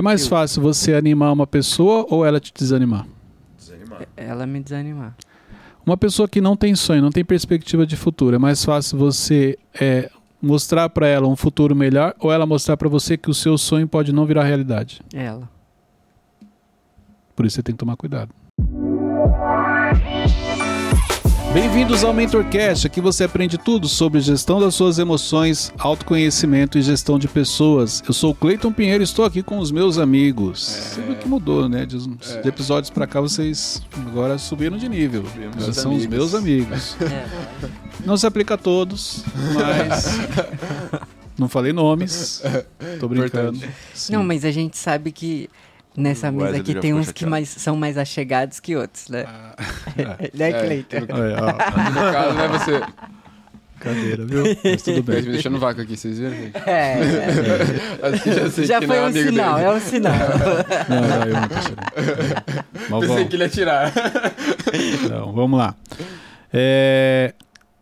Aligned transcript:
É 0.00 0.02
mais 0.02 0.26
fácil 0.26 0.62
você 0.62 0.94
animar 0.94 1.30
uma 1.30 1.46
pessoa 1.46 2.06
ou 2.08 2.24
ela 2.24 2.40
te 2.40 2.50
desanimar? 2.56 3.06
Desanimar. 3.58 4.08
Ela 4.16 4.46
me 4.46 4.58
desanimar. 4.58 5.14
Uma 5.84 5.94
pessoa 5.94 6.26
que 6.26 6.40
não 6.40 6.56
tem 6.56 6.74
sonho, 6.74 7.02
não 7.02 7.10
tem 7.10 7.22
perspectiva 7.22 7.86
de 7.86 7.96
futuro, 7.96 8.34
é 8.34 8.38
mais 8.38 8.64
fácil 8.64 8.96
você 8.96 9.58
é, 9.78 10.10
mostrar 10.40 10.88
para 10.88 11.06
ela 11.06 11.28
um 11.28 11.36
futuro 11.36 11.76
melhor 11.76 12.14
ou 12.18 12.32
ela 12.32 12.46
mostrar 12.46 12.78
para 12.78 12.88
você 12.88 13.18
que 13.18 13.28
o 13.28 13.34
seu 13.34 13.58
sonho 13.58 13.86
pode 13.86 14.10
não 14.10 14.24
virar 14.24 14.44
realidade? 14.44 15.02
Ela. 15.12 15.46
Por 17.36 17.44
isso 17.44 17.56
você 17.56 17.62
tem 17.62 17.74
que 17.74 17.78
tomar 17.78 17.96
cuidado. 17.96 18.30
Bem-vindos 21.52 22.04
ao 22.04 22.14
MentorCast, 22.14 22.86
aqui 22.86 23.00
você 23.00 23.24
aprende 23.24 23.58
tudo 23.58 23.88
sobre 23.88 24.20
gestão 24.20 24.60
das 24.60 24.72
suas 24.72 25.00
emoções, 25.00 25.72
autoconhecimento 25.78 26.78
e 26.78 26.82
gestão 26.82 27.18
de 27.18 27.26
pessoas. 27.26 28.00
Eu 28.06 28.12
sou 28.14 28.30
o 28.30 28.34
Cleiton 28.34 28.72
Pinheiro 28.72 29.02
e 29.02 29.04
estou 29.04 29.24
aqui 29.24 29.42
com 29.42 29.58
os 29.58 29.72
meus 29.72 29.98
amigos. 29.98 30.60
Você 30.60 31.00
viu 31.02 31.16
que 31.16 31.26
mudou, 31.26 31.68
né? 31.68 31.84
De, 31.84 31.98
de 31.98 32.48
episódios 32.48 32.88
pra 32.90 33.04
cá 33.04 33.20
vocês 33.20 33.82
agora 34.06 34.38
subiram 34.38 34.78
de 34.78 34.88
nível. 34.88 35.24
Subimos. 35.26 35.56
Já 35.56 35.62
Meus 35.64 35.76
são 35.76 35.92
os 35.92 36.04
amigos. 36.04 36.16
meus 36.16 36.34
amigos. 36.34 36.96
É. 37.02 37.26
Não 38.06 38.16
se 38.16 38.26
aplica 38.26 38.54
a 38.54 38.56
todos, 38.56 39.24
mas. 39.54 40.06
Não 41.36 41.48
falei 41.48 41.72
nomes. 41.72 42.42
Tô 42.98 43.08
brincando. 43.08 43.58
Não, 44.08 44.22
mas 44.22 44.44
a 44.44 44.50
gente 44.50 44.78
sabe 44.78 45.10
que 45.10 45.48
nessa 45.96 46.30
mesa 46.30 46.44
Wesley 46.44 46.60
aqui 46.60 46.74
tem 46.76 46.94
uns 46.94 47.06
que 47.06 47.20
chateado. 47.20 47.30
mais, 47.30 47.48
são 47.48 47.76
mais 47.76 47.98
achegados 47.98 48.60
que 48.60 48.76
outros, 48.76 49.08
né? 49.08 49.24
Ah, 49.26 49.54
né, 50.34 50.50
É, 50.50 50.52
Cleiton? 50.52 51.00
no 51.08 51.14
Olha, 51.14 51.36
ó, 51.42 51.90
no 51.90 52.12
caso, 52.12 52.34
né, 52.36 52.48
você... 52.48 52.80
cadeira, 53.80 54.26
viu? 54.26 54.44
Mas 54.64 54.82
tudo 54.82 54.96
Mas 54.96 55.16
bem. 55.16 55.22
me 55.22 55.32
deixando 55.32 55.58
vácuo 55.58 55.82
aqui, 55.82 55.96
vocês 55.96 56.18
viram, 56.18 56.34
gente? 56.34 56.56
É, 56.66 56.96
Assim, 58.02 58.32
já 58.32 58.64
já 58.66 58.80
que 58.80 58.86
foi 58.86 58.96
é 58.96 59.02
um 59.06 59.12
sinal, 59.12 59.54
dele. 59.56 59.66
é 59.66 59.72
um 59.72 59.80
sinal. 59.80 60.12
Não, 60.88 61.00
não, 61.00 61.22
eu 61.26 61.34
não 61.34 61.48
tô 61.48 61.54
chorando. 61.54 62.64
Mas 62.90 63.00
Pensei 63.08 63.24
que 63.26 63.36
ele 63.36 63.42
ia 63.44 63.48
tirar. 63.48 63.92
então, 65.04 65.32
vamos 65.32 65.58
lá. 65.58 65.74
É, 66.52 67.32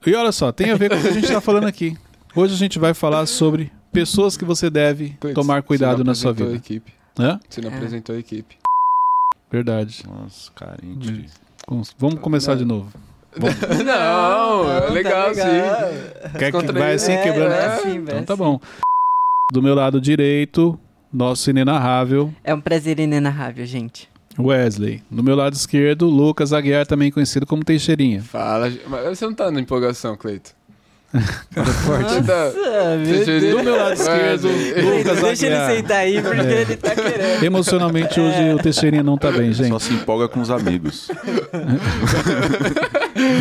E 0.07 0.15
olha 0.15 0.31
só, 0.33 0.53
tem 0.53 0.71
a 0.71 0.77
ver 0.77 0.89
com 0.91 0.97
o 0.97 1.01
que 1.01 1.09
a 1.09 1.13
gente 1.13 1.25
está 1.25 1.41
falando 1.41 1.67
aqui. 1.67 1.97
Hoje 2.35 2.55
a 2.55 2.57
gente 2.59 2.79
vai 2.79 2.95
falar 2.95 3.27
sobre 3.27 3.73
pessoas 3.93 4.37
que 4.37 4.45
você 4.45 4.71
deve 4.71 5.17
Cleiton, 5.21 5.41
tomar 5.41 5.63
cuidado 5.63 6.05
na 6.05 6.15
sua 6.15 6.31
apresentou 6.31 6.55
a 6.55 6.59
vida. 6.59 6.65
Equipe. 6.65 6.93
Hã? 7.19 7.41
Você 7.49 7.61
não 7.61 7.71
É. 7.71 7.75
apresentou 7.75 8.15
a 8.15 8.19
equipe. 8.19 8.57
Verdade. 9.51 10.05
Nossa, 10.07 10.51
carinho. 10.53 10.99
Hum. 11.11 11.25
Vamos- 11.69 11.95
Vamos 11.99 12.21
começar 12.21 12.55
de 12.55 12.65
novo. 12.65 12.93
Não, 13.85 14.73
é 14.73 14.81
tá 14.81 14.89
legal, 14.91 15.35
sim. 15.35 15.41
Quer 16.39 16.51
que 16.51 16.73
vai 16.73 16.95
assim 16.95 17.13
É, 17.13 17.23
quebrando? 17.23 17.51
vai 17.51 17.67
assim, 17.67 18.01
vai 18.01 18.15
então 18.19 18.25
tá 18.25 18.35
assim. 18.35 18.43
bom. 18.43 18.61
Do 19.53 19.63
meu 19.63 19.75
lado 19.75 20.01
direito, 20.01 20.79
nosso 21.13 21.49
inenarrável 21.51 22.33
É 22.43 22.55
um 22.55 22.61
prazer 22.61 22.99
inenarrável, 22.99 23.65
gente. 23.67 24.09
Wesley. 24.39 25.03
Do 25.11 25.23
meu 25.23 25.35
lado 25.37 25.55
esquerdo, 25.55 26.07
Lucas 26.07 26.53
Aguiar, 26.53 26.87
também 26.87 27.11
conhecido 27.11 27.45
como 27.47 27.65
Teixeirinha. 27.65 28.23
Fala, 28.23 28.71
mas 28.87 29.19
você 29.19 29.25
não 29.27 29.35
tá 29.35 29.51
na 29.51 29.61
empolgação, 29.61 30.17
Cleito. 30.17 30.55
Cara 31.55 31.67
forte. 31.67 32.23
Tá... 32.23 32.51
meu. 32.99 33.57
Do 33.57 33.65
meu 33.65 33.77
lado 33.77 33.95
esquerdo. 33.95 34.49
Lucas 34.49 35.21
Deixa 35.23 35.47
ele 35.47 35.77
sentar 35.77 35.97
aí, 35.99 36.21
porque 36.21 36.41
É. 36.41 36.61
ele 36.61 36.77
tá 36.77 36.95
querendo. 36.95 37.45
Emocionalmente 37.45 38.21
hoje 38.21 38.53
o 38.55 38.59
Teixeirinha 38.59 39.03
não 39.03 39.17
tá 39.17 39.31
bem, 39.31 39.53
Só 39.55 39.63
gente. 39.65 39.83
se 39.83 39.95
empolga 39.95 40.29
com 40.29 40.41
os 40.41 40.51
amigos. 40.51 41.09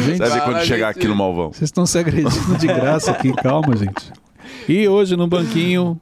Gente, 0.05 0.17
ver 0.19 0.41
quando 0.41 0.63
chegar 0.65 0.87
gente. 0.87 0.97
aqui 0.99 1.07
no 1.07 1.15
Malvão. 1.15 1.49
vocês 1.49 1.63
estão 1.67 1.85
se 1.85 1.97
agredindo 1.99 2.57
de 2.57 2.67
graça 2.67 3.11
aqui, 3.11 3.33
calma, 3.33 3.75
gente. 3.75 4.11
E 4.67 4.87
hoje 4.87 5.15
no 5.15 5.27
banquinho, 5.27 5.99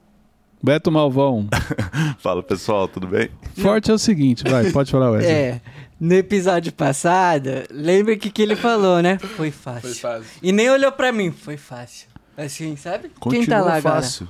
Beto 0.61 0.91
Malvão. 0.91 1.47
Fala 2.19 2.41
pessoal, 2.41 2.87
tudo 2.87 3.07
bem? 3.07 3.29
Forte 3.57 3.91
é 3.91 3.93
o 3.93 3.97
seguinte, 3.99 4.43
vai, 4.49 4.71
pode 4.71 4.91
falar, 4.91 5.11
Wesley. 5.11 5.31
É, 5.31 5.61
no 5.99 6.13
episódio 6.13 6.73
passado, 6.73 7.49
lembra 7.71 8.15
que 8.17 8.29
que 8.29 8.41
ele 8.41 8.55
falou, 8.55 9.01
né? 9.01 9.17
Foi 9.19 9.51
fácil. 9.51 9.81
Foi 9.81 9.93
fácil. 9.93 10.25
E 10.41 10.51
nem 10.51 10.69
olhou 10.69 10.91
pra 10.91 11.11
mim, 11.11 11.31
foi 11.31 11.57
fácil. 11.57 12.07
Assim, 12.37 12.75
sabe? 12.75 13.09
Continua 13.19 13.45
Quem 13.45 13.49
tá 13.49 13.61
lá 13.61 13.81
fácil. 13.81 14.27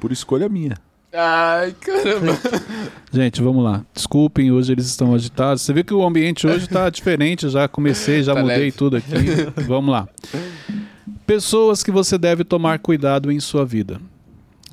Por 0.00 0.12
escolha 0.12 0.48
minha. 0.48 0.76
Ai, 1.12 1.74
caramba. 1.78 2.38
Gente, 3.12 3.42
vamos 3.42 3.62
lá. 3.62 3.84
Desculpem, 3.92 4.50
hoje 4.50 4.72
eles 4.72 4.86
estão 4.86 5.14
agitados. 5.14 5.60
Você 5.62 5.72
viu 5.72 5.84
que 5.84 5.92
o 5.92 6.02
ambiente 6.02 6.46
hoje 6.46 6.66
tá 6.66 6.88
diferente, 6.88 7.48
já 7.50 7.68
comecei, 7.68 8.22
já 8.22 8.34
Tá 8.34 8.40
mudei 8.40 8.56
leve. 8.56 8.72
tudo 8.72 8.96
aqui. 8.96 9.12
Vamos 9.66 9.92
lá. 9.92 10.08
Pessoas 11.26 11.82
que 11.82 11.90
você 11.90 12.16
deve 12.16 12.44
tomar 12.44 12.78
cuidado 12.78 13.30
em 13.30 13.38
sua 13.40 13.64
vida. 13.66 14.00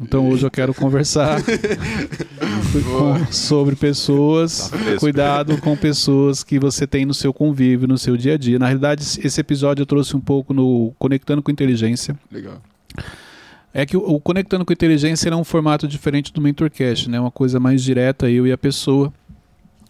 Então 0.01 0.29
hoje 0.29 0.45
eu 0.45 0.51
quero 0.51 0.73
conversar 0.73 1.41
com- 1.43 3.31
sobre 3.31 3.75
pessoas, 3.75 4.69
Tá 4.69 4.77
cuidado 4.99 5.57
com 5.59 5.75
pessoas 5.75 6.43
que 6.43 6.59
você 6.59 6.87
tem 6.87 7.05
no 7.05 7.13
seu 7.13 7.33
convívio, 7.33 7.87
no 7.87 7.97
seu 7.97 8.15
dia 8.15 8.35
a 8.35 8.37
dia. 8.37 8.57
Na 8.59 8.67
realidade, 8.67 9.03
esse 9.23 9.41
episódio 9.41 9.81
eu 9.81 9.85
trouxe 9.85 10.15
um 10.15 10.19
pouco 10.21 10.53
no 10.53 10.93
Conectando 10.97 11.41
com 11.41 11.51
Inteligência. 11.51 12.17
Legal. 12.31 12.61
É 13.73 13.85
que 13.85 13.95
o, 13.97 13.99
o 14.01 14.19
Conectando 14.19 14.65
com 14.65 14.73
Inteligência 14.73 15.29
é 15.29 15.35
um 15.35 15.43
formato 15.43 15.87
diferente 15.87 16.33
do 16.33 16.41
MentorCast, 16.41 17.09
né? 17.09 17.19
Uma 17.19 17.31
coisa 17.31 17.59
mais 17.59 17.83
direta, 17.83 18.29
eu 18.29 18.47
e 18.47 18.51
a 18.51 18.57
pessoa. 18.57 19.13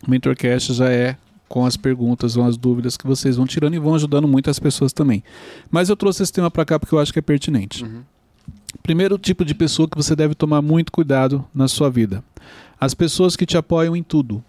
O 0.06 0.10
MentorCast 0.10 0.74
já 0.74 0.90
é 0.90 1.16
com 1.48 1.66
as 1.66 1.76
perguntas 1.78 2.38
ou 2.38 2.44
as 2.46 2.58
dúvidas 2.58 2.96
que 2.96 3.08
vocês 3.08 3.38
vão 3.38 3.46
tirando 3.48 3.74
e 3.74 3.80
vão 3.80 3.96
ajudando 3.96 4.28
muito 4.28 4.50
as 4.50 4.60
pessoas 4.60 4.94
também. 4.94 5.24
Mas 5.72 5.90
eu 5.90 5.96
trouxe 5.96 6.22
esse 6.24 6.32
tema 6.32 6.52
para 6.52 6.64
cá 6.66 6.80
porque 6.80 6.94
eu 6.94 7.00
acho 7.00 7.12
que 7.12 7.20
é 7.20 7.22
pertinente. 7.22 7.84
Uhum. 7.84 8.02
Primeiro 8.84 9.18
tipo 9.18 9.44
de 9.44 9.54
pessoa 9.54 9.88
que 9.88 9.98
você 9.98 10.16
deve 10.16 10.36
tomar 10.36 10.62
muito 10.62 10.92
cuidado 10.92 11.46
na 11.54 11.68
sua 11.68 11.90
vida. 11.90 12.24
As 12.80 12.94
pessoas 12.94 13.36
que 13.36 13.46
te 13.46 13.58
apoiam 13.58 13.96
em 13.96 14.04
tudo. 14.04 14.44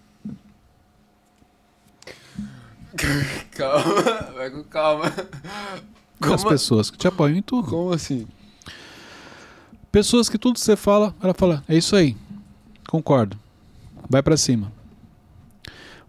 Calma, 3.53 4.33
vai 4.35 4.51
com 4.51 4.65
calma. 4.65 5.07
As 5.07 6.43
Como, 6.43 6.49
pessoas 6.49 6.91
que 6.91 6.99
te 6.99 7.07
apoiam 7.09 7.37
em 7.37 7.43
tudo. 7.43 7.69
como 7.69 7.93
assim? 7.93 8.27
Pessoas 9.91 10.29
que 10.29 10.39
tudo 10.39 10.55
que 10.55 10.61
você 10.61 10.77
fala, 10.77 11.15
ela 11.23 11.33
fala, 11.35 11.65
é 11.69 11.77
isso 11.77 11.97
aí. 11.97 12.17
Concordo. 12.89 13.39
Vai 14.09 14.23
pra 14.23 14.37
cima. 14.37 14.71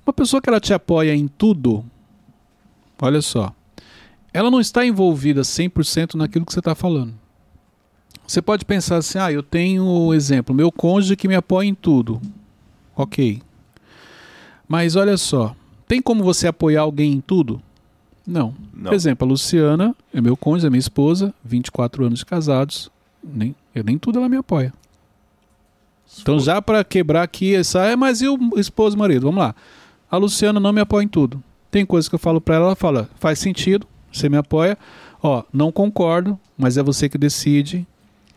Uma 0.06 0.14
pessoa 0.14 0.42
que 0.42 0.50
ela 0.50 0.60
te 0.60 0.74
apoia 0.74 1.16
em 1.16 1.28
tudo, 1.28 1.86
olha 3.02 3.22
só, 3.22 3.54
ela 4.34 4.52
não 4.52 4.60
está 4.60 4.86
envolvida 4.86 5.42
100% 5.42 6.16
naquilo 6.16 6.46
que 6.46 6.54
você 6.54 6.60
está 6.60 6.76
falando. 6.76 7.14
Você 8.32 8.42
pode 8.42 8.64
pensar 8.64 8.96
assim, 8.96 9.20
ah, 9.20 9.30
eu 9.30 9.44
tenho, 9.44 9.84
um 9.84 10.14
exemplo, 10.14 10.56
meu 10.56 10.72
cônjuge 10.72 11.18
que 11.18 11.28
me 11.28 11.36
apoia 11.36 11.68
em 11.68 11.76
tudo. 11.76 12.22
Ok. 12.96 13.42
Mas 14.70 14.96
olha 14.96 15.18
só, 15.18 15.54
tem 15.86 16.02
como 16.02 16.24
você 16.24 16.48
apoiar 16.48 16.84
alguém 16.84 17.12
em 17.12 17.20
tudo? 17.20 17.62
Não. 18.26 18.56
Não. 18.74 18.86
Por 18.86 18.94
exemplo, 18.94 19.28
a 19.28 19.30
Luciana 19.30 19.94
é 20.14 20.22
meu 20.22 20.38
cônjuge, 20.38 20.68
é 20.68 20.70
minha 20.70 20.80
esposa, 20.80 21.34
24 21.44 22.06
anos 22.06 22.20
de 22.20 22.26
casados, 22.26 22.90
nem, 23.22 23.54
eu 23.76 23.84
nem 23.84 23.98
tudo 23.98 24.20
ela 24.20 24.30
me 24.30 24.38
apoia. 24.38 24.74
Então 26.22 26.40
já 26.40 26.62
para 26.62 26.86
quebrar 26.86 27.24
aqui 27.24 27.54
essa, 27.54 27.84
é, 27.84 27.98
mas 27.98 28.22
e 28.22 28.30
o 28.30 28.38
esposo 28.56 28.96
e 28.96 29.00
marido? 29.00 29.24
Vamos 29.24 29.42
lá. 29.42 29.54
A 30.10 30.16
Luciana 30.16 30.58
não 30.58 30.72
me 30.72 30.80
apoia 30.80 31.04
em 31.04 31.10
tudo. 31.10 31.44
Tem 31.70 31.86
coisas 31.86 32.08
que 32.08 32.16
eu 32.16 32.20
falo 32.20 32.40
para 32.40 32.56
ela, 32.56 32.66
ela 32.68 32.76
fala, 32.78 33.10
faz 33.20 33.40
sentido, 33.40 33.86
você 34.10 34.30
me 34.30 34.38
apoia. 34.38 34.78
Ó, 35.22 35.44
não 35.52 35.70
concordo, 35.70 36.40
mas 36.58 36.78
é 36.78 36.84
você 36.84 37.10
que 37.10 37.18
decide. 37.18 37.86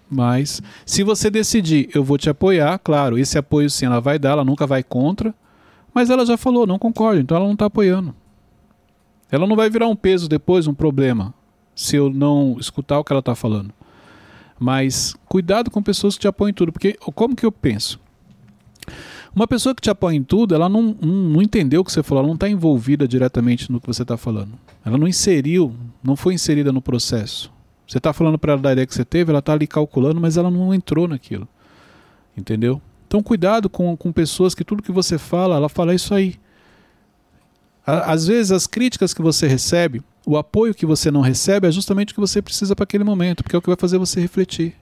Mas 0.09 0.63
se 0.85 1.03
você 1.03 1.31
decidir, 1.31 1.89
eu 1.95 2.05
vou 2.05 2.19
te 2.19 2.29
apoiar, 2.29 2.79
claro, 2.79 3.19
esse 3.19 3.39
apoio 3.39 3.71
sim 3.71 3.87
ela 3.87 4.01
vai 4.01 4.19
dar, 4.19 4.31
ela 4.31 4.45
nunca 4.45 4.67
vai 4.67 4.83
contra. 4.83 5.35
Mas 5.93 6.11
ela 6.11 6.27
já 6.27 6.37
falou, 6.37 6.67
não 6.67 6.79
concordo, 6.79 7.21
então 7.21 7.37
ela 7.37 7.47
não 7.47 7.53
está 7.53 7.67
apoiando. 7.67 8.15
Ela 9.31 9.47
não 9.47 9.57
vai 9.57 9.71
virar 9.71 9.89
um 9.89 9.97
peso 9.97 10.29
depois, 10.29 10.67
um 10.67 10.75
problema, 10.75 11.33
se 11.75 11.97
eu 11.97 12.11
não 12.11 12.57
escutar 12.59 12.99
o 12.99 13.05
que 13.05 13.13
ela 13.13 13.21
está 13.21 13.35
falando. 13.35 13.73
Mas 14.59 15.15
cuidado 15.27 15.71
com 15.71 15.83
pessoas 15.83 16.15
que 16.15 16.21
te 16.21 16.29
apoiam 16.29 16.51
em 16.51 16.55
tudo, 16.55 16.73
porque 16.73 16.99
como 17.15 17.35
que 17.35 17.47
eu 17.47 17.53
penso? 17.53 18.01
Uma 19.35 19.49
pessoa 19.49 19.75
que 19.75 19.83
te 19.83 19.91
apoia 19.91 20.17
em 20.17 20.23
tudo, 20.23 20.55
ela 20.55 20.69
não, 20.69 20.97
não, 21.01 21.13
não 21.13 21.43
entendeu 21.43 21.81
o 21.81 21.85
que 21.85 21.91
você 21.91 22.03
falou, 22.03 22.21
ela 22.21 22.29
não 22.29 22.37
está 22.37 22.49
envolvida 22.49 23.09
diretamente 23.09 23.71
no 23.71 23.81
que 23.81 23.87
você 23.87 24.03
está 24.03 24.17
falando. 24.17 24.53
Ela 24.85 24.97
não 24.97 25.09
inseriu, 25.09 25.75
não 26.03 26.15
foi 26.15 26.35
inserida 26.35 26.73
no 26.73 26.81
processo. 26.81 27.53
Você 27.87 27.99
está 27.99 28.13
falando 28.13 28.39
para 28.39 28.53
ela 28.53 28.63
da 28.63 28.73
ideia 28.73 28.87
que 28.87 28.95
você 28.95 29.05
teve, 29.05 29.31
ela 29.31 29.41
está 29.41 29.53
ali 29.53 29.67
calculando, 29.67 30.21
mas 30.21 30.37
ela 30.37 30.51
não 30.51 30.73
entrou 30.73 31.07
naquilo. 31.07 31.47
Entendeu? 32.37 32.81
Então 33.07 33.23
cuidado 33.23 33.69
com, 33.69 33.97
com 33.97 34.11
pessoas 34.11 34.55
que 34.55 34.65
tudo 34.65 34.83
que 34.83 34.91
você 34.91 35.19
fala, 35.19 35.57
ela 35.57 35.69
fala 35.69 35.95
isso 35.95 36.15
aí. 36.15 36.37
Às 37.87 38.27
vezes 38.27 38.51
as 38.51 38.67
críticas 38.67 39.13
que 39.13 39.21
você 39.21 39.47
recebe, 39.47 40.03
o 40.27 40.37
apoio 40.37 40.75
que 40.75 40.87
você 40.87 41.11
não 41.11 41.21
recebe 41.21 41.69
é 41.69 41.71
justamente 41.71 42.13
o 42.13 42.15
que 42.15 42.21
você 42.21 42.41
precisa 42.41 42.75
para 42.75 42.85
aquele 42.85 43.05
momento, 43.05 43.43
porque 43.43 43.55
é 43.55 43.59
o 43.59 43.63
que 43.63 43.69
vai 43.69 43.77
fazer 43.79 43.99
você 43.99 44.21
refletir. 44.21 44.75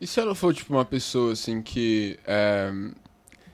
E 0.00 0.06
se 0.06 0.20
ela 0.20 0.34
for, 0.34 0.52
tipo, 0.52 0.74
uma 0.74 0.84
pessoa, 0.84 1.32
assim, 1.32 1.62
que... 1.62 2.18
é, 2.26 2.70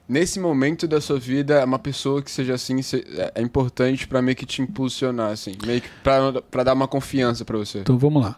nesse 0.09 0.41
momento 0.41 0.89
da 0.89 1.01
sua 1.01 1.19
vida, 1.19 1.61
é 1.61 1.65
uma 1.65 1.79
pessoa 1.79 2.23
que 2.23 2.31
seja, 2.31 2.55
assim, 2.55 2.81
é 3.17 3.33
é 3.37 3.43
importante 3.43 4.09
pra 4.09 4.21
meio 4.21 4.37
que 4.37 4.45
te 4.45 4.61
impulsionar, 4.61 5.31
assim. 5.31 5.55
Meio 5.65 5.81
que 5.81 5.89
pra, 6.03 6.43
pra 6.43 6.65
dar 6.65 6.73
uma 6.73 6.89
confiança 6.89 7.45
pra 7.45 7.57
você. 7.57 7.81
Então 7.81 7.99
vamos 7.99 8.23
lá. 8.23 8.37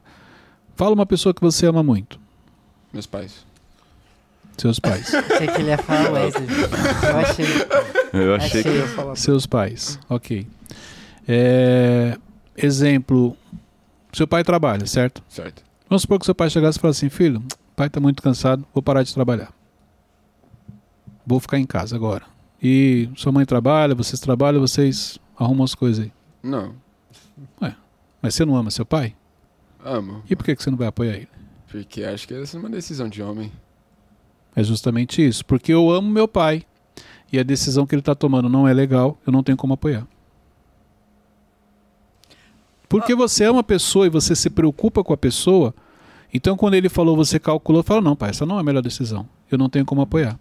Fala 0.76 0.92
uma 0.94 1.06
pessoa 1.06 1.32
que 1.34 1.40
você 1.40 1.66
ama 1.66 1.82
muito. 1.82 2.18
Meus 2.92 3.06
pais. 3.06 3.44
Seus 4.58 4.78
pais. 4.78 5.12
Achei 5.14 5.46
que 5.48 5.60
ele 5.60 5.68
ia 5.70 5.78
falar 5.78 6.10
Wesley. 6.12 6.46
Eu 6.48 7.18
achei. 7.18 7.46
Eu 8.12 8.34
achei 8.36 8.62
que 8.62 8.68
Achei. 8.68 8.80
ia 8.80 8.88
falar. 8.88 9.16
Seus 9.16 9.46
pais. 9.46 9.98
Ok. 10.08 10.46
É, 11.26 12.16
exemplo. 12.56 13.36
Seu 14.12 14.28
pai 14.28 14.44
trabalha, 14.44 14.86
certo? 14.86 15.22
Certo. 15.28 15.62
Vamos 15.88 16.02
supor 16.02 16.18
que 16.20 16.24
seu 16.24 16.34
pai 16.34 16.48
chegasse 16.50 16.78
e 16.78 16.80
falasse 16.80 17.04
assim, 17.04 17.10
filho, 17.14 17.42
pai 17.74 17.90
tá 17.90 17.98
muito 18.00 18.22
cansado, 18.22 18.64
vou 18.72 18.82
parar 18.82 19.02
de 19.02 19.12
trabalhar. 19.12 19.52
Vou 21.26 21.40
ficar 21.40 21.58
em 21.58 21.66
casa 21.66 21.96
agora. 21.96 22.22
E 22.62 23.08
sua 23.16 23.32
mãe 23.32 23.44
trabalha, 23.44 23.94
vocês 23.94 24.20
trabalham, 24.20 24.60
vocês 24.60 25.18
arrumam 25.36 25.64
as 25.64 25.74
coisas 25.74 26.04
aí. 26.04 26.12
Não. 26.42 26.74
Mas 28.22 28.34
você 28.34 28.44
não 28.44 28.56
ama 28.56 28.70
seu 28.70 28.86
pai? 28.86 29.14
Amo. 29.84 30.22
E 30.28 30.34
por 30.34 30.44
que 30.44 30.56
você 30.56 30.70
não 30.70 30.78
vai 30.78 30.88
apoiar 30.88 31.14
ele? 31.14 31.28
Porque 31.70 32.02
acho 32.02 32.26
que 32.26 32.32
essa 32.32 32.56
é 32.56 32.60
uma 32.60 32.70
decisão 32.70 33.08
de 33.08 33.22
homem. 33.22 33.52
É 34.56 34.64
justamente 34.64 35.24
isso. 35.24 35.44
Porque 35.44 35.72
eu 35.72 35.90
amo 35.90 36.08
meu 36.08 36.26
pai 36.26 36.64
e 37.30 37.38
a 37.38 37.42
decisão 37.42 37.86
que 37.86 37.94
ele 37.94 38.00
está 38.00 38.14
tomando 38.14 38.48
não 38.48 38.66
é 38.66 38.72
legal, 38.72 39.18
eu 39.26 39.32
não 39.32 39.42
tenho 39.42 39.58
como 39.58 39.74
apoiar. 39.74 40.06
Porque 42.88 43.14
você 43.14 43.44
ama 43.44 43.60
a 43.60 43.64
pessoa 43.64 44.06
e 44.06 44.08
você 44.08 44.36
se 44.36 44.48
preocupa 44.48 45.02
com 45.02 45.12
a 45.12 45.16
pessoa, 45.16 45.74
então 46.32 46.56
quando 46.56 46.74
ele 46.74 46.88
falou, 46.88 47.16
você 47.16 47.40
calculou, 47.40 47.82
fala, 47.82 48.00
não, 48.00 48.14
pai, 48.14 48.30
essa 48.30 48.46
não 48.46 48.56
é 48.56 48.60
a 48.60 48.62
melhor 48.62 48.82
decisão. 48.82 49.28
Eu 49.50 49.58
não 49.58 49.68
tenho 49.68 49.84
como 49.84 50.00
apoiar. 50.00 50.38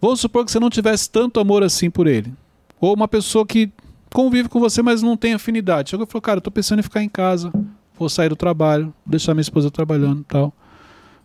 Vamos 0.00 0.20
supor 0.20 0.44
que 0.44 0.52
você 0.52 0.60
não 0.60 0.70
tivesse 0.70 1.10
tanto 1.10 1.40
amor 1.40 1.64
assim 1.64 1.90
por 1.90 2.06
ele. 2.06 2.32
Ou 2.80 2.94
uma 2.94 3.08
pessoa 3.08 3.44
que 3.44 3.72
convive 4.14 4.48
com 4.48 4.60
você, 4.60 4.80
mas 4.80 5.02
não 5.02 5.16
tem 5.16 5.34
afinidade. 5.34 5.90
Chegou 5.90 6.06
e 6.06 6.10
falou, 6.10 6.22
cara, 6.22 6.38
eu 6.38 6.42
tô 6.42 6.52
pensando 6.52 6.78
em 6.78 6.84
ficar 6.84 7.02
em 7.02 7.08
casa, 7.08 7.52
vou 7.98 8.08
sair 8.08 8.28
do 8.28 8.36
trabalho, 8.36 8.84
vou 8.84 8.94
deixar 9.06 9.34
minha 9.34 9.42
esposa 9.42 9.70
trabalhando 9.70 10.24
tal. 10.24 10.52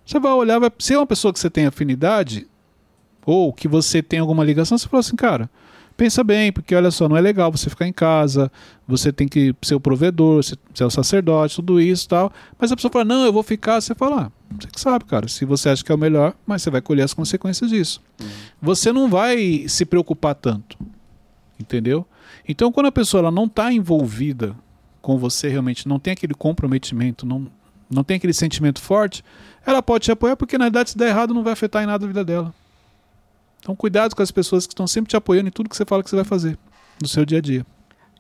Você 0.06 0.20
vai 0.20 0.34
olhar, 0.34 0.60
vai, 0.60 0.72
se 0.80 0.94
é 0.94 0.98
uma 0.98 1.08
pessoa 1.08 1.32
que 1.32 1.40
você 1.40 1.50
tem 1.50 1.66
afinidade, 1.66 2.48
ou 3.26 3.54
que 3.54 3.68
você 3.68 4.02
tem 4.02 4.20
alguma 4.20 4.44
ligação, 4.44 4.78
você 4.78 4.88
fala 4.88 5.00
assim, 5.00 5.16
cara, 5.16 5.50
pensa 5.96 6.24
bem, 6.24 6.52
porque 6.52 6.76
olha 6.76 6.92
só, 6.92 7.08
não 7.08 7.16
é 7.16 7.22
legal 7.22 7.52
você 7.52 7.70
ficar 7.70 7.88
em 7.88 7.94
casa, 7.94 8.52
você 8.88 9.12
tem 9.12 9.28
que 9.28 9.56
ser 9.62 9.76
o 9.76 9.80
provedor, 9.80 10.44
ser, 10.44 10.58
ser 10.74 10.84
o 10.84 10.90
sacerdote, 10.90 11.56
tudo 11.56 11.80
isso 11.80 12.06
e 12.06 12.10
tal. 12.10 12.34
Mas 12.60 12.72
a 12.72 12.76
pessoa 12.76 12.92
fala, 12.92 13.06
não, 13.06 13.26
eu 13.26 13.34
vou 13.34 13.44
ficar, 13.44 13.80
você 13.80 13.96
fala, 13.96 14.24
ah, 14.24 14.56
você 14.60 14.68
que 14.68 14.80
sabe, 14.80 15.06
cara, 15.06 15.28
se 15.28 15.46
você 15.46 15.70
acha 15.70 15.84
que 15.84 15.92
é 15.92 15.96
o 15.96 15.98
melhor, 15.98 16.34
mas 16.46 16.62
você 16.62 16.70
vai 16.70 16.82
colher 16.82 17.04
as 17.04 17.14
consequências 17.14 17.70
disso. 17.70 18.02
Você 18.62 18.92
não 18.92 19.10
vai 19.10 19.66
se 19.68 19.86
preocupar 19.86 20.36
tanto, 20.36 20.78
entendeu? 21.60 22.06
Então, 22.48 22.72
quando 22.72 22.88
a 22.88 22.92
pessoa 22.92 23.22
ela 23.22 23.32
não 23.32 23.46
está 23.46 23.72
envolvida 23.72 24.56
com 25.04 25.18
você 25.20 25.50
realmente, 25.50 25.86
não 25.88 26.00
tem 26.00 26.14
aquele 26.14 26.34
comprometimento, 26.34 27.26
não, 27.26 27.46
não 27.90 28.04
tem 28.06 28.16
aquele 28.18 28.34
sentimento 28.34 28.82
forte, 28.82 29.22
ela 29.66 29.84
pode 29.84 30.06
te 30.06 30.12
apoiar, 30.14 30.38
porque 30.38 30.58
na 30.58 30.64
verdade, 30.66 30.92
se 30.92 30.98
der 30.98 31.10
errado, 31.10 31.34
não 31.34 31.44
vai 31.44 31.52
afetar 31.54 31.84
em 31.84 31.86
nada 31.86 32.06
a 32.06 32.08
vida 32.08 32.24
dela. 32.24 32.52
Então, 33.60 33.76
cuidado 33.76 34.16
com 34.16 34.24
as 34.24 34.32
pessoas 34.32 34.66
que 34.66 34.72
estão 34.74 34.88
sempre 34.88 35.10
te 35.10 35.16
apoiando 35.18 35.50
em 35.50 35.52
tudo 35.52 35.70
que 35.70 35.76
você 35.76 35.84
fala 35.86 36.02
que 36.02 36.10
você 36.10 36.16
vai 36.16 36.26
fazer 36.26 36.58
no 37.02 37.08
seu 37.08 37.26
dia 37.26 37.40
a 37.40 37.42
dia. 37.42 37.66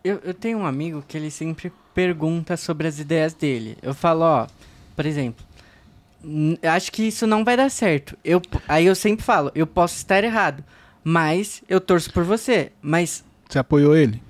Eu, 0.03 0.19
eu 0.25 0.33
tenho 0.33 0.57
um 0.59 0.65
amigo 0.65 1.01
que 1.07 1.15
ele 1.17 1.31
sempre 1.31 1.71
pergunta 1.95 2.57
sobre 2.57 2.85
as 2.87 2.99
ideias 2.99 3.33
dele. 3.33 3.77
Eu 3.81 3.93
falo, 3.93 4.21
ó, 4.25 4.47
por 4.95 5.05
exemplo, 5.05 5.43
"N- 6.23 6.59
acho 6.63 6.91
que 6.91 7.03
isso 7.03 7.25
não 7.25 7.45
vai 7.45 7.55
dar 7.55 7.69
certo. 7.71 8.17
Eu, 8.25 8.41
aí 8.67 8.85
eu 8.85 8.95
sempre 8.95 9.23
falo, 9.23 9.51
eu 9.55 9.65
posso 9.65 9.95
estar 9.95 10.21
errado, 10.23 10.61
mas 11.03 11.63
eu 11.69 11.79
torço 11.79 12.11
por 12.11 12.23
você. 12.25 12.73
Mas 12.81 13.23
Você 13.49 13.57
apoiou 13.59 13.95
ele? 13.95 14.21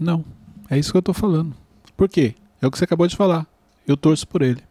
Não. 0.00 0.24
É 0.68 0.76
isso 0.76 0.90
que 0.90 0.98
eu 0.98 1.02
tô 1.02 1.12
falando. 1.14 1.54
Por 1.96 2.08
quê? 2.08 2.34
É 2.60 2.66
o 2.66 2.70
que 2.70 2.78
você 2.78 2.84
acabou 2.84 3.06
de 3.06 3.16
falar. 3.16 3.46
Eu 3.86 3.96
torço 3.96 4.26
por 4.26 4.42
ele. 4.42 4.62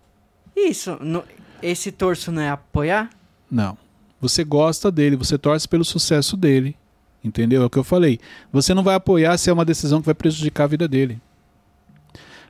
isso, 0.55 0.97
no- 1.01 1.23
esse 1.61 1.91
torço 1.91 2.31
não 2.31 2.41
é 2.41 2.49
apoiar? 2.49 3.09
Não. 3.49 3.77
Você 4.21 4.43
gosta 4.43 4.91
dele, 4.91 5.15
você 5.15 5.37
torce 5.37 5.67
pelo 5.67 5.83
sucesso 5.85 6.35
dele. 6.37 6.75
Entendeu? 7.23 7.63
É 7.63 7.65
o 7.65 7.69
que 7.69 7.77
eu 7.79 7.83
falei. 7.83 8.19
Você 8.51 8.73
não 8.73 8.83
vai 8.83 8.95
apoiar 8.95 9.37
se 9.37 9.49
é 9.49 9.53
uma 9.53 9.65
decisão 9.65 9.99
que 9.99 10.05
vai 10.05 10.13
prejudicar 10.15 10.65
a 10.65 10.67
vida 10.67 10.87
dele. 10.87 11.19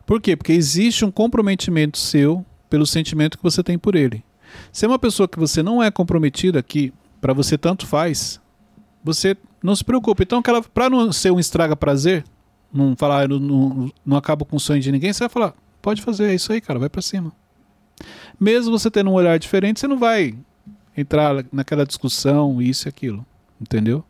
Por 0.06 0.22
quê? 0.22 0.36
Porque 0.36 0.52
existe 0.54 1.04
um 1.06 1.12
comprometimento 1.12 1.98
seu 1.98 2.46
pelo 2.70 2.86
sentimento 2.86 3.38
que 3.38 3.44
você 3.44 3.64
tem 3.64 3.78
por 3.78 3.96
ele. 3.96 4.24
Se 4.72 4.86
é 4.86 4.88
uma 4.88 5.00
pessoa 5.00 5.28
que 5.28 5.40
você 5.40 5.64
não 5.64 5.82
é 5.82 5.90
comprometida, 5.90 6.62
que 6.62 6.94
para 7.22 7.34
você 7.34 7.58
tanto 7.58 7.88
faz, 7.88 8.40
você 9.04 9.36
não 9.64 9.76
se 9.76 9.84
preocupa. 9.84 10.22
Então, 10.24 10.42
para 10.74 10.90
não 10.90 11.12
ser 11.12 11.32
um 11.32 11.40
estraga 11.40 11.76
prazer, 11.76 12.24
não 12.76 12.96
falar, 12.96 13.24
"Ah, 13.24 13.28
não, 13.28 13.40
não, 13.40 13.92
não 14.06 14.18
acabo 14.18 14.46
com 14.46 14.58
o 14.58 14.60
sonho 14.60 14.82
de 14.82 14.92
ninguém, 14.92 15.12
você 15.14 15.20
vai 15.20 15.30
falar, 15.30 15.54
pode 15.82 16.02
fazer, 16.02 16.26
é 16.32 16.36
isso 16.36 16.52
aí, 16.52 16.60
cara, 16.62 16.78
vai 16.80 16.90
para 16.90 17.02
cima. 17.02 17.32
Mesmo 18.40 18.78
você 18.78 18.92
tendo 18.92 19.10
um 19.10 19.14
olhar 19.14 19.38
diferente, 19.40 19.80
você 19.80 19.88
não 19.88 19.98
vai 19.98 20.36
entrar 20.96 21.46
naquela 21.52 21.86
discussão, 21.86 22.62
isso 22.62 22.88
e 22.88 22.90
aquilo. 22.90 23.26
Entendeu? 23.60 24.04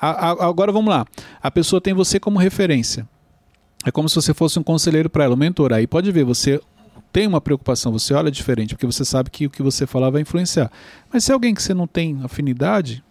A- 0.00 0.30
a- 0.30 0.46
agora 0.46 0.70
vamos 0.70 0.92
lá. 0.92 1.06
A 1.42 1.50
pessoa 1.50 1.80
tem 1.80 1.94
você 1.94 2.20
como 2.20 2.38
referência. 2.38 3.08
É 3.84 3.90
como 3.90 4.08
se 4.08 4.14
você 4.14 4.34
fosse 4.34 4.58
um 4.58 4.62
conselheiro 4.62 5.08
para 5.08 5.24
ela, 5.24 5.34
um 5.34 5.38
mentor. 5.38 5.72
Aí 5.72 5.86
pode 5.86 6.10
ver, 6.12 6.24
você 6.24 6.60
tem 7.12 7.26
uma 7.26 7.40
preocupação, 7.40 7.92
você 7.92 8.12
olha 8.12 8.30
diferente, 8.30 8.74
porque 8.74 8.86
você 8.86 9.04
sabe 9.04 9.30
que 9.30 9.46
o 9.46 9.50
que 9.50 9.62
você 9.62 9.86
falar 9.86 10.10
vai 10.10 10.22
influenciar. 10.22 10.70
Mas 11.12 11.24
se 11.24 11.30
é 11.30 11.34
alguém 11.34 11.54
que 11.54 11.62
você 11.62 11.72
não 11.72 11.86
tem 11.86 12.20
afinidade, 12.24 13.02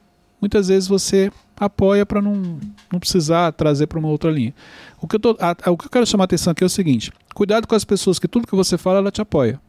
muitas 0.42 0.68
vezes 0.68 0.88
você 0.88 1.32
apoia 1.58 2.06
para 2.06 2.22
não, 2.22 2.60
não 2.92 3.00
precisar 3.00 3.52
trazer 3.54 3.88
para 3.88 4.00
uma 4.00 4.08
outra 4.10 4.30
linha. 4.32 4.54
O 5.02 5.08
que, 5.08 5.16
eu 5.16 5.20
tô, 5.20 5.38
a- 5.40 5.56
a- 5.64 5.72
o 5.72 5.78
que 5.78 5.86
eu 5.86 5.90
quero 5.90 6.06
chamar 6.06 6.24
a 6.24 6.26
atenção 6.26 6.52
aqui 6.52 6.64
é 6.64 6.68
o 6.68 6.70
seguinte: 6.70 7.12
cuidado 7.34 7.68
com 7.68 7.76
as 7.76 7.86
pessoas 7.86 8.20
que 8.20 8.28
tudo 8.28 8.48
que 8.48 8.56
você 8.56 8.78
fala, 8.78 9.00
ela 9.00 9.12
te 9.12 9.22
apoia. 9.22 9.60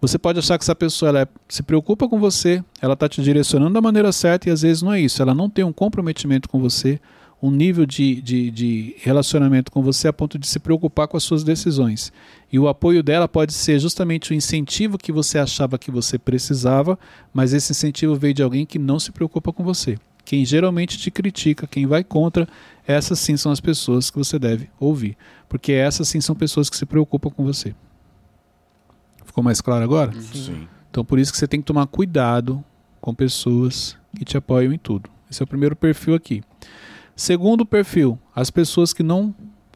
Você 0.00 0.18
pode 0.18 0.38
achar 0.38 0.56
que 0.56 0.64
essa 0.64 0.74
pessoa 0.74 1.10
ela 1.10 1.20
é- 1.20 1.28
se 1.48 1.62
preocupa 1.62 2.08
com 2.08 2.18
você, 2.18 2.64
ela 2.80 2.94
está 2.94 3.08
te 3.08 3.22
direcionando 3.22 3.74
da 3.74 3.80
maneira 3.82 4.10
certa 4.12 4.48
e 4.48 4.52
às 4.52 4.62
vezes 4.62 4.82
não 4.82 4.92
é 4.92 5.00
isso. 5.00 5.20
Ela 5.20 5.34
não 5.34 5.50
tem 5.50 5.62
um 5.64 5.72
comprometimento 5.72 6.48
com 6.48 6.58
você, 6.58 6.98
um 7.42 7.50
nível 7.50 7.84
de, 7.84 8.20
de, 8.22 8.50
de 8.50 8.96
relacionamento 9.00 9.70
com 9.70 9.82
você 9.82 10.08
a 10.08 10.12
ponto 10.12 10.38
de 10.38 10.46
se 10.46 10.58
preocupar 10.58 11.06
com 11.06 11.16
as 11.18 11.22
suas 11.22 11.44
decisões. 11.44 12.10
E 12.50 12.58
o 12.58 12.66
apoio 12.66 13.02
dela 13.02 13.28
pode 13.28 13.52
ser 13.52 13.78
justamente 13.78 14.30
o 14.30 14.34
incentivo 14.34 14.96
que 14.96 15.12
você 15.12 15.38
achava 15.38 15.78
que 15.78 15.90
você 15.90 16.18
precisava, 16.18 16.98
mas 17.32 17.52
esse 17.52 17.72
incentivo 17.72 18.14
veio 18.14 18.32
de 18.34 18.42
alguém 18.42 18.64
que 18.64 18.78
não 18.78 18.98
se 18.98 19.12
preocupa 19.12 19.52
com 19.52 19.62
você. 19.62 19.98
Quem 20.30 20.44
geralmente 20.44 20.96
te 20.96 21.10
critica, 21.10 21.66
quem 21.66 21.88
vai 21.88 22.04
contra, 22.04 22.46
essas 22.86 23.18
sim 23.18 23.36
são 23.36 23.50
as 23.50 23.58
pessoas 23.58 24.12
que 24.12 24.16
você 24.16 24.38
deve 24.38 24.70
ouvir. 24.78 25.16
Porque 25.48 25.72
essas 25.72 26.06
sim 26.06 26.20
são 26.20 26.36
pessoas 26.36 26.70
que 26.70 26.76
se 26.76 26.86
preocupam 26.86 27.30
com 27.30 27.42
você. 27.42 27.74
Ficou 29.24 29.42
mais 29.42 29.60
claro 29.60 29.82
agora? 29.82 30.12
Sim. 30.22 30.68
Então 30.88 31.04
por 31.04 31.18
isso 31.18 31.32
que 31.32 31.36
você 31.36 31.48
tem 31.48 31.60
que 31.60 31.66
tomar 31.66 31.88
cuidado 31.88 32.64
com 33.00 33.12
pessoas 33.12 33.98
que 34.16 34.24
te 34.24 34.36
apoiam 34.36 34.72
em 34.72 34.78
tudo. 34.78 35.10
Esse 35.28 35.42
é 35.42 35.44
o 35.44 35.48
primeiro 35.48 35.74
perfil 35.74 36.14
aqui. 36.14 36.44
Segundo 37.16 37.66
perfil, 37.66 38.16
as 38.32 38.52
pessoas 38.52 38.92
que 38.92 39.02
não 39.02 39.34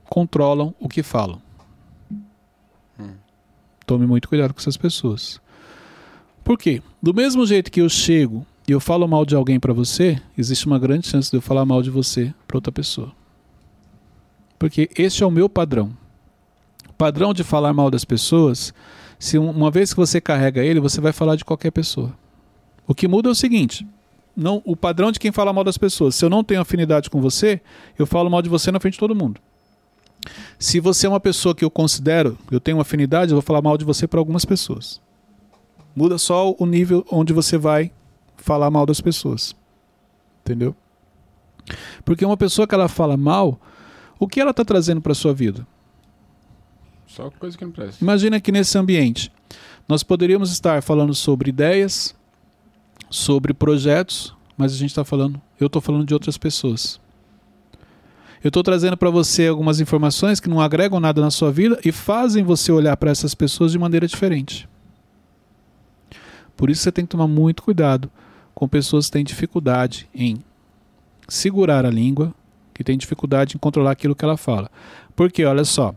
controlam 0.09 0.73
o 0.79 0.89
que 0.89 1.03
falam. 1.03 1.43
Tome 3.85 4.07
muito 4.07 4.29
cuidado 4.29 4.55
com 4.55 4.61
essas 4.61 4.77
pessoas. 4.77 5.41
Por 6.45 6.57
quê? 6.57 6.81
Do 7.03 7.13
mesmo 7.13 7.45
jeito 7.45 7.73
que 7.73 7.81
eu 7.81 7.89
chego 7.89 8.47
e 8.67 8.73
eu 8.73 8.81
falo 8.81 9.07
mal 9.07 9.25
de 9.27 9.35
alguém 9.35 9.61
para 9.61 9.73
você, 9.73 10.21
existe 10.37 10.67
uma 10.67 10.79
grande 10.79 11.07
chance 11.07 11.31
de 11.31 11.37
eu 11.37 11.43
falar 11.43 11.65
mal 11.65 11.83
de 11.83 11.91
você 11.91 12.33
para 12.47 12.57
outra 12.57 12.73
pessoa. 12.73 13.13
Porque 14.59 14.89
este 14.97 15.23
é 15.23 15.27
o 15.27 15.31
meu 15.31 15.49
padrão. 15.49 15.91
O 16.89 16.93
padrão 16.95 17.35
de 17.35 17.45
falar 17.45 17.73
mal 17.73 17.91
das 17.91 18.05
pessoas 18.05 18.73
se 19.19 19.39
um- 19.39 19.51
uma 19.51 19.71
vez 19.71 19.93
que 19.93 20.01
você 20.01 20.21
carrega 20.21 20.63
ele, 20.63 20.81
você 20.81 21.01
vai 21.01 21.13
falar 21.13 21.37
de 21.37 21.45
qualquer 21.45 21.71
pessoa. 21.71 22.13
O 22.87 22.95
que 22.95 23.09
muda 23.09 23.29
é 23.29 23.33
o 23.33 23.35
seguinte: 23.35 23.87
não, 24.37 24.63
o 24.65 24.77
padrão 24.77 25.11
de 25.13 25.19
quem 25.19 25.33
fala 25.33 25.53
mal 25.53 25.65
das 25.65 25.79
pessoas. 25.79 26.15
Se 26.15 26.25
eu 26.25 26.31
não 26.31 26.45
tenho 26.45 26.61
afinidade 26.61 27.11
com 27.11 27.21
você, 27.21 27.61
eu 27.99 28.07
falo 28.07 28.31
mal 28.31 28.43
de 28.43 28.49
você 28.49 28.71
na 28.71 28.81
frente 28.81 28.95
de 28.95 29.01
todo 29.01 29.15
mundo. 29.15 29.41
Se 30.59 30.81
você 30.81 31.07
é 31.07 31.11
uma 31.11 31.21
pessoa 31.21 31.55
que 31.55 31.65
eu 31.65 31.71
considero, 31.71 32.39
eu 32.51 32.59
tenho 32.61 32.81
afinidade, 32.81 33.33
eu 33.33 33.37
vou 33.37 33.43
falar 33.43 33.61
mal 33.61 33.77
de 33.77 33.85
você 33.85 34.07
para 34.07 34.19
algumas 34.19 34.45
pessoas. 34.45 35.01
Muda 35.95 36.17
só 36.17 36.55
o 36.59 36.67
nível 36.67 37.05
onde 37.11 37.33
você 37.33 37.59
vai 37.59 37.93
falar 38.45 38.71
mal 38.71 38.85
das 38.85 39.01
pessoas. 39.01 39.57
Entendeu? 40.43 40.77
Porque 42.05 42.25
uma 42.25 42.37
pessoa 42.37 42.69
que 42.69 42.75
ela 42.75 42.89
fala 42.89 43.17
mal, 43.17 43.59
o 44.19 44.29
que 44.29 44.39
ela 44.39 44.51
está 44.51 44.63
trazendo 44.65 45.01
para 45.01 45.15
sua 45.15 45.33
vida? 45.33 45.67
Só 47.07 47.31
coisa 47.31 47.57
que 47.57 47.65
não 47.65 47.73
presta. 47.73 48.05
Imagina 48.05 48.39
que 48.39 48.53
nesse 48.53 48.77
ambiente 48.77 49.33
nós 49.89 50.03
poderíamos 50.03 50.53
estar 50.53 50.83
falando 50.83 51.15
sobre 51.15 51.49
ideias, 51.49 52.15
sobre 53.09 53.55
projetos, 53.55 54.35
mas 54.59 54.75
a 54.75 54.77
gente 54.77 54.91
está 54.91 55.05
falando, 55.05 55.41
eu 55.59 55.67
estou 55.67 55.81
falando 55.81 56.05
de 56.05 56.13
outras 56.13 56.37
pessoas. 56.37 57.01
Eu 58.43 58.49
estou 58.49 58.63
trazendo 58.63 58.97
para 58.97 59.09
você 59.09 59.47
algumas 59.47 59.81
informações 59.81 60.39
que 60.39 60.51
não 60.51 60.61
agregam 60.61 61.01
nada 61.01 61.23
na 61.23 61.31
sua 61.31 61.51
vida 61.51 61.81
e 61.83 61.91
fazem 61.91 62.45
você 62.45 62.71
olhar 62.71 62.95
para 62.99 63.11
essas 63.11 63.35
pessoas 63.35 63.73
de 63.73 63.79
maneira 63.79 64.07
diferente. 64.07 64.69
Por 66.55 66.69
isso 66.69 66.83
você 66.83 66.93
tem 66.93 67.07
que 67.07 67.11
tomar 67.11 67.27
muito 67.27 67.63
cuidado 67.63 68.11
com 68.55 68.69
pessoas 68.69 69.07
que 69.07 69.13
têm 69.13 69.25
dificuldade 69.25 70.09
em 70.15 70.39
segurar 71.29 71.85
a 71.85 71.91
língua, 71.91 72.35
que 72.73 72.85
têm 72.85 72.99
dificuldade 72.99 73.57
em 73.57 73.59
controlar 73.59 73.93
aquilo 73.93 74.15
que 74.15 74.25
ela 74.25 74.37
fala. 74.37 74.71
Porque, 75.17 75.45
olha 75.45 75.65
só, 75.65 75.95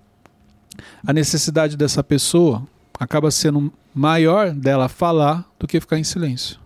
a 1.06 1.14
necessidade 1.14 1.76
dessa 1.76 2.04
pessoa 2.04 2.68
acaba 3.00 3.32
sendo 3.32 3.72
maior 3.94 4.52
dela 4.52 4.88
falar 4.88 5.46
do 5.60 5.68
que 5.68 5.80
ficar 5.80 5.98
em 5.98 6.04
silêncio. 6.04 6.60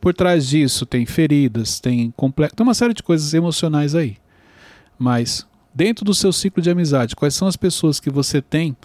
Por 0.00 0.12
trás 0.12 0.48
disso 0.48 0.84
tem 0.84 1.06
feridas, 1.06 1.78
tem 1.78 2.10
complexo, 2.16 2.56
tem 2.56 2.64
uma 2.66 2.74
série 2.74 2.92
de 2.92 3.02
coisas 3.02 3.32
emocionais 3.34 3.94
aí. 3.94 4.16
Mas 4.98 5.46
dentro 5.72 6.04
do 6.04 6.12
seu 6.12 6.32
ciclo 6.32 6.62
de 6.62 6.70
amizade, 6.70 7.14
quais 7.14 7.34
são 7.34 7.46
as 7.46 7.56
pessoas 7.56 8.00
que 8.00 8.10
você 8.10 8.42
tem? 8.42 8.76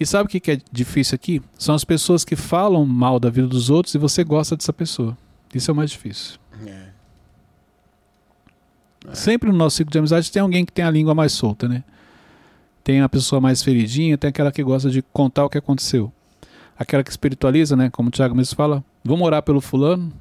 E 0.00 0.06
sabe 0.06 0.24
o 0.24 0.28
que 0.28 0.40
que 0.40 0.50
é 0.50 0.58
difícil 0.72 1.14
aqui? 1.14 1.42
São 1.58 1.74
as 1.74 1.84
pessoas 1.84 2.24
que 2.24 2.34
falam 2.34 2.86
mal 2.86 3.20
da 3.20 3.30
vida 3.30 3.46
dos 3.46 3.70
outros 3.70 3.94
e 3.94 3.98
você 3.98 4.24
gosta 4.24 4.56
dessa 4.56 4.72
pessoa. 4.72 5.16
Isso 5.54 5.70
é 5.70 5.72
o 5.72 5.76
mais 5.76 5.90
difícil. 5.90 6.38
É. 6.66 6.88
Sempre 9.12 9.50
no 9.50 9.56
nosso 9.56 9.76
ciclo 9.76 9.90
de 9.90 9.98
amizade 9.98 10.30
tem 10.30 10.40
alguém 10.40 10.64
que 10.64 10.72
tem 10.72 10.84
a 10.84 10.90
língua 10.90 11.14
mais 11.14 11.32
solta, 11.32 11.68
né? 11.68 11.82
Tem 12.84 13.00
a 13.00 13.08
pessoa 13.08 13.40
mais 13.40 13.62
feridinha, 13.62 14.16
tem 14.16 14.28
aquela 14.28 14.50
que 14.50 14.62
gosta 14.62 14.90
de 14.90 15.02
contar 15.02 15.44
o 15.44 15.50
que 15.50 15.58
aconteceu. 15.58 16.12
Aquela 16.78 17.02
que 17.02 17.10
espiritualiza, 17.10 17.76
né? 17.76 17.90
Como 17.90 18.08
o 18.08 18.12
Thiago 18.12 18.34
mesmo 18.34 18.56
fala, 18.56 18.82
vamos 19.04 19.26
orar 19.26 19.42
pelo 19.42 19.60
fulano, 19.60 20.12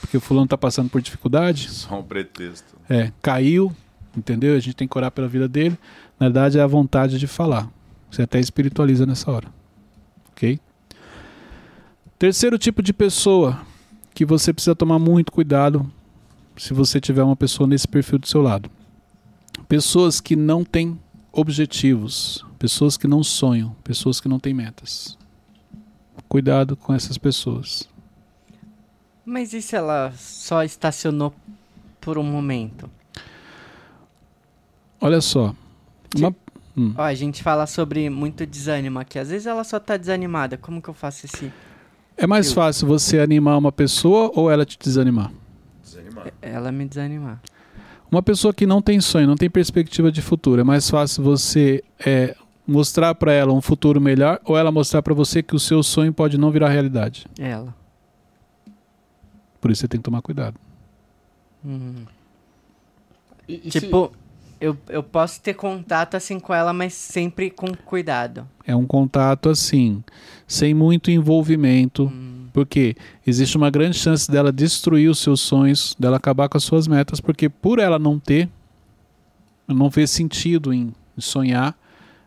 porque 0.00 0.16
o 0.16 0.20
fulano 0.20 0.46
tá 0.46 0.58
passando 0.58 0.90
por 0.90 1.00
dificuldade. 1.00 1.70
Só 1.70 1.98
um 1.98 2.02
pretexto. 2.02 2.76
É, 2.88 3.12
caiu, 3.22 3.74
entendeu? 4.16 4.56
A 4.56 4.60
gente 4.60 4.74
tem 4.74 4.88
que 4.88 4.98
orar 4.98 5.10
pela 5.10 5.28
vida 5.28 5.48
dele. 5.48 5.78
Na 6.18 6.26
verdade, 6.26 6.58
é 6.58 6.62
a 6.62 6.66
vontade 6.66 7.18
de 7.18 7.26
falar. 7.26 7.68
Você 8.10 8.22
até 8.22 8.38
espiritualiza 8.38 9.06
nessa 9.06 9.30
hora. 9.30 9.48
Ok? 10.32 10.60
Terceiro 12.18 12.58
tipo 12.58 12.82
de 12.82 12.92
pessoa 12.92 13.60
que 14.14 14.24
você 14.24 14.52
precisa 14.52 14.74
tomar 14.74 14.98
muito 14.98 15.32
cuidado 15.32 15.90
se 16.56 16.74
você 16.74 17.00
tiver 17.00 17.22
uma 17.22 17.36
pessoa 17.36 17.66
nesse 17.66 17.88
perfil 17.88 18.18
do 18.18 18.26
seu 18.26 18.42
lado. 18.42 18.70
Pessoas 19.68 20.20
que 20.20 20.36
não 20.36 20.64
têm 20.64 20.98
objetivos, 21.32 22.44
pessoas 22.58 22.96
que 22.96 23.06
não 23.06 23.22
sonham, 23.22 23.74
pessoas 23.82 24.20
que 24.20 24.28
não 24.28 24.38
têm 24.38 24.52
metas. 24.52 25.16
Cuidado 26.28 26.76
com 26.76 26.92
essas 26.92 27.16
pessoas. 27.16 27.88
Mas 29.24 29.52
e 29.52 29.62
se 29.62 29.76
ela 29.76 30.12
só 30.16 30.62
estacionou 30.62 31.32
por 32.00 32.18
um 32.18 32.22
momento? 32.22 32.90
Olha 35.00 35.20
só. 35.20 35.54
Uma, 36.16 36.34
hum. 36.76 36.94
Ó, 36.96 37.02
a 37.02 37.14
gente 37.14 37.42
fala 37.42 37.66
sobre 37.66 38.10
muito 38.10 38.44
desânimo 38.46 38.98
aqui. 38.98 39.18
Às 39.18 39.30
vezes 39.30 39.46
ela 39.46 39.64
só 39.64 39.78
tá 39.78 39.96
desanimada. 39.96 40.56
Como 40.56 40.82
que 40.82 40.88
eu 40.88 40.94
faço 40.94 41.26
esse. 41.26 41.52
É 42.22 42.26
mais 42.26 42.48
Eu- 42.48 42.54
fácil 42.54 42.86
você 42.86 43.18
animar 43.18 43.56
uma 43.56 43.72
pessoa 43.72 44.30
ou 44.34 44.50
ela 44.50 44.64
te 44.66 44.78
desanimar? 44.78 45.32
Desanimado. 45.82 46.30
Ela 46.42 46.70
me 46.70 46.86
desanimar? 46.86 47.40
Uma 48.10 48.22
pessoa 48.22 48.52
que 48.52 48.66
não 48.66 48.82
tem 48.82 49.00
sonho, 49.00 49.26
não 49.26 49.36
tem 49.36 49.48
perspectiva 49.48 50.12
de 50.12 50.20
futuro, 50.20 50.60
é 50.60 50.64
mais 50.64 50.90
fácil 50.90 51.22
você 51.22 51.82
é, 52.04 52.36
mostrar 52.66 53.14
para 53.14 53.32
ela 53.32 53.52
um 53.52 53.60
futuro 53.62 54.00
melhor 54.00 54.38
ou 54.44 54.58
ela 54.58 54.70
mostrar 54.70 55.00
para 55.00 55.14
você 55.14 55.42
que 55.42 55.54
o 55.54 55.58
seu 55.60 55.82
sonho 55.82 56.12
pode 56.12 56.36
não 56.36 56.50
virar 56.50 56.68
realidade. 56.68 57.24
Ela. 57.38 57.74
Por 59.60 59.70
isso 59.70 59.80
você 59.82 59.88
tem 59.88 60.00
que 60.00 60.04
tomar 60.04 60.20
cuidado. 60.22 60.56
Hum. 61.64 62.04
E- 63.48 63.62
e 63.64 63.70
Tipo, 63.70 64.12
eu, 64.60 64.76
eu 64.88 65.02
posso 65.02 65.40
ter 65.40 65.54
contato 65.54 66.16
assim 66.16 66.38
com 66.38 66.52
ela, 66.52 66.72
mas 66.72 66.92
sempre 66.92 67.50
com 67.50 67.74
cuidado. 67.74 68.46
É 68.66 68.76
um 68.76 68.86
contato 68.86 69.48
assim, 69.48 70.02
sem 70.46 70.74
muito 70.74 71.10
envolvimento, 71.10 72.04
Hum. 72.04 72.48
porque 72.52 72.94
existe 73.26 73.56
uma 73.56 73.70
grande 73.70 73.96
chance 73.96 74.30
dela 74.30 74.52
destruir 74.52 75.10
os 75.10 75.18
seus 75.18 75.40
sonhos, 75.40 75.96
dela 75.98 76.18
acabar 76.18 76.48
com 76.48 76.56
as 76.58 76.64
suas 76.64 76.86
metas, 76.86 77.20
porque 77.20 77.48
por 77.48 77.78
ela 77.78 77.98
não 77.98 78.18
ter, 78.18 78.48
não 79.66 79.88
ver 79.88 80.06
sentido 80.06 80.72
em 80.72 80.92
sonhar, 81.16 81.76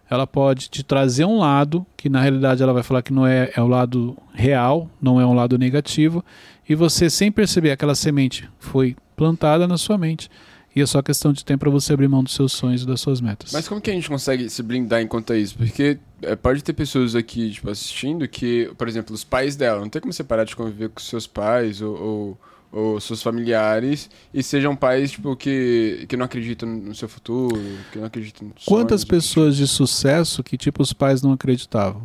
ela 0.09 0.27
pode 0.27 0.69
te 0.69 0.83
trazer 0.83 1.25
um 1.25 1.39
lado 1.39 1.85
que 1.97 2.07
na 2.09 2.21
realidade 2.21 2.61
ela 2.61 2.73
vai 2.73 2.83
falar 2.83 3.01
que 3.01 3.13
não 3.13 3.25
é, 3.25 3.51
é 3.55 3.61
o 3.61 3.67
lado 3.67 4.15
real, 4.33 4.89
não 5.01 5.19
é 5.19 5.25
um 5.25 5.33
lado 5.33 5.57
negativo, 5.57 6.23
e 6.67 6.75
você 6.75 7.09
sem 7.09 7.31
perceber 7.31 7.71
aquela 7.71 7.95
semente 7.95 8.47
foi 8.59 8.95
plantada 9.15 9.67
na 9.67 9.77
sua 9.77 9.97
mente. 9.97 10.29
E 10.75 10.81
é 10.81 10.85
só 10.85 11.01
questão 11.01 11.31
de 11.31 11.45
tempo 11.45 11.59
para 11.59 11.69
você 11.69 11.93
abrir 11.93 12.07
mão 12.07 12.23
dos 12.23 12.33
seus 12.33 12.51
sonhos 12.51 12.81
e 12.81 12.87
das 12.87 12.99
suas 12.99 13.21
metas. 13.21 13.51
Mas 13.51 13.67
como 13.67 13.79
que 13.79 13.91
a 13.91 13.93
gente 13.93 14.09
consegue 14.09 14.49
se 14.49 14.63
blindar 14.63 15.01
enquanto 15.01 15.31
é 15.31 15.37
isso? 15.37 15.55
Porque 15.55 15.99
é, 16.21 16.35
pode 16.35 16.63
ter 16.63 16.73
pessoas 16.73 17.15
aqui, 17.15 17.51
tipo, 17.51 17.69
assistindo 17.69 18.27
que, 18.27 18.71
por 18.77 18.87
exemplo, 18.87 19.13
os 19.13 19.23
pais 19.23 19.55
dela, 19.55 19.79
não 19.79 19.89
tem 19.89 20.01
como 20.01 20.11
você 20.11 20.23
parar 20.23 20.45
de 20.45 20.55
conviver 20.55 20.89
com 20.89 20.99
seus 20.99 21.27
pais 21.27 21.79
ou, 21.79 21.95
ou, 22.01 22.39
ou 22.71 22.99
seus 22.99 23.21
familiares 23.21 24.09
e 24.33 24.41
sejam 24.41 24.75
pais, 24.75 25.11
tipo, 25.11 25.35
que, 25.35 26.05
que 26.09 26.17
não 26.17 26.25
acreditam 26.25 26.67
no 26.67 26.95
seu 26.95 27.07
futuro, 27.07 27.61
que 27.91 27.99
não 27.99 28.05
acreditam 28.05 28.47
nos 28.47 28.65
Quantas 28.65 29.01
sonhos, 29.01 29.09
pessoas 29.09 29.55
de 29.55 29.67
sucesso 29.67 30.43
que, 30.43 30.57
tipo, 30.57 30.81
os 30.81 30.91
pais 30.91 31.21
não 31.21 31.33
acreditavam? 31.33 32.01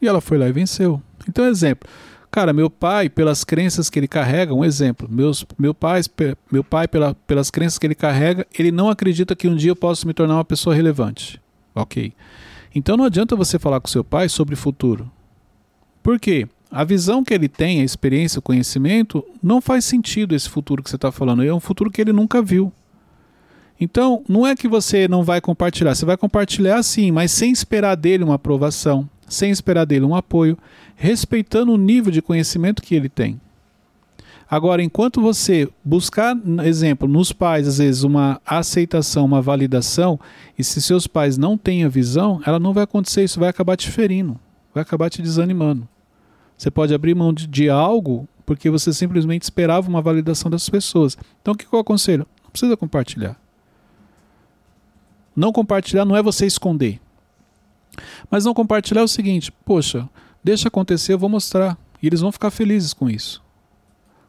E 0.00 0.06
ela 0.06 0.20
foi 0.20 0.38
lá 0.38 0.48
e 0.48 0.52
venceu. 0.52 1.02
Então, 1.28 1.44
exemplo. 1.46 1.88
Cara, 2.32 2.54
meu 2.54 2.70
pai, 2.70 3.10
pelas 3.10 3.44
crenças 3.44 3.90
que 3.90 3.98
ele 3.98 4.08
carrega, 4.08 4.54
um 4.54 4.64
exemplo. 4.64 5.06
Meus, 5.10 5.44
meu, 5.58 5.74
pai, 5.74 6.00
meu 6.50 6.64
pai, 6.64 6.88
pela, 6.88 7.14
pelas 7.26 7.50
crenças 7.50 7.78
que 7.78 7.86
ele 7.86 7.94
carrega, 7.94 8.46
ele 8.58 8.72
não 8.72 8.88
acredita 8.88 9.36
que 9.36 9.46
um 9.46 9.54
dia 9.54 9.70
eu 9.70 9.76
possa 9.76 10.06
me 10.06 10.14
tornar 10.14 10.36
uma 10.36 10.44
pessoa 10.44 10.74
relevante. 10.74 11.38
Ok. 11.74 12.14
Então 12.74 12.96
não 12.96 13.04
adianta 13.04 13.36
você 13.36 13.58
falar 13.58 13.80
com 13.80 13.86
seu 13.86 14.02
pai 14.02 14.30
sobre 14.30 14.56
futuro. 14.56 15.10
Por 16.02 16.18
quê? 16.18 16.48
A 16.70 16.84
visão 16.84 17.22
que 17.22 17.34
ele 17.34 17.48
tem, 17.48 17.82
a 17.82 17.84
experiência, 17.84 18.38
o 18.38 18.42
conhecimento, 18.42 19.22
não 19.42 19.60
faz 19.60 19.84
sentido 19.84 20.34
esse 20.34 20.48
futuro 20.48 20.82
que 20.82 20.88
você 20.88 20.96
está 20.96 21.12
falando. 21.12 21.44
É 21.44 21.52
um 21.52 21.60
futuro 21.60 21.90
que 21.90 22.00
ele 22.00 22.14
nunca 22.14 22.40
viu. 22.40 22.72
Então, 23.78 24.24
não 24.26 24.46
é 24.46 24.56
que 24.56 24.66
você 24.66 25.06
não 25.06 25.22
vai 25.22 25.38
compartilhar, 25.38 25.94
você 25.94 26.06
vai 26.06 26.16
compartilhar 26.16 26.82
sim, 26.82 27.10
mas 27.10 27.30
sem 27.30 27.52
esperar 27.52 27.94
dele 27.94 28.24
uma 28.24 28.36
aprovação, 28.36 29.06
sem 29.28 29.50
esperar 29.50 29.84
dele 29.84 30.06
um 30.06 30.14
apoio, 30.14 30.56
respeitando 31.02 31.72
o 31.72 31.76
nível 31.76 32.12
de 32.12 32.22
conhecimento 32.22 32.80
que 32.80 32.94
ele 32.94 33.08
tem. 33.08 33.40
Agora, 34.48 34.84
enquanto 34.84 35.20
você 35.20 35.68
buscar, 35.84 36.36
exemplo, 36.64 37.08
nos 37.08 37.32
pais, 37.32 37.66
às 37.66 37.78
vezes, 37.78 38.04
uma 38.04 38.40
aceitação, 38.46 39.24
uma 39.24 39.42
validação, 39.42 40.20
e 40.56 40.62
se 40.62 40.80
seus 40.80 41.08
pais 41.08 41.36
não 41.36 41.58
têm 41.58 41.82
a 41.82 41.88
visão, 41.88 42.40
ela 42.46 42.60
não 42.60 42.72
vai 42.72 42.84
acontecer, 42.84 43.24
isso 43.24 43.40
vai 43.40 43.48
acabar 43.48 43.76
te 43.76 43.90
ferindo, 43.90 44.38
vai 44.72 44.82
acabar 44.82 45.10
te 45.10 45.20
desanimando. 45.20 45.88
Você 46.56 46.70
pode 46.70 46.94
abrir 46.94 47.16
mão 47.16 47.32
de, 47.32 47.48
de 47.48 47.68
algo 47.68 48.28
porque 48.46 48.70
você 48.70 48.92
simplesmente 48.92 49.42
esperava 49.42 49.88
uma 49.88 50.00
validação 50.00 50.48
das 50.48 50.68
pessoas. 50.68 51.18
Então, 51.40 51.54
o 51.54 51.56
que 51.56 51.66
eu 51.72 51.80
aconselho? 51.80 52.28
Não 52.44 52.50
precisa 52.50 52.76
compartilhar. 52.76 53.36
Não 55.34 55.50
compartilhar 55.50 56.04
não 56.04 56.16
é 56.16 56.22
você 56.22 56.46
esconder. 56.46 57.00
Mas 58.30 58.44
não 58.44 58.54
compartilhar 58.54 59.00
é 59.00 59.04
o 59.04 59.08
seguinte: 59.08 59.50
poxa, 59.64 60.08
deixa 60.42 60.68
acontecer, 60.68 61.12
eu 61.12 61.18
vou 61.18 61.28
mostrar. 61.28 61.78
E 62.02 62.06
eles 62.06 62.20
vão 62.20 62.32
ficar 62.32 62.50
felizes 62.50 62.92
com 62.92 63.08
isso. 63.08 63.42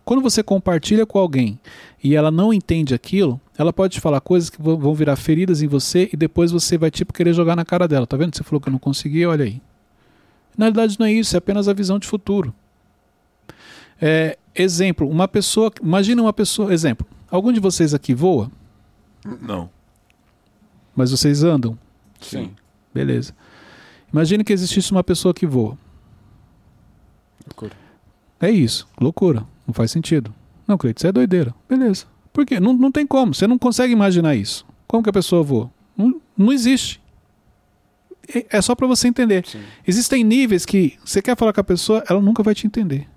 Quando 0.05 0.21
você 0.21 0.43
compartilha 0.43 1.05
com 1.05 1.17
alguém 1.17 1.59
e 2.03 2.15
ela 2.15 2.29
não 2.29 2.53
entende 2.53 2.93
aquilo, 2.93 3.39
ela 3.57 3.71
pode 3.71 3.93
te 3.93 4.01
falar 4.01 4.19
coisas 4.19 4.49
que 4.49 4.61
vão 4.61 4.93
virar 4.93 5.15
feridas 5.15 5.61
em 5.61 5.67
você 5.67 6.09
e 6.11 6.17
depois 6.17 6.51
você 6.51 6.77
vai 6.77 6.91
tipo 6.91 7.13
querer 7.13 7.33
jogar 7.33 7.55
na 7.55 7.63
cara 7.63 7.87
dela. 7.87 8.05
Tá 8.05 8.17
vendo? 8.17 8.35
Você 8.35 8.43
falou 8.43 8.59
que 8.59 8.67
eu 8.67 8.71
não 8.71 8.79
consegui, 8.79 9.25
olha 9.25 9.45
aí. 9.45 9.61
Na 10.57 10.65
verdade 10.65 10.99
não 10.99 11.05
é 11.05 11.11
isso, 11.13 11.35
é 11.35 11.39
apenas 11.39 11.67
a 11.67 11.73
visão 11.73 11.97
de 11.97 12.05
futuro. 12.05 12.53
É, 14.01 14.37
exemplo, 14.53 15.09
uma 15.09 15.27
pessoa, 15.27 15.71
imagina 15.81 16.21
uma 16.21 16.33
pessoa, 16.33 16.73
exemplo, 16.73 17.07
algum 17.31 17.51
de 17.51 17.59
vocês 17.59 17.93
aqui 17.93 18.13
voa? 18.13 18.51
Não. 19.41 19.69
Mas 20.93 21.11
vocês 21.11 21.43
andam? 21.43 21.77
Sim. 22.19 22.51
Beleza. 22.93 23.33
Imagine 24.11 24.43
que 24.43 24.53
existisse 24.53 24.91
uma 24.91 25.03
pessoa 25.03 25.33
que 25.33 25.47
voa. 25.47 25.77
Loucura. 27.47 27.73
É 28.39 28.49
isso, 28.49 28.87
loucura. 28.99 29.45
Não 29.65 29.73
faz 29.73 29.91
sentido. 29.91 30.33
Não, 30.67 30.77
Cleiton, 30.77 30.99
isso 30.99 31.07
é 31.07 31.11
doideira. 31.11 31.53
Beleza. 31.67 32.05
Por 32.31 32.45
quê? 32.45 32.59
Não, 32.59 32.73
não 32.73 32.91
tem 32.91 33.05
como. 33.05 33.33
Você 33.33 33.47
não 33.47 33.57
consegue 33.57 33.93
imaginar 33.93 34.35
isso. 34.35 34.65
Como 34.87 35.03
que 35.03 35.09
a 35.09 35.13
pessoa 35.13 35.43
voa? 35.43 35.71
Não, 35.95 36.19
não 36.37 36.51
existe. 36.51 37.01
É- 38.49 38.61
só 38.61 38.73
para 38.75 38.87
você 38.87 39.07
entender. 39.07 39.45
Sim. 39.45 39.61
Existem 39.85 40.23
níveis 40.23 40.65
que 40.65 40.97
você 41.03 41.21
quer 41.21 41.37
falar 41.37 41.53
com 41.53 41.61
a 41.61 41.63
pessoa, 41.63 42.03
ela 42.09 42.21
nunca 42.21 42.41
vai 42.41 42.55
te 42.55 42.65
entender. 42.65 43.07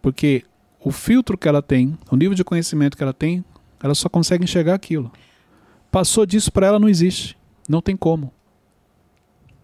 Porque 0.00 0.44
o 0.80 0.90
filtro 0.92 1.36
que 1.36 1.48
ela 1.48 1.62
tem, 1.62 1.98
o 2.10 2.16
nível 2.16 2.34
de 2.34 2.44
conhecimento 2.44 2.96
que 2.96 3.02
ela 3.02 3.12
tem, 3.14 3.44
ela 3.82 3.94
só 3.94 4.08
consegue 4.08 4.44
enxergar 4.44 4.74
aquilo. 4.74 5.10
Passou 5.90 6.26
disso 6.26 6.52
para 6.52 6.66
ela 6.66 6.78
não 6.78 6.88
existe. 6.88 7.36
Não 7.68 7.80
tem 7.80 7.96
como. 7.96 8.32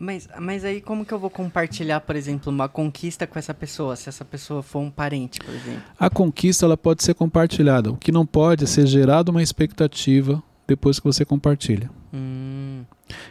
Mas, 0.02 0.28
mas 0.40 0.64
aí 0.64 0.80
como 0.80 1.04
que 1.04 1.14
eu 1.14 1.18
vou 1.18 1.30
compartilhar, 1.30 2.00
por 2.00 2.16
exemplo, 2.16 2.52
uma 2.52 2.68
conquista 2.68 3.25
com 3.25 3.38
essa 3.38 3.54
pessoa, 3.54 3.94
se 3.94 4.09
essa 4.09 4.25
pessoa 4.25 4.61
for 4.61 4.80
um 4.80 4.90
parente, 4.90 5.38
por 5.38 5.54
exemplo? 5.54 5.80
A 5.97 6.11
conquista 6.11 6.66
ela 6.66 6.76
pode 6.76 7.04
ser 7.04 7.14
compartilhada. 7.14 7.92
O 7.92 7.97
que 7.97 8.11
não 8.11 8.26
pode 8.26 8.64
é 8.64 8.66
ser 8.66 8.85
gerada 8.85 9.30
uma 9.30 9.40
expectativa 9.40 10.42
depois 10.66 10.99
que 10.99 11.04
você 11.04 11.25
compartilha. 11.25 11.88
Hum, 12.12 12.82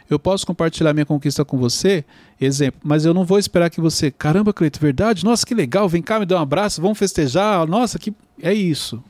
Eu 0.08 0.18
posso 0.18 0.46
compartilhar 0.46 0.94
minha 0.94 1.04
conquista 1.04 1.44
com 1.44 1.58
você, 1.58 2.06
exemplo, 2.40 2.80
mas 2.82 3.04
eu 3.04 3.12
não 3.12 3.26
vou 3.26 3.38
esperar 3.38 3.68
que 3.68 3.78
você, 3.78 4.10
caramba, 4.10 4.50
Cleito, 4.54 4.80
verdade? 4.80 5.26
Nossa, 5.26 5.44
que 5.44 5.54
legal, 5.54 5.86
vem 5.90 6.00
cá, 6.00 6.18
me 6.18 6.24
dá 6.24 6.38
um 6.38 6.42
abraço, 6.42 6.80
vamos 6.80 6.98
festejar, 6.98 7.66
nossa, 7.66 7.98
que 7.98 8.14
é 8.40 8.54
isso. 8.54 9.04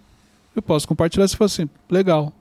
Eu 0.56 0.62
posso 0.62 0.88
compartilhar 0.88 1.28
se 1.28 1.36
for 1.36 1.44
assim, 1.44 1.68
legal. 1.88 2.32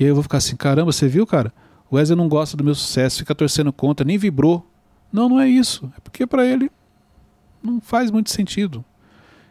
E 0.00 0.02
aí 0.02 0.10
eu 0.10 0.16
vou 0.16 0.24
ficar 0.24 0.38
assim, 0.38 0.56
caramba, 0.56 0.90
você 0.90 1.06
viu, 1.06 1.24
cara? 1.24 1.52
O 1.90 1.96
Wesley 1.96 2.16
não 2.16 2.28
gosta 2.28 2.56
do 2.56 2.64
meu 2.64 2.74
sucesso, 2.74 3.18
fica 3.18 3.34
torcendo 3.34 3.72
contra, 3.72 4.04
nem 4.04 4.18
vibrou. 4.18 4.66
Não, 5.12 5.28
não 5.28 5.40
é 5.40 5.48
isso. 5.48 5.90
É 5.96 6.00
porque 6.00 6.26
para 6.26 6.44
ele 6.44 6.70
não 7.62 7.80
faz 7.80 8.10
muito 8.10 8.30
sentido. 8.30 8.84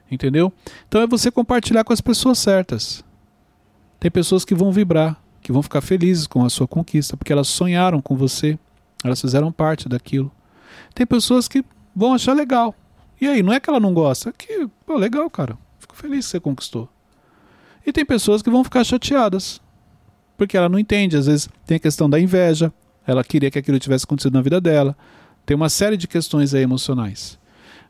Entendeu? 0.10 0.54
Então 0.88 1.02
é 1.02 1.08
você 1.08 1.30
compartilhar 1.30 1.84
com 1.84 1.92
as 1.92 2.02
pessoas 2.02 2.40
certas. 2.40 3.04
Tem 4.00 4.12
pessoas 4.12 4.46
que 4.46 4.56
vão 4.56 4.72
vibrar, 4.72 5.20
que 5.42 5.52
vão 5.52 5.64
ficar 5.64 5.82
felizes 5.82 6.28
com 6.28 6.46
a 6.46 6.50
sua 6.50 6.68
conquista, 6.68 7.18
porque 7.18 7.34
elas 7.34 7.48
sonharam 7.48 8.02
com 8.02 8.16
você, 8.16 8.58
elas 9.04 9.20
fizeram 9.20 9.52
parte 9.52 9.90
daquilo. 9.90 10.32
Tem 10.94 11.06
pessoas 11.06 11.48
que 11.48 11.66
vão 11.96 12.14
achar 12.14 12.34
legal. 12.34 12.76
E 13.20 13.28
aí, 13.28 13.42
não 13.42 13.52
é 13.52 13.60
que 13.60 13.70
ela 13.70 13.80
não 13.80 13.94
gosta, 13.94 14.30
é 14.30 14.34
que, 14.38 14.70
pô, 14.86 14.96
legal, 14.96 15.28
cara. 15.30 15.58
Fico 15.80 15.96
feliz 15.96 16.26
que 16.26 16.32
você 16.32 16.40
conquistou. 16.40 16.88
E 17.86 17.92
tem 17.92 18.06
pessoas 18.06 18.42
que 18.42 18.50
vão 18.50 18.64
ficar 18.64 18.84
chateadas, 18.84 19.60
porque 20.38 20.56
ela 20.56 20.70
não 20.70 20.80
entende. 20.80 21.18
Às 21.18 21.26
vezes 21.26 21.50
tem 21.66 21.78
a 21.78 21.80
questão 21.80 22.10
da 22.10 22.20
inveja, 22.20 22.72
ela 23.06 23.24
queria 23.24 23.50
que 23.50 23.60
aquilo 23.60 23.80
tivesse 23.80 24.06
acontecido 24.06 24.34
na 24.34 24.42
vida 24.42 24.62
dela. 24.62 24.96
Tem 25.46 25.56
uma 25.56 25.70
série 25.70 25.98
de 25.98 26.08
questões 26.08 26.54
aí 26.54 26.62
emocionais. 26.62 27.40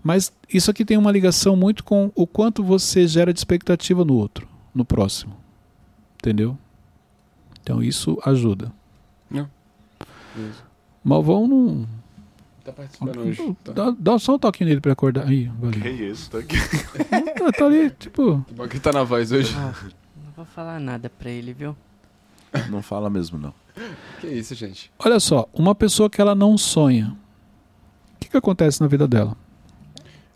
Mas 0.01 0.31
isso 0.51 0.71
aqui 0.71 0.85
tem 0.85 0.97
uma 0.97 1.11
ligação 1.11 1.55
muito 1.55 1.83
com 1.83 2.11
o 2.15 2.25
quanto 2.25 2.63
você 2.63 3.07
gera 3.07 3.33
de 3.33 3.39
expectativa 3.39 4.05
no 4.05 4.15
outro, 4.15 4.47
no 4.73 4.85
próximo. 4.85 5.35
Entendeu? 6.15 6.57
Então 7.61 7.83
isso 7.83 8.17
ajuda. 8.23 8.71
Isso. 10.37 10.63
Malvão 11.03 11.47
não. 11.47 11.87
Tá 12.63 12.71
participando 12.71 13.19
hoje. 13.19 13.55
Tá. 13.63 13.71
Dá, 13.71 13.95
dá 13.97 14.19
só 14.19 14.35
um 14.35 14.39
toquinho 14.39 14.69
nele 14.69 14.81
pra 14.81 14.91
acordar. 14.91 15.27
Aí, 15.27 15.45
valeu. 15.59 15.81
Que 15.81 15.89
isso, 15.89 16.29
tá 16.29 16.39
aqui. 16.39 16.55
tá, 17.39 17.51
tá 17.51 17.65
ali, 17.65 17.89
tipo. 17.91 18.43
Que 18.47 18.53
bom 18.53 18.67
que 18.67 18.79
tá 18.79 18.91
na 18.91 19.03
voz 19.03 19.31
hoje. 19.31 19.55
Ah, 19.57 19.73
não 20.15 20.31
vou 20.35 20.45
falar 20.45 20.79
nada 20.79 21.09
pra 21.09 21.29
ele, 21.29 21.53
viu? 21.53 21.75
Não 22.69 22.81
fala 22.81 23.09
mesmo, 23.09 23.37
não. 23.37 23.53
Que 24.19 24.27
isso, 24.27 24.55
gente. 24.55 24.91
Olha 24.97 25.19
só, 25.19 25.47
uma 25.53 25.75
pessoa 25.75 26.09
que 26.09 26.19
ela 26.19 26.33
não 26.33 26.57
sonha. 26.57 27.15
O 28.15 28.19
que, 28.19 28.29
que 28.29 28.37
acontece 28.37 28.81
na 28.81 28.87
vida 28.87 29.07
dela? 29.07 29.37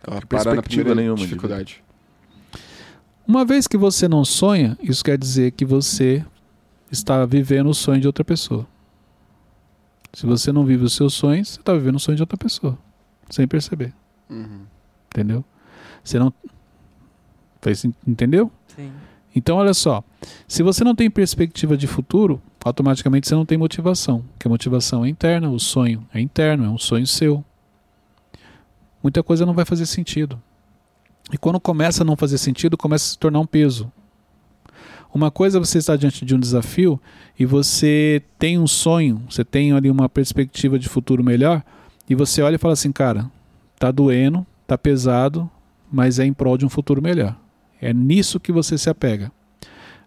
Ela 0.05 0.19
Que 0.19 0.27
para 0.27 0.53
na 0.53 0.61
primeira 0.61 0.93
nenhuma 0.93 1.17
de 1.17 1.23
dificuldade. 1.23 1.83
Uma 3.27 3.43
vez 3.43 3.67
que 3.67 3.77
você 3.77 4.07
não 4.07 4.23
sonha, 4.23 4.77
isso 4.81 5.03
quer 5.03 5.17
dizer 5.17 5.51
que 5.51 5.65
você 5.65 6.23
está 6.91 7.25
vivendo 7.25 7.69
o 7.69 7.73
sonho 7.73 8.01
de 8.01 8.07
outra 8.07 8.23
pessoa. 8.23 8.67
Se 10.13 10.25
você 10.25 10.51
não 10.51 10.65
vive 10.65 10.83
os 10.83 10.93
seus 10.93 11.13
sonhos, 11.13 11.49
você 11.49 11.59
está 11.59 11.73
vivendo 11.73 11.95
o 11.95 11.99
sonho 11.99 12.17
de 12.17 12.21
outra 12.21 12.37
pessoa. 12.37 12.77
Sem 13.29 13.47
perceber. 13.47 13.93
Uhum. 14.29 14.65
Entendeu? 15.07 15.45
Você 16.03 16.19
não. 16.19 16.33
Entendeu? 18.05 18.51
Sim. 18.75 18.91
Então, 19.35 19.57
olha 19.57 19.73
só. 19.73 20.03
Se 20.47 20.63
você 20.63 20.83
não 20.83 20.95
tem 20.95 21.09
perspectiva 21.09 21.75
de 21.75 21.87
futuro, 21.87 22.41
automaticamente 22.63 23.27
você 23.27 23.35
não 23.35 23.45
tem 23.45 23.57
motivação. 23.57 24.23
Porque 24.33 24.47
a 24.47 24.49
motivação 24.49 25.03
é 25.05 25.09
interna, 25.09 25.49
o 25.49 25.59
sonho 25.59 26.05
é 26.13 26.19
interno, 26.19 26.65
é 26.65 26.69
um 26.69 26.77
sonho 26.77 27.07
seu. 27.07 27.43
Muita 29.01 29.23
coisa 29.23 29.45
não 29.45 29.53
vai 29.53 29.65
fazer 29.65 29.85
sentido. 29.85 30.41
E 31.31 31.37
quando 31.37 31.59
começa 31.59 32.03
a 32.03 32.05
não 32.05 32.15
fazer 32.15 32.37
sentido, 32.37 32.77
começa 32.77 33.05
a 33.05 33.09
se 33.09 33.17
tornar 33.17 33.39
um 33.39 33.45
peso. 33.45 33.91
Uma 35.13 35.29
coisa 35.29 35.57
é 35.57 35.59
você 35.59 35.77
estar 35.77 35.97
diante 35.97 36.23
de 36.23 36.35
um 36.35 36.39
desafio 36.39 36.99
e 37.37 37.45
você 37.45 38.21
tem 38.39 38.57
um 38.57 38.67
sonho, 38.67 39.21
você 39.29 39.43
tem 39.43 39.73
ali 39.73 39.89
uma 39.89 40.07
perspectiva 40.07 40.79
de 40.79 40.87
futuro 40.87 41.23
melhor, 41.23 41.63
e 42.09 42.15
você 42.15 42.41
olha 42.41 42.55
e 42.55 42.57
fala 42.57 42.73
assim, 42.73 42.91
cara, 42.91 43.29
tá 43.77 43.91
doendo, 43.91 44.45
tá 44.65 44.77
pesado, 44.77 45.49
mas 45.91 46.19
é 46.19 46.25
em 46.25 46.33
prol 46.33 46.57
de 46.57 46.65
um 46.65 46.69
futuro 46.69 47.01
melhor. 47.01 47.35
É 47.81 47.93
nisso 47.93 48.39
que 48.39 48.51
você 48.51 48.77
se 48.77 48.89
apega. 48.89 49.31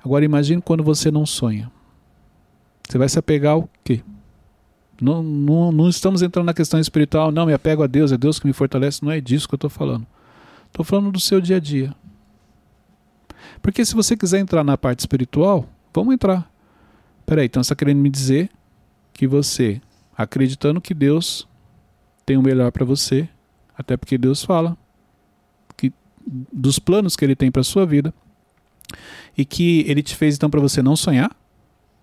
Agora 0.04 0.24
imagine 0.24 0.60
quando 0.60 0.84
você 0.84 1.10
não 1.10 1.24
sonha. 1.24 1.72
Você 2.86 2.98
vai 2.98 3.08
se 3.08 3.18
apegar 3.18 3.54
ao 3.54 3.68
quê? 3.82 4.02
Não, 5.00 5.22
não, 5.22 5.72
não 5.72 5.88
estamos 5.88 6.20
entrando 6.20 6.46
na 6.46 6.54
questão 6.54 6.78
espiritual, 6.78 7.32
não, 7.32 7.46
me 7.46 7.54
apego 7.54 7.82
a 7.82 7.86
Deus, 7.86 8.12
é 8.12 8.18
Deus 8.18 8.38
que 8.38 8.46
me 8.46 8.52
fortalece, 8.52 9.02
não 9.02 9.10
é 9.10 9.20
disso 9.20 9.48
que 9.48 9.54
eu 9.54 9.56
estou 9.56 9.70
falando. 9.70 10.06
Estou 10.66 10.84
falando 10.84 11.10
do 11.10 11.18
seu 11.18 11.40
dia 11.40 11.56
a 11.56 11.60
dia. 11.60 11.94
Porque 13.62 13.84
se 13.84 13.94
você 13.94 14.14
quiser 14.14 14.40
entrar 14.40 14.62
na 14.62 14.76
parte 14.76 15.00
espiritual, 15.00 15.66
vamos 15.92 16.14
entrar. 16.14 16.50
Peraí, 17.24 17.46
então 17.46 17.62
você 17.62 17.68
está 17.68 17.74
querendo 17.74 17.98
me 17.98 18.10
dizer 18.10 18.50
que 19.14 19.26
você, 19.26 19.80
acreditando 20.16 20.80
que 20.82 20.92
Deus 20.92 21.48
tem 22.26 22.36
o 22.36 22.42
melhor 22.42 22.70
para 22.70 22.84
você, 22.84 23.26
até 23.76 23.96
porque 23.96 24.18
Deus 24.18 24.44
fala 24.44 24.76
que 25.76 25.90
dos 26.52 26.78
planos 26.78 27.16
que 27.16 27.24
Ele 27.24 27.34
tem 27.34 27.50
para 27.50 27.62
sua 27.62 27.86
vida 27.86 28.12
e 29.36 29.44
que 29.44 29.84
Ele 29.88 30.02
te 30.02 30.14
fez 30.16 30.36
então 30.36 30.48
para 30.50 30.60
você 30.60 30.82
não 30.82 30.96
sonhar. 30.96 31.30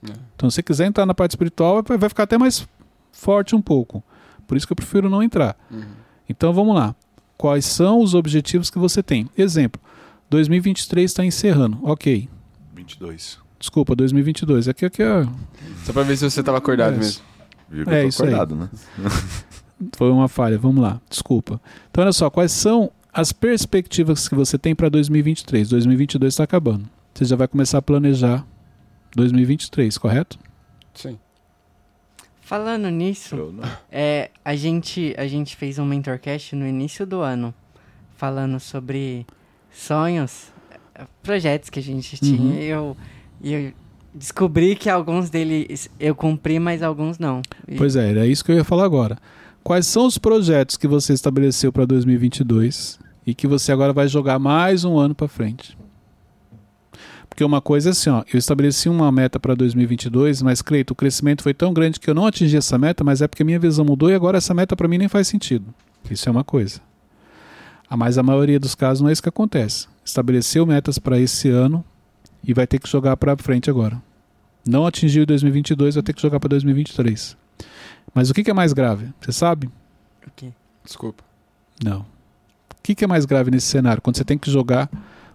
É. 0.08 0.12
Então, 0.36 0.50
se 0.50 0.56
você 0.56 0.63
quiser 0.63 0.88
entrar 0.88 1.06
na 1.06 1.13
parte 1.13 1.32
espiritual, 1.32 1.84
vai 1.84 2.10
ficar 2.10 2.24
até 2.24 2.38
mais 2.38 2.67
forte 3.12 3.56
um 3.56 3.62
pouco. 3.62 4.04
Por 4.48 4.58
isso 4.58 4.65
que 4.67 4.74
eu 4.74 4.76
prefiro 4.76 5.10
não 5.10 5.22
entrar. 5.24 5.56
Uhum. 5.70 5.84
Então 6.28 6.52
vamos 6.54 6.76
lá. 6.76 6.96
Quais 7.38 7.65
são 7.65 8.00
os 8.02 8.13
objetivos 8.13 8.70
que 8.70 8.78
você 8.80 9.02
tem? 9.04 9.30
Exemplo: 9.38 9.82
2023 10.30 11.10
está 11.10 11.24
encerrando. 11.26 11.78
Ok. 11.84 12.28
22. 12.76 13.39
Desculpa, 13.60 13.96
2022. 13.96 14.67
Aqui, 14.67 14.86
aqui 14.86 15.04
é, 15.04 15.28
Só 15.86 15.94
pra 15.94 16.04
ver 16.04 16.17
se 16.17 16.24
você 16.30 16.41
tava 16.41 16.58
acordado 16.58 16.96
É. 16.96 16.98
mesmo. 16.98 17.24
Viu 17.70 17.86
que 17.86 17.91
É 17.91 18.00
eu 18.00 18.04
tô 18.04 18.10
isso 18.10 18.24
aí. 18.24 18.34
acordado, 18.34 18.56
né? 18.56 18.70
foi 19.96 20.10
uma 20.12 20.28
falha. 20.28 20.58
Vamos 20.58 20.82
lá. 20.82 21.00
Desculpa. 21.10 21.62
Então, 21.89 22.04
olha 22.04 22.12
só. 22.13 22.30
Quais 22.30 22.52
são 22.52 22.91
as 23.13 23.32
perspectivas 23.32 24.28
que 24.28 24.36
você 24.36 24.58
tem 24.58 24.74
para 24.76 24.89
2023? 24.89 25.70
2022 25.70 26.34
está 26.34 26.44
acabando. 26.44 26.86
Você 27.13 27.26
já 27.26 27.36
vai 27.36 27.47
começar 27.47 27.78
a 27.78 27.82
planejar 27.82 28.45
2023, 29.15 29.97
correto? 29.97 30.39
Sim. 30.93 31.17
Falando 32.41 32.89
nisso, 32.89 33.54
é, 33.91 34.30
a, 34.43 34.56
gente, 34.56 35.15
a 35.17 35.26
gente 35.28 35.56
fez 35.56 35.80
um 35.80 35.86
mentorcast 35.86 36.56
no 36.56 36.67
início 36.67 37.06
do 37.06 37.21
ano, 37.21 37.54
falando 38.17 38.60
sobre 38.60 39.26
sonhos, 39.71 40.52
projetos 41.24 41.69
que 41.69 41.80
a 41.80 41.84
gente 41.84 42.17
tinha. 42.17 42.41
Uhum. 42.41 42.60
E 42.60 42.65
eu, 42.65 42.97
eu 43.41 43.74
descobri 44.13 44.76
que 44.76 44.89
alguns 44.89 45.30
deles 45.30 45.89
eu 46.00 46.13
cumpri, 46.13 46.60
mas 46.60 46.84
alguns 46.84 47.17
não. 47.17 47.41
E- 47.67 47.76
Pois 47.76 47.95
é, 47.95 48.10
era 48.10 48.26
isso 48.28 48.43
que 48.43 48.52
eu 48.52 48.56
ia 48.58 48.63
falar 48.65 48.84
agora. 48.84 49.17
Quais 49.63 49.86
são 49.88 50.06
os 50.06 50.17
projetos 50.17 50.76
que 50.76 50.88
você 50.88 51.13
estabeleceu 51.13 51.71
para 51.71 51.86
2022 51.86 53.00
e 53.26 53.34
que 53.34 53.47
você 53.47 53.71
agora 53.71 53.93
vai 53.93 54.08
jogar 54.08 54.39
mais 54.39 54.84
um 54.84 54.97
ano 54.97 55.15
para 55.15 55.28
frente? 55.28 55.78
Porque 57.32 57.46
uma 57.46 57.62
coisa 57.62 57.89
é 57.89 57.91
assim, 57.91 58.10
ó, 58.10 58.24
eu 58.32 58.38
estabeleci 58.38 58.89
uma 58.89 59.10
meta 59.10 59.39
para 59.39 59.56
2022, 59.56 60.41
mas 60.41 60.62
Cleito, 60.62 60.91
o 60.91 60.96
crescimento 60.96 61.41
foi 61.41 61.54
tão 61.54 61.74
grande 61.74 61.98
que 61.98 62.10
eu 62.10 62.13
não 62.13 62.26
atingi 62.28 62.58
essa 62.58 62.78
meta, 62.78 63.06
mas 63.06 63.22
é 63.22 63.28
porque 63.28 63.41
minha 63.41 63.58
visão 63.58 63.86
mudou 63.86 64.12
e 64.12 64.13
agora 64.13 64.38
essa 64.38 64.54
meta 64.54 64.76
para 64.76 64.86
mim 64.86 64.98
nem 64.98 65.08
faz 65.08 65.30
sentido. 65.30 65.74
Isso 66.10 66.28
é 66.28 66.32
uma 66.32 66.44
coisa. 66.44 66.82
Ah, 67.89 67.96
Mas 67.96 68.17
a 68.17 68.24
maioria 68.24 68.60
dos 68.60 68.76
casos 68.76 69.02
não 69.02 69.10
é 69.10 69.13
isso 69.13 69.24
que 69.24 69.30
acontece. 69.30 69.88
Estabeleceu 70.04 70.65
metas 70.65 71.00
para 71.00 71.17
esse 71.20 71.50
ano 71.50 71.86
e 72.44 72.54
vai 72.54 72.67
ter 72.67 72.80
que 72.80 72.89
jogar 72.89 73.15
para 73.15 73.38
frente 73.38 73.70
agora. 73.70 74.02
Não 74.67 74.86
atingiu 74.86 75.26
2022, 75.26 75.96
vai 75.96 76.04
ter 76.04 76.13
que 76.13 76.22
jogar 76.22 76.39
para 76.39 76.50
2023. 76.50 77.38
Mas 78.13 78.30
o 78.30 78.34
que, 78.34 78.44
que 78.44 78.52
é 78.52 78.54
mais 78.54 78.74
grave? 78.74 79.08
Você 79.22 79.32
sabe? 79.32 79.67
O 80.28 80.32
quê? 80.36 80.52
Desculpa. 80.84 81.24
Não. 81.82 82.02
O 82.02 82.84
que, 82.84 82.94
que 82.94 83.06
é 83.06 83.08
mais 83.08 83.24
grave 83.24 83.50
nesse 83.50 83.67
cenário? 83.67 84.02
Quando 84.02 84.17
você 84.17 84.26
tem 84.26 84.38
que 84.38 84.52
jogar 84.52 84.89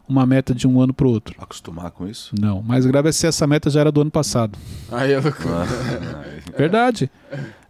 uma 0.08 0.24
meta 0.24 0.54
de 0.54 0.66
um 0.66 0.80
ano 0.80 0.94
para 0.94 1.06
o 1.06 1.10
outro? 1.10 1.34
Acostumar 1.38 1.90
com 1.90 2.06
isso? 2.06 2.34
Não. 2.38 2.62
Mais 2.62 2.86
grave 2.86 3.08
é 3.08 3.12
se 3.12 3.26
essa 3.26 3.46
meta 3.46 3.68
já 3.70 3.80
era 3.80 3.92
do 3.92 4.00
ano 4.00 4.10
passado. 4.10 4.58
Aí 4.90 5.12
é 5.12 5.20
loucura. 5.20 5.64
Ah, 5.64 6.24
Verdade. 6.56 7.10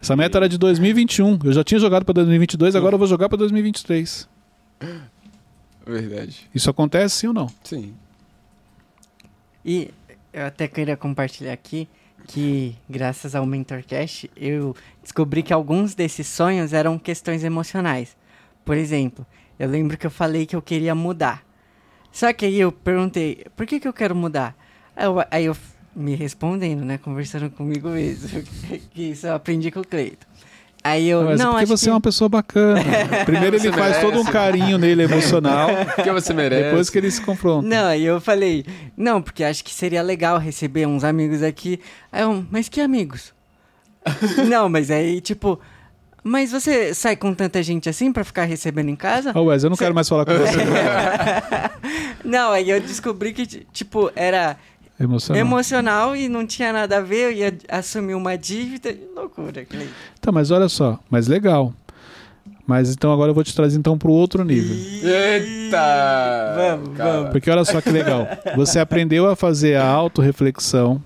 Essa 0.01 0.15
meta 0.15 0.39
era 0.39 0.49
de 0.49 0.59
2021. 0.59 1.39
Eu 1.45 1.53
já 1.53 1.65
tinha 1.65 1.81
jogado 1.81 2.05
para 2.05 2.15
2022, 2.15 2.77
agora 2.77 2.95
eu 2.95 2.99
vou 2.99 3.09
jogar 3.09 3.29
para 3.29 3.39
2023. 3.39 4.29
Verdade. 5.87 6.49
Isso 6.55 6.69
acontece 6.69 7.17
sim 7.17 7.27
ou 7.29 7.35
não? 7.35 7.51
Sim. 7.63 7.95
E 9.65 9.91
eu 10.33 10.47
até 10.47 10.69
queria 10.69 10.97
compartilhar 10.97 11.53
aqui 11.53 11.89
que, 12.27 12.77
graças 12.89 13.35
ao 13.35 13.47
Mentorcast, 13.47 14.31
eu 14.37 14.75
descobri 15.03 15.43
que 15.43 15.53
alguns 15.53 15.95
desses 15.95 16.27
sonhos 16.27 16.73
eram 16.73 16.99
questões 16.99 17.45
emocionais. 17.45 18.17
Por 18.65 18.77
exemplo, 18.77 19.25
eu 19.59 19.69
lembro 19.69 19.97
que 19.97 20.07
eu 20.07 20.11
falei 20.11 20.45
que 20.45 20.57
eu 20.57 20.63
queria 20.63 20.95
mudar. 20.95 21.46
Só 22.17 22.33
que 22.33 22.47
aí 22.47 22.59
eu 22.59 22.73
perguntei, 22.73 23.45
por 23.55 23.67
que, 23.67 23.79
que 23.79 23.87
eu 23.87 23.93
quero 23.93 24.17
mudar? 24.17 24.57
Aí 24.97 25.05
eu, 25.05 25.25
aí 25.31 25.45
eu 25.45 25.57
me 25.95 26.15
respondendo, 26.15 26.83
né, 26.83 26.97
conversando 26.97 27.51
comigo 27.51 27.91
mesmo, 27.91 28.43
que 28.95 29.11
isso 29.11 29.27
eu 29.27 29.35
aprendi 29.35 29.71
com 29.71 29.81
o 29.81 29.87
Cleito. 29.87 30.27
Aí 30.83 31.11
eu, 31.11 31.25
Mas 31.25 31.39
é 31.39 31.45
não, 31.45 31.51
porque 31.51 31.65
acho 31.65 31.77
você 31.77 31.85
que... 31.85 31.91
é 31.91 31.93
uma 31.93 32.01
pessoa 32.01 32.27
bacana. 32.31 32.81
Primeiro 33.27 33.57
ele 33.57 33.71
faz 33.71 34.01
todo 34.01 34.19
um 34.19 34.25
carinho 34.25 34.79
nele 34.79 35.03
emocional, 35.03 35.69
Porque 35.95 36.11
você 36.11 36.33
merece. 36.33 36.63
depois 36.63 36.89
que 36.89 36.97
ele 36.97 37.11
se 37.11 37.21
confronta. 37.21 37.69
Não, 37.69 37.85
aí 37.85 38.07
eu 38.07 38.19
falei, 38.19 38.65
não, 38.97 39.21
porque 39.21 39.45
acho 39.45 39.63
que 39.63 39.75
seria 39.75 40.01
legal 40.01 40.39
receber 40.39 40.87
uns 40.87 41.05
amigos 41.05 41.43
aqui. 41.43 41.79
Aí 42.11 42.23
eu, 42.23 42.47
mas 42.51 42.67
que 42.67 42.81
amigos? 42.81 43.35
não, 44.49 44.71
mas 44.71 44.91
aí, 44.91 45.21
tipo, 45.21 45.61
mas 46.29 46.51
você 46.51 46.93
sai 46.93 47.15
com 47.17 47.33
tanta 47.33 47.63
gente 47.63 47.89
assim 47.89 48.13
pra 48.13 48.25
ficar 48.25 48.45
recebendo 48.45 48.89
em 48.89 48.97
casa? 48.97 49.31
Ô, 49.39 49.45
Wes, 49.45 49.63
eu 49.63 49.71
não 49.71 49.77
quero 49.77 49.95
mais 49.95 50.09
falar 50.09 50.25
com 50.25 50.33
você. 50.33 50.59
não, 52.25 52.51
aí 52.51 52.69
eu 52.69 52.81
descobri 52.81 53.33
que, 53.33 53.47
ti- 53.47 53.67
tipo, 53.73 54.11
era 54.17 54.57
Emocional. 54.99 55.41
emocional 55.41 56.17
e 56.17 56.29
não 56.29 56.47
tinha 56.47 56.73
nada 56.73 56.99
a 56.99 57.01
ver, 57.01 57.25
eu 57.27 57.33
ia 57.33 57.57
assumir 57.69 58.15
uma 58.15 58.37
dívida. 58.37 58.95
Loucura, 59.15 59.65
Cleiton. 59.65 59.93
Tá, 60.21 60.33
mas 60.33 60.51
olha 60.51 60.69
só, 60.69 60.99
mas 61.09 61.27
legal. 61.29 61.73
Mas 62.67 62.91
então 62.91 63.13
agora 63.13 63.31
eu 63.31 63.35
vou 63.35 63.45
te 63.45 63.55
trazer 63.55 63.79
então 63.79 63.97
para 63.97 64.09
o 64.09 64.13
outro 64.13 64.43
nível. 64.45 64.75
Eita! 65.09 66.55
Vamos, 66.57 66.97
Cara, 66.97 67.13
vamos. 67.13 67.31
Porque 67.31 67.49
olha 67.49 67.65
só 67.65 67.81
que 67.81 67.91
legal. 67.91 68.27
Você 68.57 68.81
aprendeu 68.81 69.29
a 69.31 69.37
fazer 69.37 69.77
a 69.77 69.85
autorreflexão, 69.87 71.01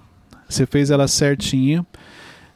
você 0.48 0.64
fez 0.64 0.90
ela 0.90 1.06
certinha. 1.06 1.84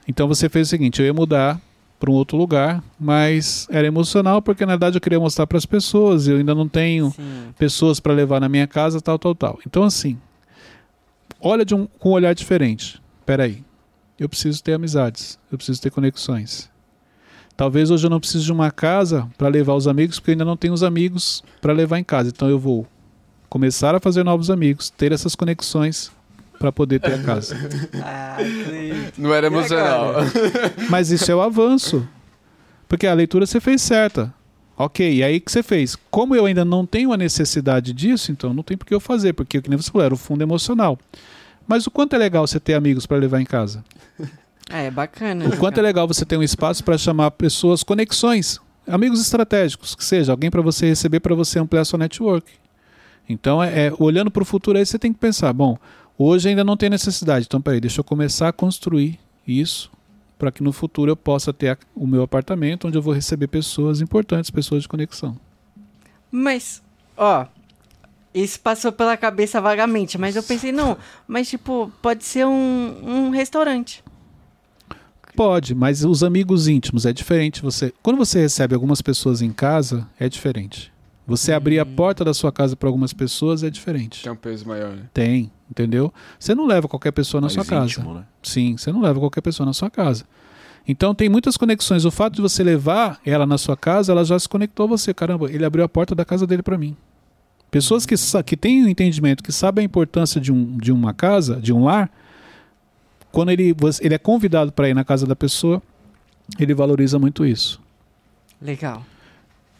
Então 0.08 0.26
você 0.26 0.48
fez 0.48 0.68
o 0.68 0.70
seguinte: 0.70 1.00
eu 1.00 1.06
ia 1.06 1.12
mudar 1.12 1.60
para 2.04 2.10
um 2.10 2.14
outro 2.14 2.36
lugar, 2.36 2.84
mas 3.00 3.66
era 3.70 3.86
emocional 3.86 4.42
porque 4.42 4.66
na 4.66 4.72
verdade 4.72 4.98
eu 4.98 5.00
queria 5.00 5.18
mostrar 5.18 5.46
para 5.46 5.56
as 5.56 5.64
pessoas. 5.64 6.28
Eu 6.28 6.36
ainda 6.36 6.54
não 6.54 6.68
tenho 6.68 7.10
Sim. 7.12 7.48
pessoas 7.58 7.98
para 7.98 8.12
levar 8.12 8.40
na 8.40 8.48
minha 8.48 8.66
casa, 8.66 9.00
tal, 9.00 9.18
tal, 9.18 9.34
tal. 9.34 9.58
Então 9.66 9.84
assim, 9.84 10.18
olha 11.40 11.64
de 11.64 11.74
um, 11.74 11.86
com 11.98 12.10
um 12.10 12.12
olhar 12.12 12.34
diferente. 12.34 13.00
Peraí, 13.24 13.64
eu 14.18 14.28
preciso 14.28 14.62
ter 14.62 14.74
amizades, 14.74 15.38
eu 15.50 15.56
preciso 15.56 15.80
ter 15.80 15.88
conexões. 15.88 16.70
Talvez 17.56 17.90
hoje 17.90 18.04
eu 18.04 18.10
não 18.10 18.20
precise 18.20 18.44
de 18.44 18.52
uma 18.52 18.70
casa 18.70 19.26
para 19.38 19.48
levar 19.48 19.72
os 19.72 19.88
amigos, 19.88 20.18
porque 20.18 20.32
eu 20.32 20.34
ainda 20.34 20.44
não 20.44 20.58
tenho 20.58 20.74
os 20.74 20.82
amigos 20.82 21.42
para 21.62 21.72
levar 21.72 21.98
em 21.98 22.04
casa. 22.04 22.28
Então 22.28 22.50
eu 22.50 22.58
vou 22.58 22.86
começar 23.48 23.94
a 23.94 24.00
fazer 24.00 24.24
novos 24.24 24.50
amigos, 24.50 24.90
ter 24.90 25.10
essas 25.10 25.34
conexões 25.34 26.12
para 26.58 26.72
poder 26.72 27.00
ter 27.00 27.14
a 27.14 27.22
casa. 27.22 27.56
Ah, 28.02 28.36
sim. 28.38 29.12
Não 29.18 29.32
era 29.32 29.46
É, 29.46 29.50
emocional. 29.50 30.14
Mas 30.90 31.10
isso 31.10 31.30
é 31.30 31.34
o 31.34 31.40
avanço. 31.40 32.06
Porque 32.88 33.06
a 33.06 33.14
leitura 33.14 33.46
você 33.46 33.60
fez 33.60 33.82
certa. 33.82 34.32
Ok, 34.76 35.14
e 35.14 35.22
aí 35.22 35.38
que 35.40 35.50
você 35.52 35.62
fez? 35.62 35.96
Como 36.10 36.34
eu 36.34 36.46
ainda 36.46 36.64
não 36.64 36.84
tenho 36.84 37.12
a 37.12 37.16
necessidade 37.16 37.92
disso, 37.92 38.32
então 38.32 38.52
não 38.52 38.62
tem 38.62 38.76
por 38.76 38.84
que 38.86 38.94
eu 38.94 38.98
fazer, 39.00 39.32
porque, 39.32 39.62
que 39.62 39.70
nem 39.70 39.76
você 39.78 39.90
falou, 39.90 40.04
era 40.04 40.14
o 40.14 40.16
fundo 40.16 40.42
emocional. 40.42 40.98
Mas 41.66 41.86
o 41.86 41.90
quanto 41.90 42.14
é 42.14 42.18
legal 42.18 42.46
você 42.46 42.58
ter 42.58 42.74
amigos 42.74 43.06
para 43.06 43.16
levar 43.16 43.40
em 43.40 43.44
casa? 43.44 43.84
Ah, 44.68 44.80
é 44.80 44.90
bacana. 44.90 45.46
O 45.46 45.56
quanto 45.56 45.78
é 45.78 45.82
legal 45.82 46.08
você 46.08 46.24
ter 46.24 46.36
um 46.36 46.42
espaço 46.42 46.82
para 46.82 46.98
chamar 46.98 47.30
pessoas, 47.32 47.82
conexões, 47.84 48.60
amigos 48.86 49.20
estratégicos, 49.20 49.94
que 49.94 50.04
seja 50.04 50.32
alguém 50.32 50.50
para 50.50 50.60
você 50.60 50.86
receber, 50.86 51.20
para 51.20 51.34
você 51.34 51.58
ampliar 51.58 51.84
sua 51.84 51.98
network. 51.98 52.50
Então, 53.28 53.62
é, 53.62 53.86
é, 53.86 53.92
olhando 53.98 54.30
para 54.30 54.42
o 54.42 54.46
futuro 54.46 54.76
aí, 54.76 54.84
você 54.84 54.98
tem 54.98 55.12
que 55.12 55.18
pensar: 55.18 55.52
bom, 55.52 55.78
hoje 56.18 56.48
ainda 56.48 56.64
não 56.64 56.76
tem 56.76 56.88
necessidade, 56.90 57.46
então 57.46 57.60
peraí, 57.60 57.80
deixa 57.80 58.00
eu 58.00 58.04
começar 58.04 58.48
a 58.48 58.52
construir 58.52 59.18
isso 59.46 59.90
para 60.38 60.50
que 60.50 60.62
no 60.62 60.72
futuro 60.72 61.10
eu 61.10 61.16
possa 61.16 61.52
ter 61.52 61.68
a- 61.70 61.78
o 61.94 62.06
meu 62.06 62.22
apartamento 62.22 62.86
onde 62.88 62.98
eu 62.98 63.02
vou 63.02 63.14
receber 63.14 63.46
pessoas 63.46 64.00
importantes, 64.00 64.50
pessoas 64.50 64.82
de 64.82 64.88
conexão. 64.88 65.36
Mas, 66.30 66.82
ó, 67.16 67.46
isso 68.34 68.58
passou 68.60 68.90
pela 68.90 69.16
cabeça 69.16 69.60
vagamente, 69.60 70.18
mas 70.18 70.34
eu 70.36 70.42
pensei, 70.42 70.72
não, 70.72 70.96
mas 71.26 71.48
tipo, 71.48 71.90
pode 72.02 72.24
ser 72.24 72.44
um, 72.46 73.00
um 73.04 73.30
restaurante. 73.30 74.02
Pode, 75.36 75.74
mas 75.74 76.04
os 76.04 76.22
amigos 76.22 76.68
íntimos 76.68 77.04
é 77.06 77.12
diferente. 77.12 77.60
Você, 77.62 77.92
quando 78.02 78.16
você 78.16 78.40
recebe 78.40 78.74
algumas 78.74 79.02
pessoas 79.02 79.42
em 79.42 79.50
casa, 79.52 80.06
é 80.18 80.28
diferente. 80.28 80.92
Você 81.26 81.52
abrir 81.52 81.80
a 81.80 81.86
porta 81.86 82.24
da 82.24 82.32
sua 82.34 82.52
casa 82.52 82.76
para 82.76 82.88
algumas 82.88 83.12
pessoas 83.12 83.62
é 83.64 83.70
diferente. 83.70 84.22
Tem 84.22 84.30
um 84.32 84.36
peso 84.36 84.66
maior, 84.68 84.92
né? 84.94 85.04
Tem, 85.12 85.50
entendeu? 85.70 86.12
Você 86.38 86.54
não 86.54 86.66
leva 86.66 86.88
qualquer 86.88 87.12
pessoa 87.12 87.40
na 87.40 87.46
Mais 87.46 87.52
sua 87.54 87.64
casa. 87.64 87.84
íntimo, 87.84 88.14
né? 88.14 88.24
Sim, 88.42 88.76
você 88.76 88.92
não 88.92 89.00
leva 89.00 89.18
qualquer 89.18 89.40
pessoa 89.40 89.66
na 89.66 89.72
sua 89.72 89.90
casa. 89.90 90.24
Então 90.86 91.14
tem 91.14 91.28
muitas 91.28 91.56
conexões. 91.56 92.04
O 92.04 92.10
fato 92.10 92.34
de 92.34 92.42
você 92.42 92.62
levar 92.62 93.18
ela 93.24 93.46
na 93.46 93.56
sua 93.56 93.76
casa, 93.76 94.12
ela 94.12 94.24
já 94.24 94.38
se 94.38 94.48
conectou 94.48 94.84
a 94.84 94.88
você. 94.88 95.14
Caramba, 95.14 95.50
ele 95.50 95.64
abriu 95.64 95.84
a 95.84 95.88
porta 95.88 96.14
da 96.14 96.24
casa 96.24 96.46
dele 96.46 96.62
para 96.62 96.76
mim. 96.76 96.96
Pessoas 97.70 98.06
que, 98.06 98.14
que 98.44 98.56
têm 98.56 98.84
o 98.84 98.88
entendimento, 98.88 99.42
que 99.42 99.50
sabem 99.50 99.82
a 99.82 99.86
importância 99.86 100.40
de, 100.40 100.52
um, 100.52 100.76
de 100.76 100.92
uma 100.92 101.12
casa, 101.12 101.56
de 101.56 101.72
um 101.72 101.84
lar, 101.84 102.10
quando 103.32 103.50
ele, 103.50 103.74
ele 104.00 104.14
é 104.14 104.18
convidado 104.18 104.70
para 104.70 104.88
ir 104.88 104.94
na 104.94 105.04
casa 105.04 105.26
da 105.26 105.34
pessoa, 105.34 105.82
ele 106.58 106.72
valoriza 106.72 107.18
muito 107.18 107.44
isso. 107.44 107.80
Legal. 108.62 109.04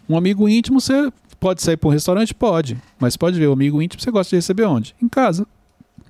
Um 0.09 0.17
amigo 0.17 0.49
íntimo, 0.49 0.81
você 0.81 1.13
pode 1.39 1.63
sair 1.63 1.77
para 1.77 1.89
um 1.89 1.93
restaurante? 1.93 2.35
Pode. 2.35 2.77
Mas 2.99 3.17
pode 3.17 3.39
ver, 3.39 3.47
o 3.47 3.53
amigo 3.53 3.81
íntimo 3.81 4.03
você 4.03 4.11
gosta 4.11 4.31
de 4.31 4.37
receber 4.37 4.65
onde? 4.65 4.95
Em 5.01 5.09
casa. 5.09 5.47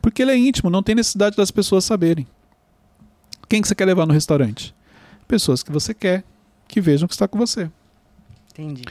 Porque 0.05 0.21
ele 0.21 0.33
é 0.33 0.37
íntimo, 0.37 0.69
não 0.69 0.83
tem 0.83 0.95
necessidade 0.95 1.35
das 1.35 1.51
pessoas 1.51 1.83
saberem. 1.83 2.27
Quem 3.49 3.62
que 3.62 3.67
você 3.67 3.75
quer 3.75 3.87
levar 3.87 4.05
no 4.05 4.12
restaurante? 4.12 4.75
Pessoas 5.27 5.62
que 5.62 5.73
você 5.73 5.95
quer 5.95 6.23
que 6.69 6.79
vejam 6.79 7.09
que 7.09 7.14
está 7.14 7.27
com 7.27 7.38
você. 7.38 7.71
Entendi. 8.53 8.83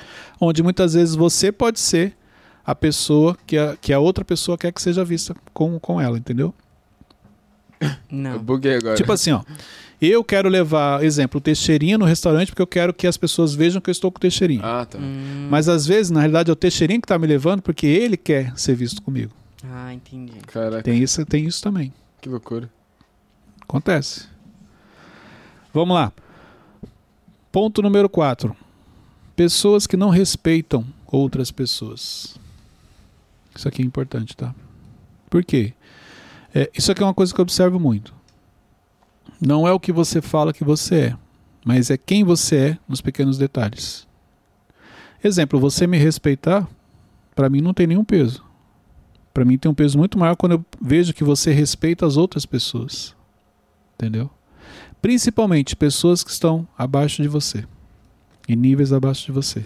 Onde 0.41 0.63
muitas 0.63 0.95
vezes 0.95 1.13
você 1.13 1.51
pode 1.51 1.79
ser 1.79 2.17
a 2.65 2.73
pessoa 2.73 3.37
que 3.45 3.55
a, 3.55 3.77
que 3.79 3.93
a 3.93 3.99
outra 3.99 4.25
pessoa 4.25 4.57
quer 4.57 4.71
que 4.71 4.81
seja 4.81 5.05
vista 5.05 5.35
com, 5.53 5.79
com 5.79 6.01
ela, 6.01 6.17
entendeu? 6.17 6.51
Eu 7.79 7.91
Não. 8.09 8.39
buguei 8.39 8.77
agora. 8.77 8.95
Tipo 8.95 9.11
assim, 9.11 9.33
ó. 9.33 9.43
Eu 10.01 10.23
quero 10.23 10.49
levar, 10.49 11.03
exemplo, 11.03 11.37
o 11.37 11.41
Teixeirinha 11.41 11.95
no 11.95 12.05
restaurante 12.05 12.47
porque 12.47 12.61
eu 12.63 12.65
quero 12.67 12.91
que 12.91 13.05
as 13.05 13.17
pessoas 13.17 13.53
vejam 13.53 13.79
que 13.79 13.91
eu 13.91 13.91
estou 13.91 14.11
com 14.11 14.17
o 14.17 14.19
Teixeirinha. 14.19 14.61
Ah, 14.63 14.83
tá. 14.83 14.97
Hum, 14.97 15.47
Mas 15.51 15.69
às 15.69 15.85
vezes, 15.85 16.09
na 16.09 16.21
realidade, 16.21 16.49
é 16.49 16.53
o 16.53 16.55
Teixeirinha 16.55 16.99
que 16.99 17.05
está 17.05 17.19
me 17.19 17.27
levando 17.27 17.61
porque 17.61 17.85
ele 17.85 18.17
quer 18.17 18.51
ser 18.57 18.75
visto 18.75 18.99
comigo. 19.03 19.31
Ah, 19.63 19.93
entendi. 19.93 20.39
Caraca, 20.47 20.83
Tem 20.83 21.01
isso, 21.01 21.25
tem 21.25 21.45
isso 21.45 21.61
também. 21.61 21.93
que 22.21 22.27
loucura. 22.29 22.69
Acontece. 23.61 24.27
Vamos 25.73 25.95
lá. 25.95 26.11
Ponto 27.51 27.81
número 27.81 28.09
4. 28.09 28.55
Pessoas 29.35 29.87
que 29.87 29.97
não 29.97 30.09
respeitam 30.09 30.85
outras 31.07 31.49
pessoas. 31.49 32.37
Isso 33.55 33.67
aqui 33.67 33.81
é 33.81 33.85
importante, 33.85 34.35
tá? 34.35 34.53
Por 35.29 35.43
quê? 35.43 35.73
É, 36.53 36.69
isso 36.77 36.91
aqui 36.91 37.01
é 37.01 37.05
uma 37.05 37.13
coisa 37.13 37.33
que 37.33 37.39
eu 37.39 37.43
observo 37.43 37.79
muito. 37.79 38.13
Não 39.41 39.67
é 39.67 39.71
o 39.71 39.79
que 39.79 39.91
você 39.91 40.21
fala 40.21 40.53
que 40.53 40.63
você 40.63 40.95
é, 40.95 41.17
mas 41.65 41.89
é 41.89 41.97
quem 41.97 42.23
você 42.23 42.55
é 42.55 42.77
nos 42.87 43.01
pequenos 43.01 43.37
detalhes. 43.37 44.07
Exemplo, 45.23 45.59
você 45.59 45.87
me 45.87 45.97
respeitar, 45.97 46.67
para 47.33 47.49
mim 47.49 47.61
não 47.61 47.73
tem 47.73 47.87
nenhum 47.87 48.03
peso. 48.03 48.43
Para 49.33 49.45
mim 49.45 49.57
tem 49.57 49.71
um 49.71 49.73
peso 49.73 49.97
muito 49.97 50.17
maior 50.17 50.35
quando 50.35 50.53
eu 50.53 50.65
vejo 50.81 51.13
que 51.13 51.23
você 51.23 51.51
respeita 51.51 52.05
as 52.05 52.17
outras 52.17 52.45
pessoas. 52.45 53.15
Entendeu? 53.95 54.29
Principalmente 55.01 55.75
pessoas 55.75 56.23
que 56.23 56.31
estão 56.31 56.67
abaixo 56.77 57.21
de 57.21 57.27
você, 57.27 57.65
em 58.47 58.55
níveis 58.55 58.93
abaixo 58.93 59.25
de 59.25 59.31
você. 59.31 59.65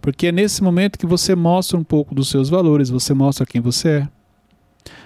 Porque 0.00 0.28
é 0.28 0.32
nesse 0.32 0.62
momento 0.62 0.98
que 0.98 1.06
você 1.06 1.34
mostra 1.34 1.78
um 1.78 1.84
pouco 1.84 2.14
dos 2.14 2.28
seus 2.28 2.48
valores, 2.48 2.90
você 2.90 3.14
mostra 3.14 3.46
quem 3.46 3.60
você 3.60 3.88
é. 3.88 4.08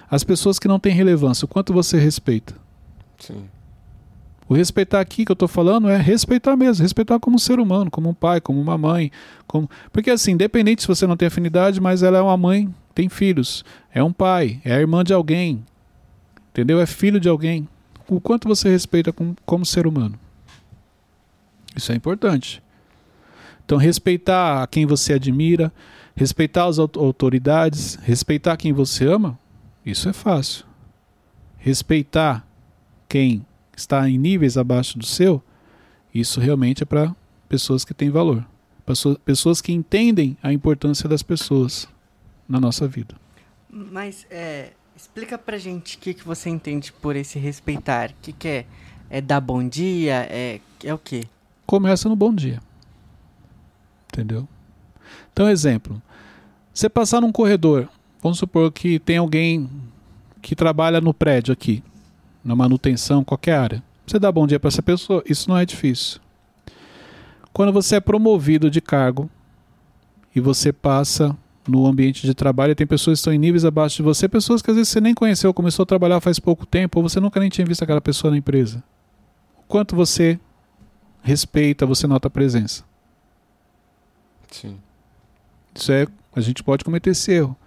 As 0.09 0.23
pessoas 0.23 0.57
que 0.57 0.67
não 0.67 0.79
têm 0.79 0.93
relevância, 0.93 1.45
o 1.45 1.47
quanto 1.47 1.73
você 1.73 1.99
respeita. 1.99 2.55
Sim. 3.19 3.45
O 4.47 4.53
respeitar 4.53 4.99
aqui 4.99 5.25
que 5.25 5.31
eu 5.31 5.33
estou 5.33 5.47
falando 5.47 5.89
é 5.89 5.97
respeitar 5.97 6.55
mesmo, 6.55 6.83
respeitar 6.83 7.19
como 7.19 7.35
um 7.35 7.39
ser 7.39 7.59
humano, 7.59 7.89
como 7.89 8.09
um 8.09 8.13
pai, 8.13 8.39
como 8.39 8.61
uma 8.61 8.77
mãe. 8.77 9.11
Como... 9.47 9.69
Porque 9.91 10.11
assim, 10.11 10.33
independente 10.33 10.83
se 10.83 10.87
você 10.87 11.07
não 11.07 11.17
tem 11.17 11.27
afinidade, 11.27 11.81
mas 11.81 12.03
ela 12.03 12.19
é 12.19 12.21
uma 12.21 12.37
mãe, 12.37 12.73
tem 12.95 13.09
filhos, 13.09 13.63
é 13.93 14.01
um 14.03 14.11
pai, 14.13 14.59
é 14.65 14.73
a 14.73 14.79
irmã 14.79 15.03
de 15.03 15.13
alguém, 15.13 15.63
entendeu? 16.49 16.79
É 16.79 16.85
filho 16.85 17.19
de 17.19 17.29
alguém. 17.29 17.67
O 18.07 18.19
quanto 18.21 18.47
você 18.47 18.69
respeita 18.69 19.11
como, 19.11 19.35
como 19.45 19.65
ser 19.65 19.85
humano. 19.85 20.17
Isso 21.75 21.91
é 21.91 21.95
importante. 21.95 22.63
Então, 23.65 23.77
respeitar 23.77 24.63
a 24.63 24.67
quem 24.67 24.85
você 24.85 25.13
admira, 25.13 25.73
respeitar 26.15 26.65
as 26.65 26.79
aut- 26.79 26.97
autoridades, 26.97 27.95
respeitar 28.01 28.55
quem 28.57 28.71
você 28.71 29.05
ama, 29.05 29.37
isso 29.85 30.07
é 30.07 30.13
fácil. 30.13 30.65
Respeitar 31.57 32.47
quem 33.09 33.45
está 33.75 34.07
em 34.09 34.17
níveis 34.17 34.57
abaixo 34.57 34.97
do 34.97 35.05
seu, 35.05 35.43
isso 36.13 36.39
realmente 36.39 36.83
é 36.83 36.85
para 36.85 37.13
pessoas 37.49 37.83
que 37.83 37.93
têm 37.93 38.09
valor. 38.09 38.45
Pessoa- 38.85 39.19
Pessoas 39.25 39.61
que 39.61 39.73
entendem 39.73 40.37
a 40.41 40.53
importância 40.53 41.09
das 41.09 41.23
pessoas 41.23 41.87
na 42.47 42.59
nossa 42.59 42.87
vida. 42.87 43.15
Mas, 43.69 44.25
é, 44.29 44.71
explica 44.95 45.37
pra 45.37 45.57
gente 45.57 45.97
o 45.97 45.99
que, 45.99 46.13
que 46.13 46.23
você 46.23 46.49
entende 46.49 46.93
por 46.93 47.15
esse 47.15 47.37
respeitar. 47.37 48.11
O 48.11 48.13
que, 48.21 48.31
que 48.31 48.47
é? 48.47 48.65
É 49.09 49.21
dar 49.21 49.39
bom 49.39 49.67
dia? 49.67 50.27
É, 50.29 50.59
é 50.83 50.93
o 50.93 50.97
quê? 50.97 51.25
Começa 51.65 52.09
no 52.09 52.15
bom 52.15 52.33
dia. 52.33 52.59
Entendeu? 54.11 54.47
Então, 55.31 55.49
exemplo. 55.49 56.01
Você 56.73 56.89
passar 56.89 57.21
num 57.21 57.31
corredor, 57.31 57.87
vamos 58.21 58.37
supor 58.37 58.71
que 58.71 58.99
tem 58.99 59.17
alguém 59.17 59.69
que 60.41 60.55
trabalha 60.55 60.99
no 60.99 61.13
prédio 61.13 61.53
aqui, 61.53 61.83
na 62.43 62.55
manutenção, 62.55 63.23
qualquer 63.23 63.57
área. 63.57 63.83
Você 64.05 64.19
dá 64.19 64.31
bom 64.31 64.45
dia 64.45 64.59
para 64.59 64.67
essa 64.67 64.83
pessoa, 64.83 65.23
isso 65.25 65.49
não 65.49 65.57
é 65.57 65.65
difícil. 65.65 66.19
Quando 67.51 67.71
você 67.71 67.95
é 67.95 67.99
promovido 67.99 68.69
de 68.69 68.81
cargo 68.81 69.29
e 70.35 70.39
você 70.39 70.73
passa 70.73 71.35
no 71.67 71.85
ambiente 71.87 72.25
de 72.25 72.33
trabalho 72.33 72.75
tem 72.75 72.85
pessoas 72.85 73.17
que 73.17 73.21
estão 73.21 73.33
em 73.33 73.37
níveis 73.37 73.65
abaixo 73.65 73.97
de 73.97 74.03
você, 74.03 74.27
pessoas 74.27 74.61
que 74.61 74.69
às 74.69 74.77
vezes 74.77 74.89
você 74.89 75.01
nem 75.01 75.13
conheceu, 75.13 75.53
começou 75.53 75.83
a 75.83 75.85
trabalhar 75.85 76.19
faz 76.19 76.39
pouco 76.39 76.65
tempo, 76.65 76.99
ou 76.99 77.09
você 77.09 77.19
nunca 77.19 77.39
nem 77.39 77.49
tinha 77.49 77.65
visto 77.65 77.83
aquela 77.83 78.01
pessoa 78.01 78.31
na 78.31 78.37
empresa. 78.37 78.83
O 79.59 79.63
quanto 79.67 79.95
você 79.95 80.39
respeita, 81.21 81.85
você 81.85 82.05
nota 82.07 82.27
a 82.27 82.31
presença. 82.31 82.83
Sim. 84.51 84.77
Isso 85.73 85.91
é, 85.91 86.07
a 86.35 86.41
gente 86.41 86.63
pode 86.63 86.83
cometer 86.83 87.09
esse 87.09 87.31
erro. 87.31 87.57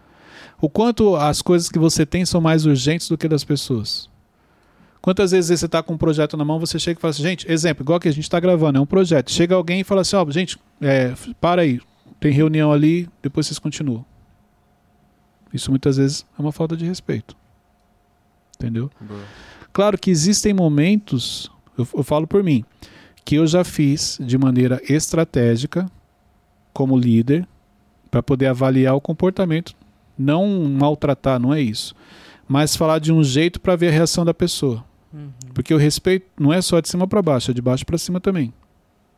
O 0.60 0.68
quanto 0.68 1.14
as 1.16 1.42
coisas 1.42 1.68
que 1.68 1.78
você 1.78 2.06
tem 2.06 2.24
são 2.24 2.40
mais 2.40 2.66
urgentes 2.66 3.08
do 3.08 3.18
que 3.18 3.28
das 3.28 3.44
pessoas. 3.44 4.08
Quantas 5.00 5.30
vezes 5.30 5.58
você 5.58 5.66
está 5.66 5.82
com 5.82 5.94
um 5.94 5.98
projeto 5.98 6.36
na 6.36 6.44
mão, 6.44 6.58
você 6.58 6.78
chega 6.78 6.98
e 6.98 7.00
fala 7.00 7.10
assim, 7.10 7.22
gente, 7.22 7.50
exemplo, 7.50 7.84
igual 7.84 8.00
que 8.00 8.08
a 8.08 8.12
gente 8.12 8.24
está 8.24 8.40
gravando, 8.40 8.78
é 8.78 8.80
um 8.80 8.86
projeto. 8.86 9.30
Chega 9.30 9.54
alguém 9.54 9.80
e 9.80 9.84
fala 9.84 10.00
assim, 10.00 10.16
ó, 10.16 10.30
gente, 10.30 10.58
é, 10.80 11.14
para 11.40 11.62
aí, 11.62 11.80
tem 12.20 12.32
reunião 12.32 12.72
ali, 12.72 13.08
depois 13.22 13.46
vocês 13.46 13.58
continuam. 13.58 14.04
Isso 15.52 15.70
muitas 15.70 15.96
vezes 15.96 16.26
é 16.38 16.42
uma 16.42 16.52
falta 16.52 16.76
de 16.76 16.84
respeito. 16.84 17.36
Entendeu? 18.56 18.90
Boa. 19.00 19.22
Claro 19.72 19.96
que 19.96 20.10
existem 20.10 20.52
momentos, 20.52 21.50
eu, 21.76 21.86
eu 21.94 22.02
falo 22.02 22.26
por 22.26 22.42
mim, 22.42 22.64
que 23.24 23.36
eu 23.36 23.46
já 23.46 23.62
fiz 23.62 24.18
de 24.20 24.36
maneira 24.36 24.80
estratégica, 24.88 25.86
como 26.72 26.98
líder, 26.98 27.46
para 28.10 28.22
poder 28.22 28.46
avaliar 28.46 28.94
o 28.94 29.00
comportamento. 29.00 29.74
Não 30.16 30.68
maltratar, 30.68 31.38
não 31.38 31.54
é 31.54 31.60
isso. 31.60 31.94
Mas 32.48 32.74
falar 32.74 32.98
de 32.98 33.12
um 33.12 33.22
jeito 33.22 33.60
para 33.60 33.76
ver 33.76 33.88
a 33.88 33.92
reação 33.92 34.24
da 34.24 34.34
pessoa. 34.34 34.84
Uhum. 35.12 35.30
Porque 35.54 35.72
o 35.72 35.78
respeito 35.78 36.26
não 36.38 36.52
é 36.52 36.60
só 36.60 36.80
de 36.80 36.88
cima 36.88 37.06
para 37.06 37.22
baixo, 37.22 37.50
é 37.50 37.54
de 37.54 37.62
baixo 37.62 37.86
para 37.86 37.98
cima 37.98 38.20
também. 38.20 38.52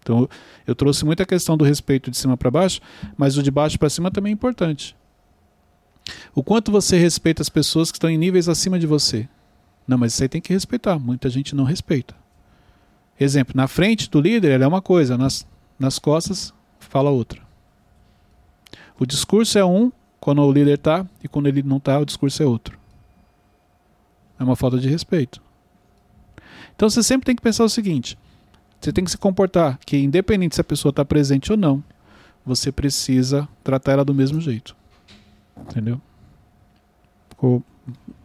Então 0.02 0.28
eu 0.66 0.74
trouxe 0.74 1.04
muita 1.04 1.26
questão 1.26 1.56
do 1.56 1.64
respeito 1.64 2.10
de 2.10 2.16
cima 2.16 2.36
para 2.36 2.50
baixo, 2.50 2.80
mas 3.16 3.36
o 3.36 3.42
de 3.42 3.50
baixo 3.50 3.78
para 3.78 3.90
cima 3.90 4.10
também 4.10 4.30
é 4.30 4.34
importante. 4.34 4.96
O 6.34 6.42
quanto 6.42 6.72
você 6.72 6.98
respeita 6.98 7.42
as 7.42 7.48
pessoas 7.48 7.90
que 7.90 7.96
estão 7.96 8.10
em 8.10 8.18
níveis 8.18 8.48
acima 8.48 8.78
de 8.78 8.86
você. 8.86 9.28
Não, 9.86 9.98
mas 9.98 10.12
isso 10.12 10.22
aí 10.22 10.28
tem 10.28 10.40
que 10.40 10.52
respeitar. 10.52 10.98
Muita 10.98 11.28
gente 11.28 11.54
não 11.54 11.64
respeita. 11.64 12.14
Exemplo, 13.18 13.54
na 13.54 13.68
frente 13.68 14.08
do 14.08 14.20
líder 14.20 14.52
ele 14.52 14.64
é 14.64 14.66
uma 14.66 14.80
coisa, 14.80 15.18
nas, 15.18 15.46
nas 15.78 15.98
costas 15.98 16.54
fala 16.78 17.10
outra. 17.10 17.40
O 18.98 19.06
discurso 19.06 19.58
é 19.58 19.64
um 19.64 19.92
quando 20.18 20.42
o 20.42 20.52
líder 20.52 20.74
está 20.74 21.06
e 21.22 21.28
quando 21.28 21.46
ele 21.46 21.62
não 21.62 21.76
está, 21.78 21.98
o 21.98 22.04
discurso 22.04 22.42
é 22.42 22.46
outro. 22.46 22.78
É 24.38 24.44
uma 24.44 24.56
falta 24.56 24.78
de 24.78 24.88
respeito. 24.88 25.42
Então 26.74 26.88
você 26.88 27.02
sempre 27.02 27.26
tem 27.26 27.36
que 27.36 27.42
pensar 27.42 27.64
o 27.64 27.68
seguinte: 27.68 28.18
você 28.81 28.93
tem 28.93 29.05
que 29.05 29.11
se 29.11 29.19
comportar 29.19 29.79
que, 29.85 29.97
independente 29.99 30.55
se 30.55 30.61
a 30.61 30.64
pessoa 30.64 30.90
está 30.90 31.05
presente 31.05 31.51
ou 31.53 31.59
não, 31.59 31.83
você 32.45 32.73
precisa 32.73 33.49
tratar 33.62 33.93
ela 33.93 34.05
do 34.05 34.14
mesmo 34.14 34.40
jeito. 34.40 34.75
Entendeu? 35.59 36.01
Ficou 37.29 37.62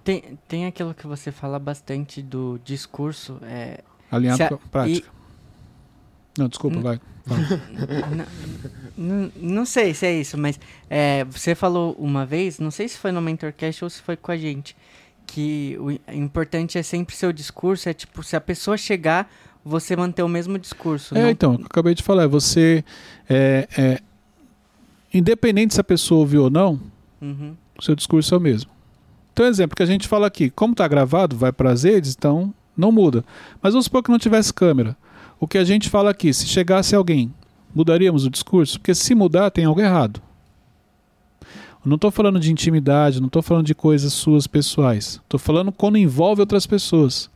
Tem, 0.03 0.37
tem 0.47 0.65
aquilo 0.65 0.93
que 0.93 1.07
você 1.07 1.31
fala 1.31 1.57
bastante 1.59 2.21
do 2.21 2.59
discurso. 2.63 3.39
É, 3.43 3.81
alinhado 4.11 4.43
a- 4.43 4.47
com 4.49 4.55
a 4.55 4.57
prática. 4.71 5.09
Não, 6.37 6.47
desculpa, 6.47 6.77
Hum. 6.77 6.81
vai. 6.81 6.99
N- 8.11 8.25
n- 8.97 9.31
não 9.37 9.65
sei 9.65 9.93
se 9.93 10.05
é 10.05 10.13
isso, 10.19 10.37
mas 10.37 10.59
é, 10.89 11.23
você 11.25 11.55
falou 11.55 11.93
uma 11.97 12.25
vez, 12.25 12.59
não 12.59 12.69
sei 12.71 12.87
se 12.87 12.97
foi 12.97 13.11
no 13.11 13.21
Mentorcast 13.21 13.83
ou 13.83 13.89
se 13.89 14.01
foi 14.01 14.15
com 14.15 14.31
a 14.31 14.37
gente, 14.37 14.75
que 15.25 15.75
o 15.79 15.91
importante 16.13 16.77
é 16.77 16.83
sempre 16.83 17.15
seu 17.15 17.33
discurso, 17.33 17.89
é 17.89 17.93
tipo, 17.93 18.21
se 18.21 18.35
a 18.35 18.41
pessoa 18.41 18.77
chegar, 18.77 19.31
você 19.65 19.95
manter 19.95 20.21
o 20.21 20.27
mesmo 20.29 20.59
discurso. 20.59 21.17
É, 21.17 21.23
não- 21.23 21.29
então, 21.29 21.53
o 21.53 21.57
que 21.57 21.63
eu 21.63 21.67
acabei 21.67 21.95
de 21.95 22.03
falar, 22.03 22.23
é 22.23 22.27
você. 22.27 22.85
É, 23.27 23.67
é, 23.77 23.99
independente 25.13 25.73
se 25.73 25.81
a 25.81 25.83
pessoa 25.83 26.19
ouviu 26.19 26.43
ou 26.43 26.49
não, 26.49 26.79
Uhum, 27.21 27.55
o 27.77 27.81
seu 27.81 27.95
discurso 27.95 28.35
é 28.35 28.37
o 28.37 28.41
mesmo. 28.41 28.69
Então, 29.33 29.45
exemplo 29.47 29.75
que 29.75 29.81
a 29.83 29.85
gente 29.87 30.07
fala 30.07 30.27
aqui, 30.27 30.49
como 30.49 30.73
está 30.73 30.87
gravado, 30.87 31.35
vai 31.35 31.51
para 31.51 31.71
as 31.71 31.83
redes, 31.83 32.13
então 32.17 32.53
não 32.77 32.91
muda. 32.91 33.23
Mas 33.61 33.73
vamos 33.73 33.85
supor 33.85 34.03
que 34.03 34.11
não 34.11 34.19
tivesse 34.19 34.53
câmera. 34.53 34.95
O 35.39 35.47
que 35.47 35.57
a 35.57 35.63
gente 35.63 35.89
fala 35.89 36.11
aqui, 36.11 36.33
se 36.33 36.45
chegasse 36.45 36.95
alguém, 36.95 37.33
mudaríamos 37.73 38.25
o 38.25 38.29
discurso? 38.29 38.79
Porque 38.79 38.93
se 38.93 39.15
mudar, 39.15 39.49
tem 39.51 39.65
algo 39.65 39.81
errado. 39.81 40.21
Eu 41.41 41.89
não 41.89 41.95
estou 41.95 42.11
falando 42.11 42.39
de 42.39 42.51
intimidade, 42.51 43.19
não 43.19 43.27
estou 43.27 43.41
falando 43.41 43.65
de 43.65 43.75
coisas 43.75 44.13
suas 44.13 44.47
pessoais. 44.47 45.19
Estou 45.23 45.39
falando 45.39 45.71
quando 45.71 45.97
envolve 45.97 46.41
outras 46.41 46.65
pessoas. 46.65 47.29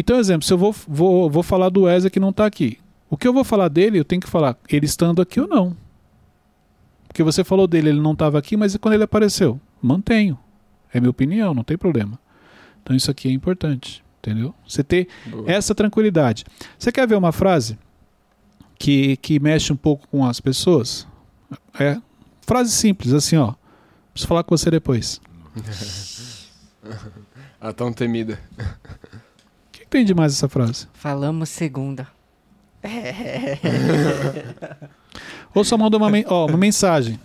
Então, 0.00 0.18
exemplo, 0.18 0.46
se 0.46 0.52
eu 0.52 0.56
vou, 0.56 0.74
vou, 0.88 1.28
vou 1.28 1.42
falar 1.42 1.68
do 1.68 1.82
Wesley 1.82 2.10
que 2.10 2.18
não 2.18 2.30
está 2.30 2.46
aqui. 2.46 2.78
O 3.10 3.18
que 3.18 3.28
eu 3.28 3.34
vou 3.34 3.44
falar 3.44 3.68
dele, 3.68 3.98
eu 3.98 4.04
tenho 4.04 4.22
que 4.22 4.30
falar 4.30 4.56
ele 4.66 4.86
estando 4.86 5.20
aqui 5.20 5.38
ou 5.38 5.46
não. 5.46 5.76
Porque 7.06 7.22
você 7.22 7.44
falou 7.44 7.66
dele, 7.66 7.90
ele 7.90 8.00
não 8.00 8.14
estava 8.14 8.38
aqui, 8.38 8.56
mas 8.56 8.74
e 8.74 8.78
quando 8.78 8.94
ele 8.94 9.02
apareceu? 9.02 9.60
Mantenho. 9.82 10.38
É 10.90 10.98
minha 10.98 11.10
opinião, 11.10 11.52
não 11.52 11.62
tem 11.62 11.76
problema. 11.76 12.18
Então 12.82 12.96
isso 12.96 13.10
aqui 13.10 13.28
é 13.28 13.30
importante, 13.30 14.02
entendeu? 14.20 14.54
Você 14.66 14.82
ter 14.82 15.06
Boa. 15.26 15.44
essa 15.50 15.74
tranquilidade. 15.74 16.46
Você 16.78 16.90
quer 16.90 17.06
ver 17.06 17.16
uma 17.16 17.30
frase 17.30 17.78
que, 18.78 19.18
que 19.18 19.38
mexe 19.38 19.70
um 19.70 19.76
pouco 19.76 20.08
com 20.08 20.24
as 20.24 20.40
pessoas? 20.40 21.06
É 21.78 22.00
frase 22.40 22.72
simples, 22.72 23.12
assim, 23.12 23.36
ó. 23.36 23.52
Preciso 24.14 24.28
falar 24.28 24.44
com 24.44 24.56
você 24.56 24.70
depois. 24.70 25.20
A 27.60 27.70
tão 27.74 27.92
temida. 27.92 28.40
O 29.90 29.92
que, 29.92 29.98
que 29.98 30.04
tem 30.04 30.04
de 30.04 30.14
mais 30.14 30.32
essa 30.34 30.48
frase? 30.48 30.86
Falamos 30.94 31.48
segunda. 31.48 32.06
Ou 35.54 35.64
só 35.64 35.76
manda 35.76 35.96
uma, 35.96 36.08
men- 36.08 36.24
ó, 36.28 36.46
uma 36.46 36.56
mensagem. 36.56 37.18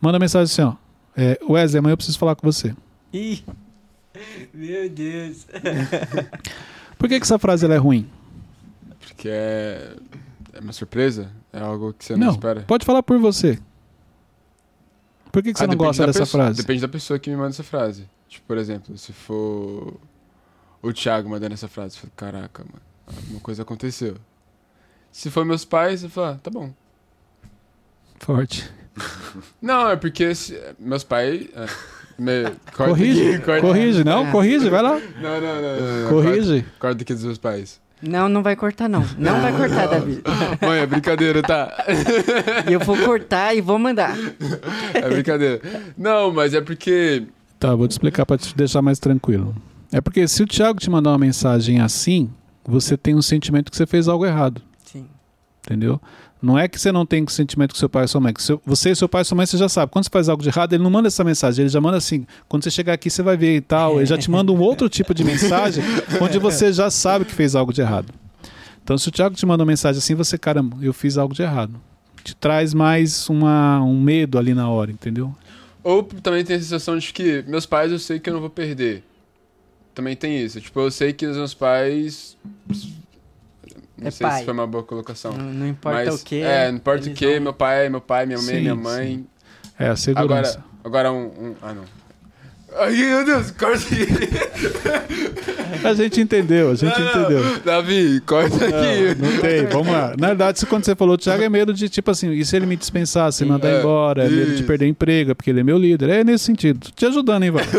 Manda 0.00 0.18
mensagem 0.20 0.44
assim, 0.44 0.62
ó. 0.62 0.74
É, 1.16 1.38
Wesley, 1.46 1.80
amanhã 1.80 1.94
eu 1.94 1.96
preciso 1.96 2.16
falar 2.18 2.36
com 2.36 2.46
você. 2.50 2.74
Ih, 3.12 3.42
meu 4.54 4.88
Deus. 4.88 5.46
Por 6.96 7.08
que, 7.08 7.18
que 7.18 7.24
essa 7.24 7.38
frase 7.40 7.64
ela 7.64 7.74
é 7.74 7.78
ruim? 7.78 8.08
Porque 9.00 9.28
é. 9.28 9.96
É 10.52 10.60
uma 10.60 10.72
surpresa? 10.72 11.30
É 11.52 11.58
algo 11.60 11.92
que 11.92 12.04
você 12.04 12.12
não, 12.14 12.26
Não, 12.28 12.34
espera? 12.34 12.60
pode 12.62 12.84
falar 12.86 13.02
por 13.02 13.18
você. 13.18 13.58
Por 15.32 15.42
que, 15.42 15.52
que 15.52 15.58
você 15.58 15.64
Ah, 15.64 15.66
não 15.66 15.72
depende 15.74 15.88
gosta 15.88 16.06
dessa 16.06 16.20
pessoa- 16.20 16.44
frase? 16.44 16.60
Depende 16.62 16.80
da 16.82 16.88
pessoa 16.88 17.18
que 17.18 17.28
me 17.30 17.36
manda 17.36 17.48
essa 17.50 17.62
frase. 17.64 18.06
Tipo, 18.28 18.46
por 18.46 18.58
exemplo, 18.58 18.96
se 18.96 19.12
for 19.12 19.98
o 20.82 20.92
Thiago 20.92 21.28
mandando 21.30 21.54
essa 21.54 21.68
frase, 21.68 21.96
eu 21.96 22.00
falo, 22.00 22.12
caraca, 22.16 22.64
mano, 22.64 22.82
alguma 23.16 23.40
coisa 23.40 23.62
aconteceu. 23.62 24.16
Se 25.10 25.30
for 25.30 25.44
meus 25.44 25.64
pais, 25.64 26.02
eu 26.02 26.10
falo, 26.10 26.26
ah, 26.28 26.38
tá 26.42 26.50
bom. 26.50 26.72
Forte. 28.20 28.68
Não, 29.60 29.90
é 29.90 29.96
porque 29.96 30.34
se- 30.34 30.58
meus 30.78 31.02
pais. 31.04 31.48
É, 31.54 31.66
me- 32.18 32.44
corta 32.74 32.92
Corrige, 32.94 33.34
aqui, 33.34 33.44
corta- 33.44 33.60
corrige, 33.62 34.04
não? 34.04 34.26
É. 34.26 34.30
Corrige, 34.30 34.68
vai 34.70 34.82
lá. 34.82 34.90
Não, 35.20 35.40
não, 35.40 35.40
não. 35.40 35.62
não, 35.62 36.02
não, 36.02 36.08
Corrige. 36.10 36.62
Corta, 36.62 36.76
corta 36.78 37.02
aqui 37.02 37.14
dos 37.14 37.24
meus 37.24 37.38
pais. 37.38 37.80
Não, 38.02 38.28
não 38.28 38.42
vai 38.42 38.56
cortar 38.56 38.88
não. 38.88 39.06
Não 39.16 39.40
vai 39.40 39.56
cortar, 39.56 39.86
Davi. 39.86 40.22
Mãe, 40.60 40.80
é 40.80 40.86
brincadeira, 40.86 41.40
tá? 41.40 41.72
Eu 42.70 42.80
vou 42.80 42.96
cortar 42.98 43.54
e 43.54 43.60
vou 43.60 43.78
mandar. 43.78 44.16
É 44.92 45.08
brincadeira. 45.08 45.60
Não, 45.96 46.32
mas 46.32 46.52
é 46.52 46.60
porque. 46.60 47.24
Tá, 47.60 47.74
vou 47.76 47.86
te 47.86 47.92
explicar 47.92 48.26
pra 48.26 48.36
te 48.36 48.56
deixar 48.56 48.82
mais 48.82 48.98
tranquilo. 48.98 49.54
É 49.92 50.00
porque 50.00 50.26
se 50.26 50.42
o 50.42 50.46
Thiago 50.46 50.80
te 50.80 50.88
mandar 50.90 51.10
uma 51.10 51.18
mensagem 51.18 51.80
assim, 51.80 52.30
você 52.64 52.96
tem 52.96 53.14
um 53.14 53.22
sentimento 53.22 53.70
que 53.70 53.76
você 53.76 53.86
fez 53.86 54.08
algo 54.08 54.24
errado, 54.24 54.62
Sim. 54.84 55.06
entendeu? 55.64 56.00
Não 56.40 56.58
é 56.58 56.66
que 56.66 56.80
você 56.80 56.90
não 56.90 57.06
tem 57.06 57.24
sentimento 57.28 57.72
com 57.72 57.78
seu 57.78 57.88
pai 57.88 58.04
e 58.04 58.08
sua 58.08 58.20
mãe. 58.20 58.32
que 58.34 58.42
seu- 58.42 58.60
você 58.66 58.90
e 58.90 58.96
seu 58.96 59.08
pai 59.08 59.22
e 59.22 59.24
sua 59.24 59.36
mãe, 59.36 59.46
você 59.46 59.56
já 59.56 59.68
sabe. 59.68 59.92
Quando 59.92 60.04
você 60.04 60.10
faz 60.10 60.28
algo 60.28 60.42
de 60.42 60.48
errado, 60.48 60.72
ele 60.72 60.82
não 60.82 60.90
manda 60.90 61.06
essa 61.06 61.22
mensagem. 61.22 61.62
Ele 61.62 61.68
já 61.68 61.80
manda 61.80 61.96
assim. 61.96 62.26
Quando 62.48 62.64
você 62.64 62.70
chegar 62.70 62.94
aqui, 62.94 63.08
você 63.08 63.22
vai 63.22 63.36
ver 63.36 63.54
e 63.56 63.60
tal. 63.60 63.98
Ele 63.98 64.06
já 64.06 64.18
te 64.18 64.28
manda 64.28 64.50
um 64.50 64.58
outro 64.60 64.88
tipo 64.88 65.14
de 65.14 65.22
mensagem, 65.22 65.84
onde 66.20 66.40
você 66.40 66.72
já 66.72 66.90
sabe 66.90 67.24
que 67.26 67.32
fez 67.32 67.54
algo 67.54 67.72
de 67.72 67.80
errado. 67.80 68.12
Então, 68.82 68.98
se 68.98 69.08
o 69.08 69.12
Thiago 69.12 69.36
te 69.36 69.46
manda 69.46 69.62
uma 69.62 69.68
mensagem 69.68 69.98
assim, 69.98 70.16
você, 70.16 70.36
caramba, 70.36 70.76
eu 70.82 70.92
fiz 70.92 71.16
algo 71.16 71.32
de 71.32 71.42
errado. 71.42 71.74
Te 72.24 72.34
traz 72.34 72.74
mais 72.74 73.28
uma, 73.28 73.80
um 73.80 74.00
medo 74.00 74.36
ali 74.36 74.52
na 74.52 74.68
hora, 74.68 74.90
entendeu? 74.90 75.32
Ou 75.84 76.02
também 76.02 76.44
tem 76.44 76.56
a 76.56 76.60
sensação 76.60 76.98
de 76.98 77.12
que 77.12 77.44
meus 77.46 77.66
pais 77.66 77.92
eu 77.92 78.00
sei 78.00 78.18
que 78.18 78.28
eu 78.28 78.34
não 78.34 78.40
vou 78.40 78.50
perder. 78.50 79.04
Também 79.94 80.16
tem 80.16 80.38
isso. 80.42 80.60
Tipo, 80.60 80.80
eu 80.80 80.90
sei 80.90 81.12
que 81.12 81.26
os 81.26 81.36
meus 81.36 81.52
pais. 81.54 82.36
Não 83.96 84.08
É 84.08 84.10
sei 84.10 84.26
pai. 84.26 84.38
se 84.40 84.44
foi 84.44 84.54
uma 84.54 84.66
boa 84.66 84.82
colocação. 84.82 85.32
Não, 85.32 85.44
não 85.52 85.66
importa 85.68 86.04
Mas, 86.10 86.20
o 86.20 86.24
que. 86.24 86.40
É, 86.42 86.70
não 86.70 86.78
importa 86.78 87.08
o 87.08 87.14
que, 87.14 87.26
vão- 87.34 87.40
meu 87.40 87.52
pai 87.52 87.88
meu 87.88 88.00
pai, 88.00 88.26
minha 88.26 88.38
mãe 88.38 88.46
Sim, 88.54 88.60
minha 88.60 88.74
sim. 88.74 88.80
mãe. 88.80 89.26
É 89.78 89.88
a 89.88 89.96
segurança. 89.96 90.64
Agora, 90.84 91.08
agora 91.08 91.12
um, 91.12 91.26
um- 91.50 91.54
Ah, 91.62 91.72
não. 91.74 91.84
Ai, 92.78 92.92
meu 92.94 93.24
Deus, 93.24 93.50
corta 93.50 93.76
aqui. 93.76 94.06
A 95.84 95.94
gente 95.94 96.20
entendeu, 96.20 96.70
a 96.70 96.74
gente 96.74 96.98
Não, 96.98 97.04
não. 97.14 97.22
entendeu. 97.22 97.60
Davi, 97.64 98.20
corta 98.24 98.56
aqui. 98.56 99.14
Não, 99.18 99.30
não 99.30 99.40
tem, 99.40 99.66
vamos 99.66 99.92
lá. 99.92 100.14
Na 100.18 100.28
verdade, 100.28 100.58
isso 100.58 100.66
quando 100.66 100.84
você 100.84 100.94
falou, 100.94 101.18
Thiago, 101.18 101.42
é 101.42 101.48
medo 101.48 101.74
de, 101.74 101.88
tipo 101.88 102.10
assim, 102.10 102.30
e 102.30 102.44
se 102.44 102.56
ele 102.56 102.66
me 102.66 102.76
dispensar, 102.76 103.32
se 103.32 103.44
mandar 103.44 103.68
É, 103.68 103.80
embora, 103.80 104.24
é 104.24 104.28
medo 104.28 104.54
de 104.56 104.62
perder 104.62 104.86
emprego, 104.86 105.32
é 105.32 105.34
porque 105.34 105.50
ele 105.50 105.60
é 105.60 105.64
meu 105.64 105.76
líder. 105.76 106.08
É 106.08 106.24
nesse 106.24 106.44
sentido. 106.44 106.80
Tô 106.86 106.90
te 106.90 107.06
ajudando, 107.06 107.42
hein, 107.44 107.50
Val? 107.50 107.64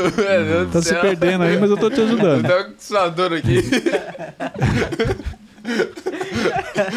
Do 0.66 0.72
Tá 0.72 0.82
se 0.82 0.90
céu. 0.90 1.02
perdendo 1.02 1.44
aí, 1.44 1.58
mas 1.60 1.70
eu 1.70 1.78
tô 1.78 1.90
te 1.90 2.00
Eu 2.00 2.06
ajudando. 2.06 2.44
tava 2.48 2.64
com 2.66 2.74
sua 2.78 3.10
dor 3.10 3.34
aqui. 3.34 3.62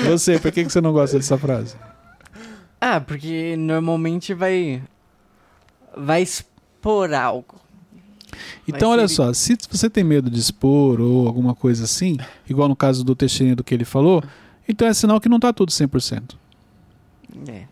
Você, 0.08 0.38
por 0.38 0.50
que, 0.50 0.64
que 0.64 0.72
você 0.72 0.80
não 0.80 0.92
gosta 0.92 1.16
dessa 1.18 1.38
frase? 1.38 1.74
Ah, 2.80 3.00
porque 3.00 3.54
normalmente 3.56 4.34
vai. 4.34 4.82
Vai 5.96 6.22
expor 6.22 7.12
algo. 7.14 7.60
Então, 8.66 8.90
Mas 8.90 8.98
olha 8.98 9.00
ele- 9.02 9.08
só, 9.08 9.32
se 9.32 9.56
você 9.70 9.88
tem 9.90 10.04
medo 10.04 10.30
de 10.30 10.38
expor 10.38 11.00
ou 11.00 11.26
alguma 11.26 11.54
coisa 11.54 11.84
assim, 11.84 12.16
igual 12.48 12.68
no 12.68 12.76
caso 12.76 13.04
do 13.04 13.14
Teixeira 13.14 13.56
do 13.56 13.64
que 13.64 13.74
ele 13.74 13.84
falou, 13.84 14.22
então 14.68 14.86
é 14.86 14.94
sinal 14.94 15.20
que 15.20 15.28
não 15.28 15.38
tá 15.40 15.52
tudo 15.52 15.70
100%. 15.72 16.36
É. 17.48 17.64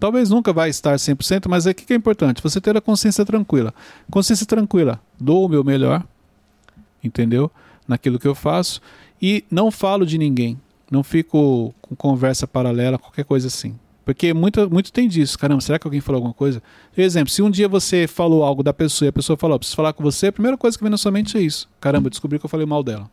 Talvez 0.00 0.30
nunca 0.30 0.52
vai 0.52 0.70
estar 0.70 0.98
100%, 0.98 1.48
mas 1.48 1.66
é 1.66 1.70
o 1.72 1.74
que 1.74 1.84
que 1.84 1.92
é 1.92 1.96
importante? 1.96 2.42
Você 2.42 2.60
ter 2.60 2.76
a 2.76 2.80
consciência 2.80 3.24
tranquila. 3.24 3.74
Consciência 4.10 4.46
tranquila, 4.46 5.00
dou 5.20 5.44
o 5.44 5.48
meu 5.48 5.62
melhor 5.64 6.04
entendeu? 7.02 7.50
Naquilo 7.86 8.18
que 8.18 8.26
eu 8.26 8.34
faço. 8.34 8.80
E 9.20 9.44
não 9.50 9.70
falo 9.70 10.06
de 10.06 10.16
ninguém. 10.16 10.58
Não 10.90 11.02
fico 11.02 11.74
com 11.82 11.94
conversa 11.94 12.46
paralela, 12.46 12.98
qualquer 12.98 13.24
coisa 13.24 13.48
assim. 13.48 13.78
Porque 14.04 14.34
muito, 14.34 14.70
muito 14.70 14.92
tem 14.92 15.08
disso. 15.08 15.38
Caramba, 15.38 15.60
será 15.60 15.78
que 15.78 15.86
alguém 15.86 16.00
falou 16.00 16.18
alguma 16.18 16.34
coisa? 16.34 16.62
Por 16.94 17.00
exemplo, 17.00 17.30
se 17.30 17.40
um 17.40 17.50
dia 17.50 17.68
você 17.68 18.06
falou 18.06 18.44
algo 18.44 18.62
da 18.62 18.72
pessoa 18.72 19.06
e 19.06 19.10
a 19.10 19.12
pessoa 19.12 19.36
falou, 19.36 19.58
preciso 19.58 19.76
falar 19.76 19.92
com 19.92 20.02
você, 20.02 20.26
a 20.26 20.32
primeira 20.32 20.56
coisa 20.56 20.76
que 20.76 20.84
vem 20.84 20.90
na 20.90 20.98
sua 20.98 21.10
mente 21.10 21.36
é 21.38 21.40
isso. 21.40 21.68
Caramba, 21.80 22.06
eu 22.06 22.10
descobri 22.10 22.38
que 22.38 22.44
eu 22.44 22.50
falei 22.50 22.66
mal 22.66 22.82
dela. 22.82 23.10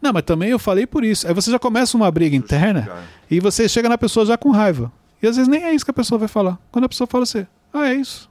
Não, 0.00 0.12
mas 0.12 0.22
também 0.22 0.50
eu 0.50 0.58
falei 0.58 0.86
por 0.86 1.04
isso. 1.04 1.26
Aí 1.26 1.34
você 1.34 1.50
já 1.50 1.58
começa 1.58 1.96
uma 1.96 2.10
briga 2.10 2.36
interna 2.36 2.88
e 3.30 3.40
você 3.40 3.68
chega 3.68 3.88
na 3.88 3.98
pessoa 3.98 4.24
já 4.24 4.36
com 4.36 4.50
raiva. 4.50 4.92
E 5.22 5.26
às 5.26 5.36
vezes 5.36 5.48
nem 5.48 5.62
é 5.62 5.74
isso 5.74 5.84
que 5.84 5.90
a 5.90 5.94
pessoa 5.94 6.18
vai 6.18 6.28
falar. 6.28 6.58
Quando 6.70 6.84
a 6.84 6.88
pessoa 6.88 7.06
fala 7.06 7.24
assim, 7.24 7.46
ah, 7.72 7.88
é 7.88 7.94
isso. 7.94 8.30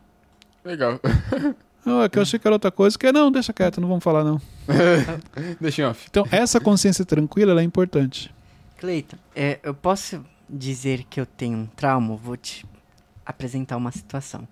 Legal. 0.63 0.99
Ah, 1.85 2.05
é 2.05 2.07
que 2.07 2.17
eu 2.17 2.21
achei 2.21 2.39
que 2.39 2.47
era 2.47 2.55
outra 2.55 2.71
coisa. 2.71 2.97
Que 2.97 3.11
não, 3.11 3.29
deixa 3.29 3.51
quieto, 3.51 3.81
não 3.81 3.89
vamos 3.89 4.03
falar 4.03 4.23
não. 4.23 4.41
Deixa 5.59 5.81
em 5.81 5.85
off. 5.85 6.07
Então, 6.09 6.25
essa 6.31 6.57
consciência 6.57 7.03
tranquila 7.03 7.51
ela 7.51 7.59
é 7.59 7.63
importante. 7.65 8.33
Cleiton, 8.77 9.17
é, 9.35 9.59
eu 9.61 9.73
posso 9.73 10.23
dizer 10.49 11.03
que 11.09 11.19
eu 11.19 11.25
tenho 11.25 11.57
um 11.57 11.65
trauma? 11.65 12.15
Vou 12.15 12.37
te 12.37 12.65
apresentar 13.25 13.77
uma 13.77 13.91
situação. 13.91 14.47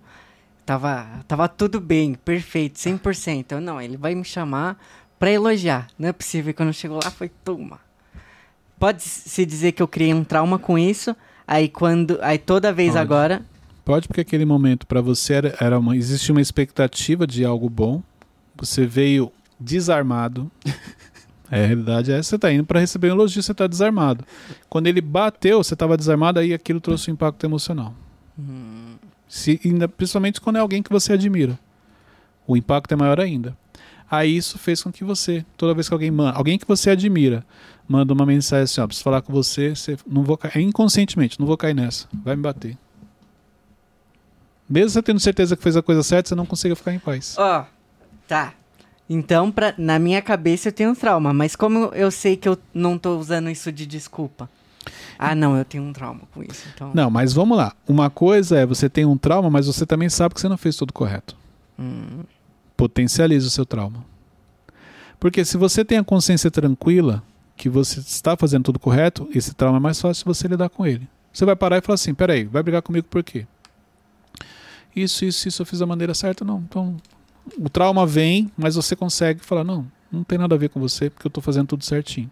Tava, 0.64 1.06
tava 1.26 1.48
tudo 1.48 1.80
bem, 1.80 2.14
perfeito, 2.14 2.76
100%. 2.78 3.52
Eu, 3.52 3.60
não, 3.60 3.80
ele 3.80 3.96
vai 3.96 4.14
me 4.14 4.24
chamar 4.24 4.80
pra 5.18 5.30
elogiar. 5.30 5.88
Não 5.98 6.08
é 6.08 6.12
possível. 6.12 6.50
E 6.50 6.54
Quando 6.54 6.72
chegou 6.72 7.00
lá, 7.02 7.10
foi 7.10 7.28
toma. 7.28 7.80
Pode-se 8.78 9.46
dizer 9.46 9.72
que 9.72 9.82
eu 9.82 9.88
criei 9.88 10.12
um 10.12 10.24
trauma 10.24 10.58
com 10.58 10.78
isso. 10.78 11.14
Aí 11.46 11.68
quando. 11.68 12.18
Aí 12.22 12.38
toda 12.38 12.72
vez 12.72 12.90
Pode. 12.90 13.00
agora. 13.00 13.42
Pode, 13.84 14.06
porque 14.08 14.20
aquele 14.20 14.44
momento 14.44 14.86
para 14.86 15.00
você 15.00 15.34
era, 15.34 15.56
era 15.60 15.78
uma, 15.78 15.96
existia 15.96 16.32
uma 16.32 16.40
expectativa 16.40 17.26
de 17.26 17.44
algo 17.44 17.68
bom. 17.68 18.02
Você 18.56 18.86
veio 18.86 19.32
desarmado. 19.58 20.50
É, 21.54 21.64
a 21.64 21.66
realidade 21.66 22.10
é 22.10 22.16
essa, 22.18 22.30
você 22.30 22.38
tá 22.38 22.50
indo 22.50 22.64
para 22.64 22.80
receber 22.80 23.08
um 23.10 23.14
elogio, 23.14 23.42
você 23.42 23.52
tá 23.52 23.66
desarmado. 23.66 24.24
Quando 24.70 24.86
ele 24.86 25.02
bateu, 25.02 25.62
você 25.62 25.74
estava 25.74 25.96
desarmado, 25.98 26.38
aí 26.40 26.54
aquilo 26.54 26.80
trouxe 26.80 27.10
um 27.10 27.14
impacto 27.14 27.44
emocional. 27.44 27.94
hum, 28.38 28.96
Se, 29.28 29.60
ainda- 29.64 29.86
principalmente 29.86 30.40
quando 30.40 30.56
é 30.56 30.60
alguém 30.60 30.82
que 30.82 30.90
você 30.90 31.12
admira. 31.12 31.58
O 32.46 32.56
impacto 32.56 32.92
é 32.92 32.96
maior 32.96 33.20
ainda. 33.20 33.54
Aí 34.10 34.34
isso 34.36 34.58
fez 34.58 34.82
com 34.82 34.90
que 34.90 35.04
você, 35.04 35.44
toda 35.56 35.72
vez 35.74 35.88
que 35.88 35.94
alguém 35.94 36.10
manda, 36.10 36.36
alguém 36.36 36.58
que 36.58 36.66
você 36.66 36.90
admira, 36.90 37.44
manda 37.88 38.12
uma 38.14 38.24
mensagem 38.26 38.64
assim, 38.64 38.80
ó, 38.80 38.86
preciso 38.86 39.04
falar 39.04 39.20
com 39.22 39.32
você, 39.32 39.74
você 39.76 39.96
não 40.06 40.22
vou 40.22 40.36
cair, 40.38 40.62
inconscientemente, 40.62 41.38
não 41.38 41.46
vou 41.46 41.56
cair 41.56 41.74
nessa, 41.74 42.06
vai 42.24 42.34
me 42.36 42.42
bater. 42.42 42.76
Mesmo 44.68 44.90
você 44.90 45.02
tendo 45.02 45.20
certeza 45.20 45.56
que 45.56 45.62
fez 45.62 45.76
a 45.76 45.82
coisa 45.82 46.02
certa, 46.02 46.28
você 46.30 46.34
não 46.34 46.46
consiga 46.46 46.74
ficar 46.76 46.92
em 46.94 46.98
paz. 46.98 47.36
Ó, 47.38 47.64
tá. 48.26 48.54
Então, 49.12 49.52
pra, 49.52 49.74
na 49.76 49.98
minha 49.98 50.22
cabeça 50.22 50.68
eu 50.68 50.72
tenho 50.72 50.90
um 50.90 50.94
trauma, 50.94 51.34
mas 51.34 51.54
como 51.54 51.90
eu 51.94 52.10
sei 52.10 52.34
que 52.34 52.48
eu 52.48 52.56
não 52.72 52.96
tô 52.96 53.18
usando 53.18 53.50
isso 53.50 53.70
de 53.70 53.84
desculpa? 53.84 54.48
Ah, 55.18 55.34
não, 55.34 55.54
eu 55.54 55.66
tenho 55.66 55.84
um 55.84 55.92
trauma 55.92 56.22
com 56.32 56.42
isso, 56.42 56.66
então... 56.74 56.90
Não, 56.94 57.10
mas 57.10 57.34
vamos 57.34 57.58
lá. 57.58 57.74
Uma 57.86 58.08
coisa 58.08 58.58
é 58.58 58.64
você 58.64 58.88
tem 58.88 59.04
um 59.04 59.18
trauma, 59.18 59.50
mas 59.50 59.66
você 59.66 59.84
também 59.84 60.08
sabe 60.08 60.34
que 60.34 60.40
você 60.40 60.48
não 60.48 60.56
fez 60.56 60.76
tudo 60.76 60.94
correto. 60.94 61.36
Hum, 61.78 62.24
potencializa 62.74 63.46
o 63.46 63.50
seu 63.50 63.66
trauma. 63.66 64.02
Porque 65.20 65.44
se 65.44 65.58
você 65.58 65.84
tem 65.84 65.98
a 65.98 66.04
consciência 66.04 66.50
tranquila 66.50 67.22
que 67.54 67.68
você 67.68 68.00
está 68.00 68.34
fazendo 68.34 68.64
tudo 68.64 68.78
correto, 68.78 69.28
esse 69.34 69.54
trauma 69.54 69.76
é 69.76 69.80
mais 69.80 70.00
fácil 70.00 70.24
você 70.24 70.48
lidar 70.48 70.70
com 70.70 70.86
ele. 70.86 71.06
Você 71.32 71.44
vai 71.44 71.54
parar 71.54 71.76
e 71.76 71.80
falar 71.82 71.94
assim: 71.94 72.14
peraí, 72.14 72.44
vai 72.44 72.62
brigar 72.62 72.82
comigo 72.82 73.06
por 73.08 73.22
quê? 73.22 73.46
Isso, 74.96 75.24
isso, 75.24 75.46
isso 75.46 75.62
eu 75.62 75.66
fiz 75.66 75.78
da 75.78 75.86
maneira 75.86 76.14
certa? 76.14 76.44
Não. 76.44 76.58
Então, 76.58 76.96
o 77.58 77.68
trauma 77.68 78.06
vem, 78.06 78.50
mas 78.56 78.74
você 78.74 78.94
consegue 78.96 79.40
falar: 79.44 79.64
não, 79.64 79.86
não 80.10 80.22
tem 80.24 80.38
nada 80.38 80.54
a 80.54 80.58
ver 80.58 80.68
com 80.68 80.80
você, 80.80 81.10
porque 81.10 81.26
eu 81.26 81.30
estou 81.30 81.42
fazendo 81.42 81.66
tudo 81.68 81.84
certinho. 81.84 82.30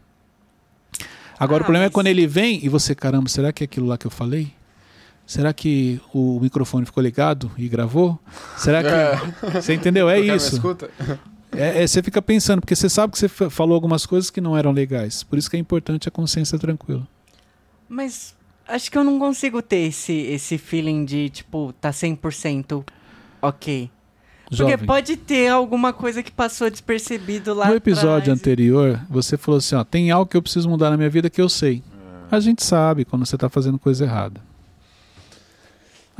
Agora, 1.38 1.62
Ah, 1.62 1.62
o 1.62 1.64
problema 1.64 1.84
é 1.84 1.88
mas- 1.88 1.94
quando 1.94 2.08
ele 2.08 2.26
vem 2.26 2.64
e 2.64 2.68
você, 2.68 2.94
caramba, 2.94 3.28
será 3.28 3.52
que 3.52 3.64
é 3.64 3.66
aquilo 3.66 3.86
lá 3.86 3.96
que 3.96 4.06
eu 4.06 4.10
falei? 4.10 4.52
Será 5.26 5.52
que 5.52 6.00
o 6.12 6.40
microfone 6.40 6.84
ficou 6.84 7.02
ligado 7.02 7.50
e 7.56 7.68
gravou? 7.68 8.18
Será 8.56 8.82
que. 8.82 8.90
Você 9.62 9.74
entendeu? 9.74 10.08
É 10.10 10.18
O 10.20 10.36
isso. 10.36 10.60
É, 11.52 11.82
é, 11.82 11.86
você 11.86 12.00
fica 12.02 12.20
pensando, 12.22 12.60
porque 12.60 12.76
você 12.76 12.88
sabe 12.88 13.12
que 13.12 13.18
você 13.18 13.28
fa- 13.28 13.50
falou 13.50 13.74
algumas 13.74 14.06
coisas 14.06 14.30
que 14.30 14.40
não 14.40 14.56
eram 14.56 14.70
legais. 14.72 15.22
Por 15.24 15.36
isso 15.38 15.48
que 15.50 15.56
é 15.56 15.58
importante 15.58 16.06
a 16.08 16.10
consciência 16.10 16.58
tranquila. 16.58 17.06
mas 17.88 18.36
acho 18.68 18.88
que 18.90 18.96
eu 18.98 19.02
não 19.02 19.18
consigo 19.18 19.60
ter 19.62 19.78
esse, 19.88 20.12
esse 20.12 20.56
feeling 20.58 21.04
de, 21.04 21.28
tipo, 21.30 21.72
tá 21.80 21.90
100% 21.90 22.84
ok. 23.42 23.90
Porque 24.50 24.72
Jovem, 24.72 24.86
pode 24.86 25.16
ter 25.16 25.48
alguma 25.48 25.92
coisa 25.92 26.24
que 26.24 26.32
passou 26.32 26.68
despercebido 26.68 27.54
lá 27.54 27.68
no 27.68 27.76
episódio 27.76 28.32
atrás. 28.32 28.38
anterior, 28.40 29.00
você 29.08 29.36
falou 29.36 29.58
assim: 29.58 29.76
ó, 29.76 29.84
tem 29.84 30.10
algo 30.10 30.28
que 30.28 30.36
eu 30.36 30.42
preciso 30.42 30.68
mudar 30.68 30.90
na 30.90 30.96
minha 30.96 31.08
vida 31.08 31.30
que 31.30 31.40
eu 31.40 31.48
sei. 31.48 31.82
A 32.28 32.40
gente 32.40 32.64
sabe 32.64 33.04
quando 33.04 33.24
você 33.24 33.36
está 33.36 33.48
fazendo 33.48 33.78
coisa 33.78 34.04
errada. 34.04 34.40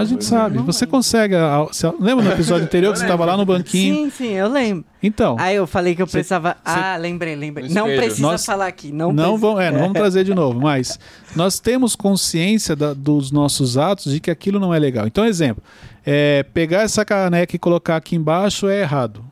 A 0.01 0.05
gente 0.05 0.25
sabe. 0.25 0.57
Não 0.57 0.65
Você 0.65 0.85
lembro. 0.85 0.97
consegue. 0.99 1.35
a- 1.35 1.57
a- 1.57 1.65
você- 1.65 1.87
lembra 2.01 2.25
no 2.25 2.31
episódio 2.33 2.65
anterior 2.65 2.93
que 2.93 2.99
você 2.99 3.05
estava 3.05 3.25
lá 3.25 3.37
no 3.37 3.45
banquinho? 3.45 3.95
Sim, 4.05 4.11
sim, 4.11 4.29
eu 4.33 4.49
lembro. 4.49 4.85
Então, 5.03 5.37
Aí 5.39 5.57
eu 5.57 5.67
falei 5.67 5.95
que 5.95 6.03
eu 6.03 6.07
Cê- 6.07 6.19
precisava... 6.19 6.57
Ah, 6.65 6.97
lembrei, 6.97 7.35
lembrei. 7.37 7.69
Não 7.69 7.87
precisa 7.87 8.23
Nós- 8.23 8.45
falar 8.45 8.67
aqui, 8.67 8.93
não, 8.93 9.13
não, 9.13 9.25
precisa. 9.35 9.41
vão, 9.41 9.61
é, 9.61 9.71
não 9.71 9.79
vamos 9.81 9.95
trazer 9.95 10.25
de 10.25 10.35
novo, 10.35 10.61
mas 10.61 10.99
nós 11.35 11.59
temos 11.59 11.95
consciência 11.97 12.75
da- 12.77 12.93
dos 12.95 13.31
nossos 13.31 13.77
atos 13.79 14.13
de 14.13 14.21
que 14.21 14.31
aquilo 14.31 14.59
não 14.61 14.73
é 14.75 14.79
legal. 14.79 15.07
Então, 15.07 15.25
exemplo, 15.25 15.63
é, 16.05 16.43
pegar 16.53 16.83
essa 16.83 17.05
caneca 17.05 17.55
e 17.57 17.59
colocar 17.59 17.97
aqui 17.97 18.17
embaixo 18.17 18.69
é 18.69 18.81
errado. 18.81 19.25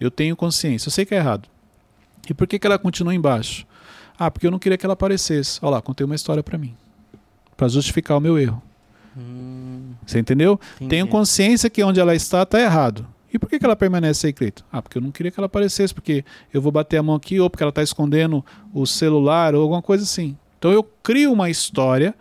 Eu 0.00 0.10
tenho 0.10 0.36
consciência, 0.36 0.88
eu 0.88 0.92
sei 0.92 1.04
que 1.04 1.14
é 1.14 1.18
errado. 1.18 1.48
E 2.30 2.34
por 2.34 2.46
que, 2.46 2.58
que 2.58 2.66
ela 2.66 2.78
continua 2.78 3.14
embaixo? 3.14 3.66
Ah, 4.18 4.30
porque 4.30 4.46
eu 4.46 4.50
não 4.50 4.58
queria 4.58 4.76
que 4.76 4.84
ela 4.86 4.92
aparecesse. 4.94 5.58
Olha 5.62 5.72
lá, 5.76 5.82
contei 5.82 6.04
uma 6.04 6.14
história 6.14 6.42
pra 6.42 6.58
mim. 6.58 6.74
Pra 7.56 7.66
justificar 7.68 8.16
o 8.16 8.20
meu 8.20 8.38
erro. 8.38 8.62
Hum, 9.16 9.67
Você 10.08 10.18
entendeu? 10.18 10.58
entendi. 10.76 10.88
Tenho 10.88 11.06
consciência 11.06 11.68
que 11.68 11.82
onde 11.84 12.00
ela 12.00 12.14
está 12.14 12.46
tá 12.46 12.58
errado. 12.58 13.06
E 13.32 13.38
por 13.38 13.48
que, 13.48 13.58
que 13.58 13.64
ela 13.64 13.76
permanece 13.76 14.26
aí, 14.26 14.32
Cleito? 14.32 14.64
Ah, 14.72 14.80
porque 14.80 14.96
eu 14.96 15.02
não 15.02 15.10
queria 15.10 15.30
que 15.30 15.38
ela 15.38 15.46
aparecesse, 15.46 15.92
porque 15.92 16.24
eu 16.52 16.62
vou 16.62 16.72
bater 16.72 16.96
a 16.96 17.02
mão 17.02 17.14
aqui, 17.14 17.38
ou 17.38 17.50
porque 17.50 17.62
ela 17.62 17.68
está 17.68 17.82
escondendo 17.82 18.42
o 18.72 18.86
celular, 18.86 19.54
ou 19.54 19.62
alguma 19.62 19.82
coisa 19.82 20.04
assim. 20.04 20.36
Então 20.58 20.72
eu 20.72 20.82
crio 20.82 21.30
uma 21.30 21.50
história 21.50 22.14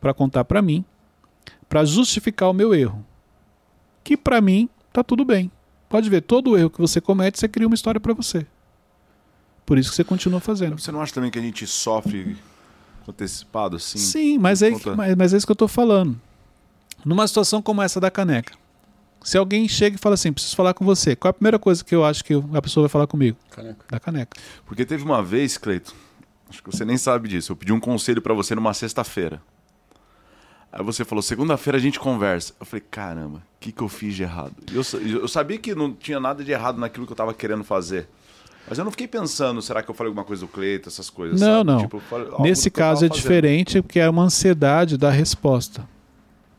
para 0.00 0.14
contar 0.14 0.44
para 0.44 0.62
mim, 0.62 0.82
para 1.68 1.84
justificar 1.84 2.48
o 2.48 2.54
meu 2.54 2.74
erro. 2.74 3.04
Que 4.02 4.16
para 4.16 4.40
mim 4.40 4.68
tá 4.90 5.04
tudo 5.04 5.22
bem. 5.22 5.50
Pode 5.88 6.08
ver, 6.08 6.22
todo 6.22 6.56
erro 6.56 6.70
que 6.70 6.80
você 6.80 6.98
comete, 6.98 7.38
você 7.38 7.46
cria 7.46 7.66
uma 7.66 7.74
história 7.74 8.00
para 8.00 8.14
você. 8.14 8.46
Por 9.66 9.76
isso 9.76 9.90
que 9.90 9.96
você 9.96 10.04
continua 10.04 10.40
fazendo. 10.40 10.78
Você 10.78 10.90
não 10.90 11.00
acha 11.00 11.12
também 11.12 11.30
que 11.30 11.38
a 11.38 11.42
gente 11.42 11.66
sofre 11.66 12.36
antecipado 13.06 13.76
assim? 13.76 13.98
Sim, 13.98 14.38
mas 14.38 14.62
é, 14.62 14.70
Conta. 14.70 14.94
mas, 14.96 15.14
mas 15.14 15.34
é 15.34 15.36
isso 15.36 15.46
que 15.46 15.52
eu 15.52 15.56
tô 15.56 15.68
falando. 15.68 16.18
Numa 17.04 17.26
situação 17.26 17.60
como 17.60 17.82
essa 17.82 18.00
da 18.00 18.10
caneca, 18.10 18.54
se 19.22 19.36
alguém 19.38 19.66
chega 19.68 19.96
e 19.96 19.98
fala 19.98 20.14
assim, 20.14 20.32
preciso 20.32 20.54
falar 20.56 20.74
com 20.74 20.84
você, 20.84 21.14
qual 21.16 21.28
é 21.28 21.30
a 21.30 21.34
primeira 21.34 21.58
coisa 21.58 21.84
que 21.84 21.94
eu 21.94 22.04
acho 22.04 22.24
que 22.24 22.34
a 22.52 22.62
pessoa 22.62 22.84
vai 22.84 22.88
falar 22.90 23.06
comigo? 23.06 23.36
Caneca. 23.50 23.84
Da 23.90 23.98
caneca. 24.00 24.36
Porque 24.66 24.84
teve 24.84 25.02
uma 25.04 25.22
vez, 25.22 25.56
Cleito, 25.58 25.94
acho 26.48 26.62
que 26.62 26.70
você 26.70 26.84
nem 26.84 26.96
sabe 26.96 27.28
disso. 27.28 27.52
Eu 27.52 27.56
pedi 27.56 27.72
um 27.72 27.80
conselho 27.80 28.20
pra 28.22 28.34
você 28.34 28.54
numa 28.54 28.72
sexta-feira. 28.74 29.40
Aí 30.72 30.82
você 30.82 31.04
falou, 31.04 31.22
segunda-feira 31.22 31.78
a 31.78 31.80
gente 31.80 32.00
conversa. 32.00 32.52
Eu 32.58 32.66
falei, 32.66 32.84
caramba, 32.90 33.38
o 33.38 33.42
que, 33.60 33.70
que 33.70 33.82
eu 33.82 33.88
fiz 33.88 34.14
de 34.14 34.24
errado? 34.24 34.54
Eu, 34.72 34.82
eu 35.20 35.28
sabia 35.28 35.56
que 35.56 35.74
não 35.74 35.92
tinha 35.92 36.18
nada 36.18 36.42
de 36.42 36.50
errado 36.50 36.78
naquilo 36.78 37.06
que 37.06 37.12
eu 37.12 37.16
tava 37.16 37.32
querendo 37.32 37.62
fazer. 37.62 38.08
Mas 38.68 38.78
eu 38.78 38.84
não 38.84 38.90
fiquei 38.90 39.06
pensando, 39.06 39.60
será 39.62 39.82
que 39.82 39.90
eu 39.90 39.94
falei 39.94 40.08
alguma 40.08 40.24
coisa 40.24 40.40
do 40.44 40.48
Cleito, 40.48 40.88
essas 40.88 41.08
coisas, 41.10 41.38
Não, 41.40 41.58
sabe? 41.58 41.70
não. 41.70 41.78
Tipo, 41.78 42.02
Nesse 42.40 42.70
caso 42.70 43.04
é 43.04 43.08
fazendo. 43.08 43.22
diferente 43.22 43.82
porque 43.82 44.00
é 44.00 44.08
uma 44.08 44.22
ansiedade 44.24 44.96
da 44.96 45.10
resposta. 45.10 45.86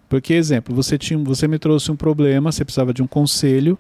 Porque, 0.07 0.33
exemplo, 0.33 0.75
você, 0.75 0.97
tinha, 0.97 1.17
você 1.19 1.47
me 1.47 1.57
trouxe 1.57 1.91
um 1.91 1.95
problema, 1.95 2.51
você 2.51 2.63
precisava 2.63 2.93
de 2.93 3.01
um 3.01 3.07
conselho. 3.07 3.77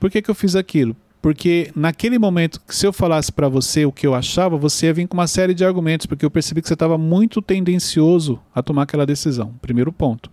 Por 0.00 0.10
que, 0.10 0.20
que 0.20 0.30
eu 0.30 0.34
fiz 0.34 0.56
aquilo? 0.56 0.96
Porque 1.22 1.70
naquele 1.76 2.18
momento, 2.18 2.60
se 2.66 2.84
eu 2.84 2.92
falasse 2.92 3.30
para 3.30 3.48
você 3.48 3.86
o 3.86 3.92
que 3.92 4.04
eu 4.04 4.12
achava, 4.12 4.56
você 4.56 4.86
ia 4.86 4.94
vir 4.94 5.06
com 5.06 5.16
uma 5.16 5.28
série 5.28 5.54
de 5.54 5.64
argumentos, 5.64 6.04
porque 6.04 6.26
eu 6.26 6.30
percebi 6.30 6.60
que 6.60 6.66
você 6.66 6.74
estava 6.74 6.98
muito 6.98 7.40
tendencioso 7.40 8.40
a 8.52 8.60
tomar 8.60 8.82
aquela 8.82 9.06
decisão. 9.06 9.54
Primeiro 9.62 9.92
ponto. 9.92 10.28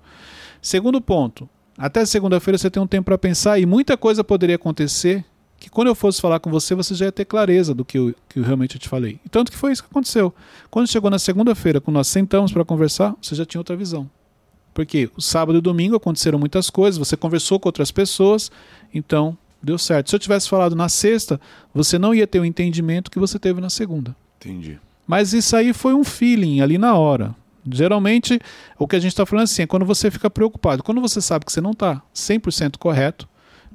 Segundo 0.60 1.00
ponto, 1.00 1.48
até 1.78 2.04
segunda-feira 2.06 2.58
você 2.58 2.72
tem 2.72 2.82
um 2.82 2.88
tempo 2.88 3.06
para 3.06 3.20
pensar 3.20 3.60
e 3.60 3.68
muita 3.68 3.96
coisa 3.96 4.24
poderia 4.24 4.56
acontecer 4.56 5.24
que 5.60 5.70
quando 5.70 5.90
eu 5.90 5.96
fosse 5.96 6.20
falar 6.20 6.40
com 6.40 6.50
você, 6.50 6.74
você 6.74 6.96
já 6.96 7.06
ia 7.06 7.12
ter 7.12 7.26
clareza 7.26 7.74
do 7.74 7.86
que 7.86 7.98
eu, 8.00 8.16
que 8.28 8.40
eu 8.40 8.44
realmente 8.44 8.80
te 8.80 8.90
falei. 8.90 9.20
E 9.24 9.30
tanto 9.30 9.52
que 9.52 9.58
foi 9.58 9.72
isso 9.72 9.84
que 9.84 9.90
aconteceu. 9.90 10.34
Quando 10.72 10.88
chegou 10.88 11.12
na 11.12 11.20
segunda-feira, 11.20 11.80
quando 11.80 11.96
nós 11.96 12.08
sentamos 12.08 12.52
para 12.52 12.66
conversar, 12.66 13.16
você 13.22 13.36
já 13.36 13.46
tinha 13.46 13.60
outra 13.60 13.76
visão. 13.76 14.10
Porque 14.74 15.10
o 15.18 15.22
sábado 15.22 15.58
e 15.58 15.60
o 15.60 15.62
domingo 15.62 15.96
aconteceram 15.96 16.40
muitas 16.40 16.70
coisas, 16.70 16.98
você 16.98 17.18
conversou 17.18 17.60
com 17.60 17.68
outras 17.68 17.92
pessoas, 17.92 18.52
então 18.94 19.38
deu 19.62 19.78
certo. 19.78 20.10
Se 20.10 20.16
eu 20.16 20.20
tivesse 20.20 20.48
falado 20.48 20.76
na 20.76 20.88
sexta, 20.88 21.40
você 21.74 21.98
não 21.98 22.14
ia 22.14 22.26
ter 22.26 22.40
o 22.40 22.46
entendimento 22.46 23.12
que 23.12 23.20
você 23.20 23.38
teve 23.38 23.60
na 23.60 23.70
segunda. 23.70 24.16
Entendi. 24.40 24.80
Mas 25.06 25.34
isso 25.34 25.56
aí 25.56 25.74
foi 25.74 25.94
um 25.94 26.04
feeling 26.04 26.62
ali 26.62 26.78
na 26.78 26.94
hora. 26.96 27.36
Geralmente, 27.70 28.40
o 28.78 28.88
que 28.88 28.96
a 28.96 29.00
gente 29.00 29.12
está 29.12 29.26
falando 29.26 29.44
assim, 29.44 29.64
é 29.64 29.68
quando 29.68 29.86
você 29.86 30.10
fica 30.10 30.30
preocupado. 30.30 30.82
Quando 30.84 31.02
você 31.02 31.22
sabe 31.22 31.46
que 31.46 31.52
você 31.52 31.60
não 31.60 31.72
está 31.72 32.02
100% 32.16 32.78
correto, 32.78 33.28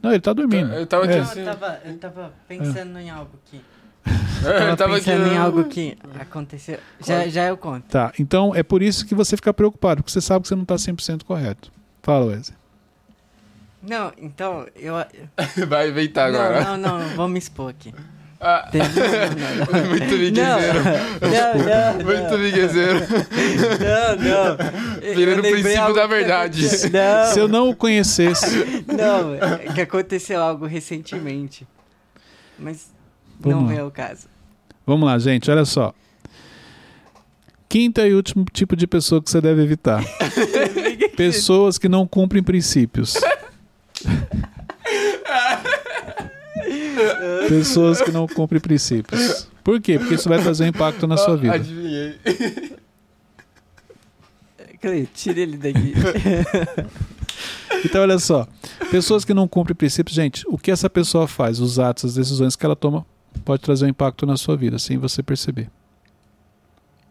Não, 0.02 0.10
ele 0.10 0.20
tá 0.20 0.32
dormindo. 0.34 0.70
Eu 0.74 0.86
tava 0.86 1.04
aqui 1.04 1.14
É. 1.14 1.16
Não, 1.16 1.24
assim. 1.24 1.96
tava 1.98 2.32
pensando 2.46 2.98
em 2.98 3.08
algo 3.08 3.30
aqui. 3.46 3.60
Eu 4.44 4.50
Eu 4.68 4.76
tava 4.76 4.96
aqui. 4.96 5.04
pensando 5.06 5.26
em 5.32 5.36
algo 5.38 5.64
que 5.64 5.96
aconteceu. 6.20 6.78
Já, 7.04 7.26
já 7.28 7.44
eu 7.44 7.56
conto. 7.56 7.84
Tá, 7.88 8.12
então 8.18 8.54
é 8.54 8.62
por 8.62 8.82
isso 8.82 9.06
que 9.06 9.14
você 9.14 9.36
fica 9.36 9.52
preocupado, 9.54 10.02
porque 10.02 10.12
você 10.12 10.20
sabe 10.20 10.42
que 10.42 10.48
você 10.48 10.54
não 10.54 10.64
tá 10.64 10.74
100% 10.74 11.22
correto. 11.24 11.72
Fala, 12.02 12.26
Wesley. 12.26 12.56
Não, 13.82 14.12
então, 14.18 14.66
eu. 14.76 14.94
Vai 15.68 15.88
inventar 15.90 16.28
agora. 16.28 16.64
Não, 16.64 16.76
não, 16.76 16.98
não, 16.98 17.08
vou 17.16 17.28
me 17.28 17.38
expor 17.38 17.70
aqui. 17.70 17.94
Ah, 18.40 18.68
Não, 18.74 19.80
não, 19.80 19.88
muito 19.88 20.04
miguezeiro. 20.18 20.80
não, 21.22 21.98
não, 21.98 22.04
Muito 22.04 22.38
miguezeiro. 22.38 23.00
não, 23.80 24.16
não. 24.16 25.14
Virando 25.14 25.38
o 25.38 25.50
princípio 25.50 25.94
da 25.94 26.06
verdade. 26.06 26.68
Se 26.68 27.38
eu 27.38 27.48
não 27.48 27.70
o 27.70 27.76
conhecesse. 27.76 28.84
não, 28.86 29.34
é 29.34 29.72
que 29.72 29.80
aconteceu 29.80 30.42
algo 30.42 30.66
recentemente. 30.66 31.66
Mas 32.58 32.92
Vamos 33.40 33.62
não 33.62 33.66
lá. 33.66 33.74
é 33.74 33.82
o 33.82 33.90
caso. 33.90 34.28
Vamos 34.86 35.06
lá, 35.06 35.18
gente, 35.18 35.50
olha 35.50 35.64
só. 35.64 35.94
Quinta 37.68 38.06
e 38.06 38.14
último 38.14 38.44
tipo 38.52 38.76
de 38.76 38.86
pessoa 38.86 39.22
que 39.22 39.30
você 39.30 39.40
deve 39.40 39.62
evitar: 39.62 40.04
pessoas 41.16 41.78
que 41.78 41.88
não 41.88 42.06
cumprem 42.06 42.42
princípios. 42.42 43.14
pessoas 47.48 48.00
que 48.00 48.12
não 48.12 48.26
cumprem 48.26 48.60
princípios. 48.60 49.48
Por 49.62 49.80
quê? 49.80 49.98
Porque 49.98 50.14
isso 50.14 50.28
vai 50.28 50.40
trazer 50.40 50.64
um 50.64 50.68
impacto 50.68 51.06
na 51.06 51.16
sua 51.16 51.36
vida. 51.36 51.54
Adivinhei. 51.54 52.18
Tira 55.14 55.40
ele 55.40 55.56
daqui. 55.56 55.94
Então, 57.84 58.00
olha 58.00 58.18
só. 58.18 58.48
Pessoas 58.90 59.26
que 59.26 59.34
não 59.34 59.46
cumprem 59.46 59.74
princípios, 59.74 60.14
gente, 60.14 60.42
o 60.48 60.56
que 60.56 60.70
essa 60.70 60.88
pessoa 60.88 61.28
faz, 61.28 61.60
os 61.60 61.78
atos, 61.78 62.04
as 62.06 62.14
decisões 62.14 62.56
que 62.56 62.64
ela 62.64 62.74
toma, 62.74 63.04
pode 63.40 63.62
trazer 63.62 63.86
um 63.86 63.88
impacto 63.88 64.26
na 64.26 64.36
sua 64.36 64.56
vida, 64.56 64.78
sem 64.78 64.98
você 64.98 65.22
perceber. 65.22 65.70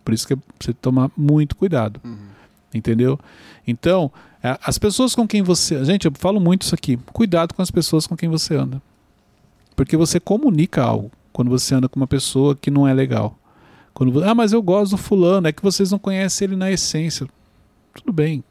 Por 0.04 0.14
isso 0.14 0.28
que 0.28 0.38
você 0.60 0.74
tomar 0.74 1.10
muito 1.16 1.56
cuidado. 1.56 2.00
Uhum. 2.04 2.18
Entendeu? 2.74 3.20
Então, 3.66 4.12
as 4.62 4.78
pessoas 4.78 5.16
com 5.16 5.28
quem 5.28 5.42
você. 5.42 5.84
Gente, 5.86 6.06
eu 6.06 6.12
falo 6.16 6.40
muito 6.40 6.64
isso 6.64 6.76
aqui. 6.76 6.98
Cuidado 7.14 7.54
com 7.54 7.62
as 7.62 7.72
pessoas 7.72 8.06
com 8.06 8.18
quem 8.18 8.28
você 8.28 8.56
anda. 8.56 8.82
Porque 9.76 9.96
você 9.96 10.20
comunica 10.20 10.84
algo 10.84 11.12
quando 11.32 11.50
você 11.50 11.74
anda 11.74 11.88
com 11.88 12.00
uma 12.00 12.08
pessoa 12.08 12.56
que 12.56 12.70
não 12.70 12.88
é 12.88 12.94
legal. 12.94 13.38
Quando, 13.94 14.24
ah, 14.24 14.36
mas 14.36 14.52
eu 14.52 14.62
gosto 14.62 14.92
do 14.92 14.98
fulano, 14.98 15.48
é 15.48 15.52
que 15.52 15.64
vocês 15.64 15.92
não 15.92 16.00
conhecem 16.00 16.48
ele 16.48 16.56
na 16.56 16.72
essência. 16.72 17.28
Tudo 17.94 18.12
bem. 18.12 18.44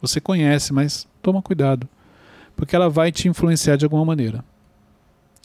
Você 0.00 0.20
conhece, 0.20 0.72
mas 0.72 1.06
toma 1.22 1.42
cuidado. 1.42 1.88
Porque 2.56 2.74
ela 2.74 2.88
vai 2.88 3.12
te 3.12 3.28
influenciar 3.28 3.76
de 3.76 3.84
alguma 3.84 4.04
maneira. 4.04 4.44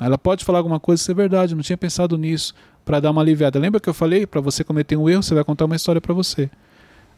Ela 0.02 0.18
pode 0.18 0.44
falar 0.44 0.58
alguma 0.60 0.80
coisa, 0.80 1.02
isso 1.02 1.12
é 1.12 1.14
verdade, 1.14 1.54
eu 1.54 1.56
não 1.56 1.64
tinha 1.64 1.78
pensado 1.78 2.18
nisso, 2.18 2.56
para 2.84 3.00
dar 3.00 3.12
uma 3.12 3.22
aliviada. 3.22 3.60
Lembra 3.60 3.80
que 3.80 3.88
eu 3.88 3.94
falei, 3.94 4.26
para 4.26 4.42
você 4.42 4.64
cometer 4.64 4.98
um 4.98 5.08
erro, 5.08 5.22
você 5.22 5.36
vai 5.36 5.44
contar 5.44 5.66
uma 5.66 5.76
história 5.76 6.02
para 6.02 6.14
você. 6.14 6.50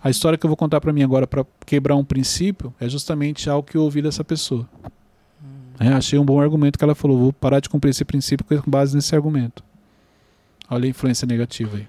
A 0.04 0.10
história 0.10 0.38
que 0.38 0.46
eu 0.46 0.50
vou 0.50 0.58
contar 0.58 0.82
para 0.82 0.92
mim 0.92 1.02
agora 1.02 1.26
para 1.26 1.46
quebrar 1.66 1.96
um 1.96 2.04
princípio 2.04 2.74
é 2.82 2.90
justamente 2.90 3.50
algo 3.50 3.66
que 3.66 3.78
eu 3.78 3.84
ouvi 3.84 4.02
dessa 4.02 4.22
pessoa. 4.22 4.68
É, 5.80 5.88
achei 5.88 6.20
um 6.20 6.26
bom 6.26 6.42
argumento 6.42 6.78
que 6.78 6.84
ela 6.84 6.94
falou. 6.94 7.18
Vou 7.18 7.34
parar 7.34 7.62
de 7.62 7.70
cumprir 7.70 7.92
esse 7.92 8.04
princípio 8.04 8.46
com 8.46 8.70
base 8.70 8.94
nesse 8.94 9.16
argumento. 9.16 9.64
Olha 10.70 10.86
a 10.86 10.90
influência 10.90 11.26
negativa 11.26 11.78
aí. 11.78 11.88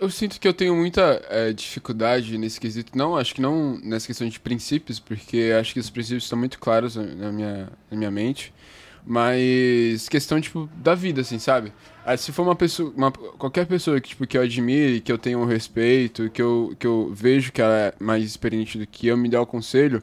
Eu, 0.00 0.08
sinto 0.08 0.40
que 0.40 0.46
eu 0.46 0.54
tenho 0.54 0.74
muita 0.74 1.22
é, 1.28 1.52
dificuldade 1.52 2.38
nesse 2.38 2.58
quesito. 2.58 2.96
Não, 2.96 3.16
acho 3.16 3.34
que 3.34 3.42
não 3.42 3.78
nessa 3.82 4.06
questão 4.06 4.26
de 4.26 4.40
princípios, 4.40 4.98
porque 4.98 5.52
acho 5.58 5.74
que 5.74 5.80
os 5.80 5.90
princípios 5.90 6.24
estão 6.24 6.38
muito 6.38 6.58
claros 6.58 6.96
na 6.96 7.32
minha, 7.32 7.68
na 7.90 7.96
minha 7.96 8.10
mente. 8.10 8.54
Mas 9.04 10.08
questão, 10.08 10.40
tipo, 10.40 10.68
da 10.76 10.94
vida, 10.94 11.20
assim, 11.20 11.38
sabe? 11.38 11.72
Ah, 12.04 12.16
se 12.16 12.32
for 12.32 12.42
uma 12.42 12.54
pessoa, 12.56 12.92
uma- 12.96 13.10
qualquer 13.12 13.66
pessoa 13.66 14.00
que, 14.00 14.10
tipo, 14.10 14.26
que 14.26 14.36
eu 14.38 14.42
admire, 14.42 15.00
que 15.00 15.10
eu 15.12 15.18
tenha 15.18 15.38
um 15.38 15.44
respeito, 15.44 16.30
que 16.30 16.40
eu, 16.40 16.74
que 16.78 16.86
eu 16.86 17.10
vejo 17.14 17.52
que 17.52 17.60
ela 17.60 17.74
é 17.74 17.94
mais 17.98 18.24
experiente 18.24 18.78
do 18.78 18.86
que 18.86 19.06
eu, 19.06 19.16
me 19.16 19.28
der 19.28 19.38
o 19.40 19.46
conselho, 19.46 20.02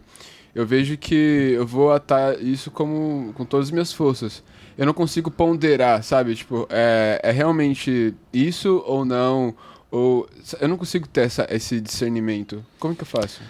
eu 0.53 0.65
vejo 0.65 0.97
que 0.97 1.15
eu 1.55 1.65
vou 1.65 1.91
atar 1.91 2.41
isso 2.41 2.69
como, 2.71 3.31
com 3.33 3.45
todas 3.45 3.67
as 3.67 3.71
minhas 3.71 3.93
forças. 3.93 4.43
Eu 4.77 4.85
não 4.85 4.93
consigo 4.93 5.29
ponderar, 5.29 6.03
sabe? 6.03 6.35
Tipo, 6.35 6.65
é, 6.69 7.19
é 7.23 7.31
realmente 7.31 8.13
isso 8.33 8.81
ou 8.85 9.03
não? 9.05 9.53
Ou 9.91 10.27
eu 10.61 10.67
não 10.67 10.77
consigo 10.77 11.07
ter 11.07 11.21
essa, 11.21 11.47
esse 11.49 11.81
discernimento. 11.81 12.65
Como 12.79 12.95
que 12.95 13.01
eu 13.01 13.07
faço? 13.07 13.41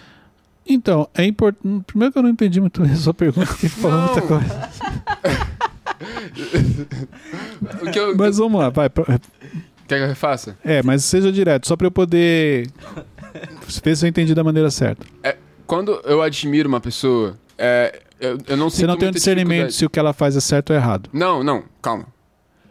Então, 0.66 1.08
é 1.14 1.24
importante. 1.24 1.84
Primeiro 1.86 2.12
que 2.12 2.18
eu 2.18 2.22
não 2.22 2.30
entendi 2.30 2.60
muito 2.60 2.80
bem 2.82 2.92
a 2.92 2.96
sua 2.96 3.14
pergunta, 3.14 3.46
porque 3.46 3.68
falou 3.68 4.00
muita 4.02 4.22
coisa. 4.22 4.70
Eu, 7.94 8.16
Mas 8.16 8.38
vamos 8.38 8.60
lá, 8.60 8.68
vai. 8.70 8.88
Quer 8.88 9.98
que 9.98 10.04
eu 10.04 10.06
refaça? 10.06 10.56
É, 10.64 10.82
mas 10.82 11.04
seja 11.04 11.32
direto, 11.32 11.66
só 11.66 11.76
para 11.76 11.86
eu 11.86 11.90
poder 11.90 12.70
ver 13.82 13.96
se 13.96 14.06
eu 14.06 14.08
entendi 14.08 14.34
da 14.34 14.44
maneira 14.44 14.70
certa. 14.70 15.04
Quando 15.66 16.00
eu 16.04 16.22
admiro 16.22 16.68
uma 16.68 16.80
pessoa, 16.80 17.36
é, 17.58 18.00
eu, 18.20 18.38
eu 18.46 18.56
não 18.56 18.70
Você 18.70 18.78
sinto 18.78 18.86
não 18.88 18.96
tem 18.96 19.08
um 19.08 19.12
discernimento 19.12 19.72
se 19.72 19.84
o 19.84 19.90
que 19.90 19.98
ela 19.98 20.12
faz 20.12 20.36
é 20.36 20.40
certo 20.40 20.70
ou 20.70 20.76
errado. 20.76 21.10
Não, 21.12 21.42
não, 21.42 21.64
calma. 21.82 22.06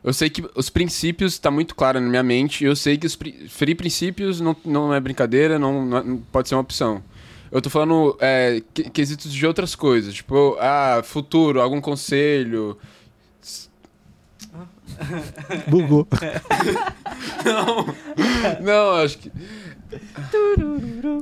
Eu 0.03 0.13
sei 0.13 0.29
que 0.29 0.43
os 0.55 0.69
princípios 0.69 1.37
tá 1.37 1.51
muito 1.51 1.75
claro 1.75 1.99
na 1.99 2.07
minha 2.09 2.23
mente. 2.23 2.63
e 2.63 2.67
Eu 2.67 2.75
sei 2.75 2.97
que 2.97 3.05
os 3.05 3.15
pri- 3.17 3.47
ferir 3.49 3.75
princípios 3.75 4.39
não, 4.39 4.55
não 4.65 4.93
é 4.93 4.99
brincadeira, 4.99 5.59
não, 5.59 5.85
não 5.85 5.97
é- 5.97 6.03
não 6.03 6.17
pode 6.17 6.47
ser 6.49 6.55
uma 6.55 6.61
opção. 6.61 7.03
Eu 7.51 7.61
tô 7.61 7.69
falando 7.69 8.15
é, 8.19 8.61
que- 8.73 8.89
quesitos 8.89 9.31
de 9.33 9.45
outras 9.47 9.75
coisas, 9.75 10.13
tipo, 10.13 10.55
ah, 10.59 11.01
futuro, 11.03 11.61
algum 11.61 11.81
conselho. 11.81 12.77
Bugou. 15.67 16.07
Não, 18.61 18.91
acho 18.97 19.17
que. 19.17 19.31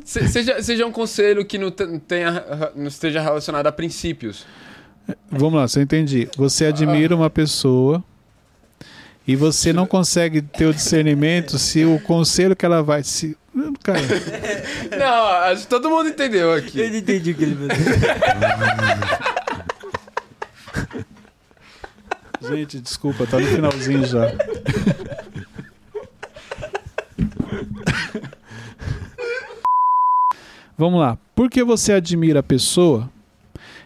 Se- 0.04 0.28
seja, 0.28 0.62
seja 0.62 0.86
um 0.86 0.92
conselho 0.92 1.46
que 1.46 1.58
não, 1.58 1.72
te- 1.72 2.00
tenha, 2.00 2.44
não 2.76 2.88
esteja 2.88 3.22
relacionado 3.22 3.68
a 3.68 3.72
princípios. 3.72 4.46
Vamos 5.32 5.60
lá, 5.60 5.68
se 5.68 5.80
eu 5.80 5.84
entendi. 5.84 6.28
Você 6.38 6.66
admira 6.66 7.16
uma 7.16 7.30
pessoa 7.30 8.04
e 9.26 9.36
você 9.36 9.72
não 9.72 9.86
consegue 9.86 10.42
ter 10.42 10.66
o 10.66 10.74
discernimento 10.74 11.58
se 11.58 11.86
o 11.86 12.00
conselho 12.02 12.56
que 12.56 12.66
ela 12.66 12.84
vai. 12.84 13.04
Se... 13.04 13.38
Cara, 13.84 14.00
Não, 14.98 15.28
acho 15.52 15.62
que 15.64 15.68
todo 15.68 15.90
mundo 15.90 16.10
entendeu 16.10 16.52
Eu 16.52 16.58
aqui. 16.58 16.78
não 16.90 16.98
entendi 16.98 17.32
o 17.32 17.36
que 17.36 17.44
ele 17.44 17.56
falou. 17.56 17.70
gente, 22.56 22.80
desculpa, 22.80 23.26
tá 23.26 23.40
no 23.40 23.48
finalzinho 23.48 24.06
já. 24.06 24.32
Vamos 30.78 31.00
lá. 31.00 31.18
Porque 31.36 31.64
você 31.64 31.94
admira 31.94 32.40
a 32.40 32.44
pessoa, 32.44 33.10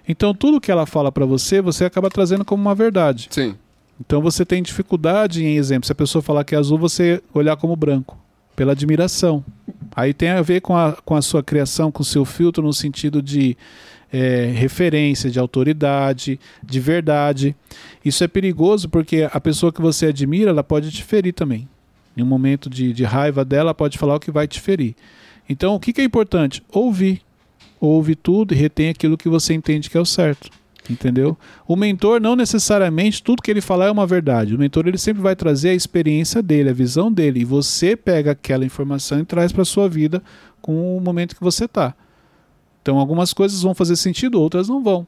então 0.08 0.34
tudo 0.34 0.60
que 0.60 0.72
ela 0.72 0.86
fala 0.86 1.12
pra 1.12 1.26
você, 1.26 1.62
você 1.62 1.86
acaba 1.86 2.10
trazendo 2.10 2.44
como 2.44 2.62
uma 2.62 2.76
verdade. 2.76 3.28
Sim. 3.32 3.56
Então 4.00 4.22
você 4.22 4.44
tem 4.46 4.62
dificuldade 4.64 5.44
em 5.46 5.56
exemplo, 5.58 5.86
se 5.86 5.92
a 5.92 5.96
pessoa 5.96 6.22
falar 6.22 6.44
que 6.44 6.56
é 6.56 6.58
azul, 6.58 6.78
você 6.78 7.22
olhar 7.34 7.56
como 7.56 7.76
branco, 7.76 8.18
pela 8.56 8.72
admiração. 8.72 9.44
Aí 9.96 10.14
tem 10.14 10.30
a 10.30 10.42
ver 10.42 10.62
com 10.62 10.76
a, 10.76 10.94
com 10.94 11.16
a 11.16 11.22
sua 11.22 11.44
criação, 11.44 11.92
com 11.92 12.02
o 12.02 12.06
seu 12.06 12.24
filtro 12.26 12.64
no 12.64 12.74
sentido 12.74 13.22
de 13.22 13.58
é, 14.12 14.52
referência, 14.54 15.30
de 15.30 15.40
autoridade, 15.40 16.40
de 16.64 16.80
verdade. 16.80 17.56
Isso 18.04 18.24
é 18.24 18.28
perigoso 18.28 18.90
porque 18.90 19.28
a 19.32 19.40
pessoa 19.40 19.72
que 19.72 19.82
você 19.82 20.08
admira, 20.08 20.52
ela 20.52 20.64
pode 20.64 20.92
te 20.92 21.04
ferir 21.04 21.34
também. 21.34 21.68
Em 22.16 22.24
um 22.24 22.26
momento 22.26 22.70
de, 22.70 22.92
de 22.94 23.04
raiva 23.04 23.46
dela, 23.46 23.70
ela 23.70 23.74
pode 23.74 23.98
falar 23.98 24.16
o 24.16 24.20
que 24.20 24.32
vai 24.32 24.48
te 24.48 24.60
ferir. 24.60 24.96
Então, 25.48 25.76
o 25.76 25.80
que, 25.80 25.94
que 25.94 26.02
é 26.02 26.04
importante? 26.04 26.62
Ouvir. 26.72 27.22
Ouve 27.80 28.16
tudo 28.16 28.54
e 28.54 28.58
retém 28.58 28.90
aquilo 28.90 29.18
que 29.18 29.28
você 29.28 29.54
entende 29.54 29.90
que 29.90 29.98
é 29.98 30.00
o 30.00 30.06
certo. 30.06 30.50
Entendeu? 30.90 31.38
O 31.68 31.76
mentor 31.76 32.20
não 32.20 32.36
necessariamente 32.36 33.22
tudo 33.22 33.42
que 33.42 33.52
ele 33.52 33.62
falar 33.62 33.86
é 33.86 33.92
uma 33.92 34.08
verdade. 34.08 34.56
O 34.56 34.60
mentor 34.60 34.88
ele 34.88 34.98
sempre 34.98 35.22
vai 35.22 35.36
trazer 35.36 35.70
a 35.70 35.74
experiência 35.74 36.42
dele, 36.42 36.70
a 36.70 36.74
visão 36.74 37.12
dele, 37.12 37.42
e 37.42 37.46
você 37.46 37.96
pega 37.96 38.32
aquela 38.32 38.66
informação 38.66 39.20
e 39.20 39.26
traz 39.26 39.52
para 39.52 39.64
sua 39.64 39.88
vida 39.88 40.22
com 40.62 40.98
o 40.98 41.00
momento 41.00 41.36
que 41.36 41.44
você 41.44 41.66
está. 41.66 41.94
Então 42.82 42.98
algumas 42.98 43.32
coisas 43.32 43.62
vão 43.62 43.76
fazer 43.76 43.96
sentido, 43.96 44.42
outras 44.42 44.68
não 44.68 44.84
vão. 44.84 45.06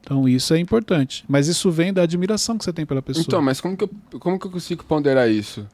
Então 0.00 0.28
isso 0.28 0.54
é 0.54 0.58
importante. 0.58 1.24
Mas 1.28 1.48
isso 1.48 1.70
vem 1.70 1.92
da 1.92 2.02
admiração 2.02 2.58
que 2.58 2.64
você 2.64 2.72
tem 2.72 2.84
pela 2.84 3.00
pessoa. 3.00 3.24
Então, 3.26 3.42
mas 3.42 3.60
como 3.60 3.76
que 3.76 3.84
eu, 3.84 3.90
como 4.18 4.38
que 4.38 4.46
eu 4.46 4.50
consigo 4.50 4.84
ponderar 4.84 5.30
isso? 5.30 5.66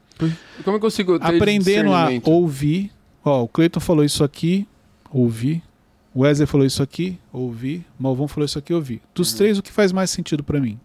Como 0.63 0.77
eu 0.77 0.79
consigo 0.79 1.19
ter 1.19 1.35
Aprendendo 1.35 1.93
a 1.93 2.09
ouvir. 2.25 2.91
Ó, 3.25 3.43
o 3.43 3.47
Cleiton 3.47 3.79
falou 3.79 4.03
isso 4.03 4.23
aqui, 4.23 4.67
ouvir. 5.11 5.61
O 6.13 6.21
Wesley 6.21 6.45
falou 6.45 6.65
isso 6.65 6.83
aqui, 6.83 7.17
ouvir. 7.31 7.85
O 7.99 8.03
Malvão 8.03 8.27
falou 8.27 8.45
isso 8.45 8.59
aqui, 8.59 8.73
ouvir. 8.73 9.01
Dos 9.15 9.31
Uhum. 9.31 9.37
três, 9.37 9.57
o 9.57 9.63
que 9.63 9.71
faz 9.71 9.91
mais 9.91 10.09
sentido 10.11 10.43
para 10.43 10.59
mim? 10.59 10.79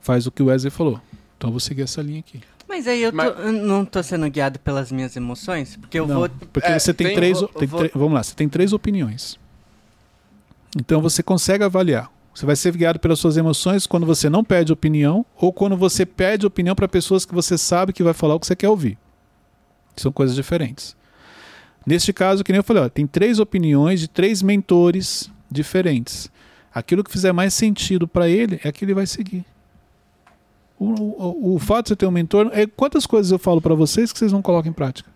Faz 0.00 0.26
o 0.26 0.30
que 0.30 0.42
o 0.42 0.46
Wesley 0.46 0.70
falou. 0.70 1.00
Então 1.36 1.48
eu 1.48 1.52
vou 1.52 1.60
seguir 1.60 1.82
essa 1.82 2.00
linha 2.00 2.20
aqui. 2.20 2.40
Mas 2.68 2.86
aí 2.86 3.02
eu, 3.02 3.10
tô- 3.10 3.16
Mas- 3.16 3.38
eu 3.38 3.52
não 3.52 3.84
tô 3.84 4.00
sendo 4.02 4.30
guiado 4.30 4.60
pelas 4.60 4.92
minhas 4.92 5.16
emoções? 5.16 5.74
Porque 5.76 5.98
eu 5.98 6.06
Não, 6.06 6.20
vou. 6.20 6.28
porque 6.52 6.68
é, 6.68 6.78
você 6.78 6.94
tem, 6.94 7.08
tem- 7.08 7.16
três. 7.16 7.42
eu 7.42 7.48
tem 7.48 7.66
vou- 7.66 7.80
tre- 7.80 7.90
vamos 7.92 8.12
lá, 8.14 8.22
você 8.22 8.34
tem 8.34 8.48
três 8.48 8.72
opiniões. 8.72 9.36
Então 10.78 11.00
você 11.00 11.22
consegue 11.22 11.64
avaliar 11.64 12.10
Você 12.32 12.46
vai 12.46 12.54
ser 12.54 12.74
guiado 12.76 13.00
pelas 13.00 13.18
suas 13.18 13.36
emoções 13.36 13.88
quando 13.88 14.06
você 14.06 14.30
não 14.30 14.44
pede 14.44 14.72
opinião 14.72 15.26
ou 15.36 15.52
quando 15.52 15.76
você 15.76 16.06
pede 16.06 16.46
opinião 16.46 16.76
para 16.76 16.86
pessoas 16.86 17.24
que 17.26 17.34
você 17.34 17.58
sabe 17.58 17.92
que 17.92 18.04
vai 18.04 18.14
falar 18.14 18.36
o 18.36 18.40
que 18.40 18.46
você 18.46 18.54
quer 18.54 18.68
ouvir. 18.68 18.96
São 19.96 20.12
coisas 20.12 20.36
diferentes. 20.36 20.96
Neste 21.86 22.12
caso, 22.12 22.44
que 22.44 22.52
nem 22.52 22.58
eu 22.58 22.64
falei, 22.64 22.82
ó, 22.82 22.88
tem 22.88 23.06
três 23.06 23.38
opiniões 23.38 24.00
de 24.00 24.08
três 24.08 24.42
mentores 24.42 25.30
diferentes. 25.50 26.30
Aquilo 26.72 27.02
que 27.02 27.10
fizer 27.10 27.32
mais 27.32 27.54
sentido 27.54 28.06
para 28.06 28.28
ele 28.28 28.60
é 28.62 28.70
que 28.70 28.84
ele 28.84 28.94
vai 28.94 29.06
seguir. 29.06 29.44
O, 30.78 30.86
o, 30.86 31.54
o, 31.54 31.58
fato 31.58 31.84
de 31.86 31.88
você 31.90 31.96
ter 31.96 32.06
um 32.06 32.10
mentor 32.10 32.50
é 32.52 32.66
quantas 32.66 33.04
coisas 33.06 33.30
eu 33.30 33.38
falo 33.38 33.60
para 33.60 33.74
vocês 33.74 34.12
que 34.12 34.18
vocês 34.18 34.32
não 34.32 34.40
colocam 34.40 34.70
em 34.70 34.74
prática. 34.74 35.10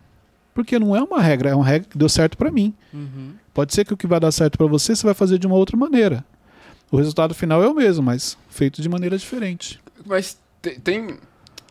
Porque 0.53 0.79
não 0.79 0.95
é 0.95 1.03
uma 1.03 1.21
regra, 1.21 1.51
é 1.51 1.55
uma 1.55 1.65
regra 1.65 1.89
que 1.89 1.97
deu 1.97 2.09
certo 2.09 2.37
para 2.37 2.51
mim. 2.51 2.75
Uhum. 2.93 3.33
Pode 3.53 3.73
ser 3.73 3.85
que 3.85 3.95
o 3.95 3.97
que 3.97 4.07
vai 4.07 4.21
dar 4.21 4.31
certo 4.31 4.59
para 4.59 4.67
você, 4.67 4.95
você 4.95 5.05
vai 5.05 5.15
fazer 5.15 5.39
de 5.39 5.47
uma 5.47 5.57
outra 5.57 5.77
maneira. 5.77 6.25
O 6.91 6.97
resultado 6.97 7.35
final 7.35 7.63
é 7.63 7.69
o 7.69 7.75
mesmo, 7.75 8.05
mas 8.05 8.37
feito 8.49 8.83
de 8.83 8.89
maneira 8.89 9.17
diferente. 9.17 9.81
Mas 10.05 10.39
te- 10.61 10.79
tem. 10.81 11.17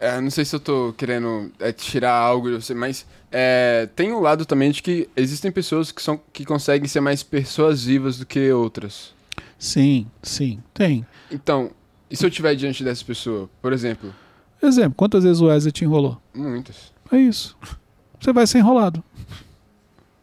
É, 0.04 0.20
não 0.20 0.30
sei 0.30 0.44
se 0.44 0.54
eu 0.54 0.60
tô 0.60 0.94
querendo 0.98 1.50
é, 1.60 1.72
tirar 1.72 2.14
algo 2.14 2.50
de 2.50 2.62
você, 2.62 2.74
mas 2.74 3.06
é, 3.32 3.88
tem 3.96 4.12
um 4.12 4.20
lado 4.20 4.46
também 4.46 4.70
de 4.70 4.84
que 4.84 5.08
existem 5.16 5.50
pessoas 5.50 5.92
que, 5.94 6.02
são, 6.02 6.20
que 6.34 6.44
conseguem 6.44 6.88
ser 6.90 7.00
mais 7.00 7.24
persuasivas 7.24 8.18
do 8.18 8.26
que 8.26 8.52
outras. 8.52 9.14
Sim, 9.58 10.06
sim, 10.22 10.60
tem. 10.74 11.06
Então, 11.32 11.72
e 12.12 12.18
se 12.18 12.26
eu 12.26 12.30
estiver 12.30 12.54
diante 12.56 12.84
dessa 12.84 13.04
pessoa? 13.06 13.50
Por 13.62 13.72
exemplo, 13.72 14.14
Exemplo, 14.62 14.94
quantas 14.96 15.24
vezes 15.24 15.42
o 15.42 15.46
Wesley 15.46 15.72
te 15.72 15.84
enrolou? 15.86 16.22
muitas. 16.34 16.94
É 17.12 17.18
isso. 17.18 17.58
Você 18.20 18.32
vai 18.32 18.48
ser 18.48 18.60
enrolado. 18.60 19.04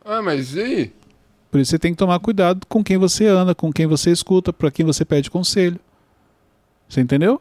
Ah, 0.04 0.22
mas 0.22 0.54
e 0.54 0.60
aí? 0.60 0.92
Por 1.50 1.60
isso 1.60 1.70
você 1.70 1.78
tem 1.78 1.92
que 1.92 1.98
tomar 1.98 2.18
cuidado 2.20 2.66
com 2.66 2.82
quem 2.82 2.96
você 2.96 3.26
anda, 3.26 3.54
com 3.54 3.72
quem 3.72 3.86
você 3.86 4.10
escuta, 4.10 4.52
para 4.52 4.70
quem 4.70 4.84
você 4.84 5.04
pede 5.04 5.30
conselho. 5.30 5.78
Você 6.88 7.00
entendeu? 7.00 7.40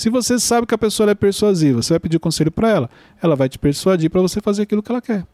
Se 0.00 0.08
você 0.08 0.38
sabe 0.38 0.66
que 0.66 0.74
a 0.74 0.78
pessoa 0.78 1.10
é 1.10 1.14
persuasiva, 1.14 1.82
você 1.82 1.92
vai 1.92 2.00
pedir 2.00 2.18
conselho 2.18 2.50
para 2.50 2.70
ela, 2.70 2.90
ela 3.20 3.36
vai 3.36 3.50
te 3.50 3.58
persuadir 3.58 4.08
para 4.08 4.22
você 4.22 4.40
fazer 4.40 4.62
aquilo 4.62 4.82
que 4.82 4.90
ela 4.90 5.02
quer. 5.02 5.26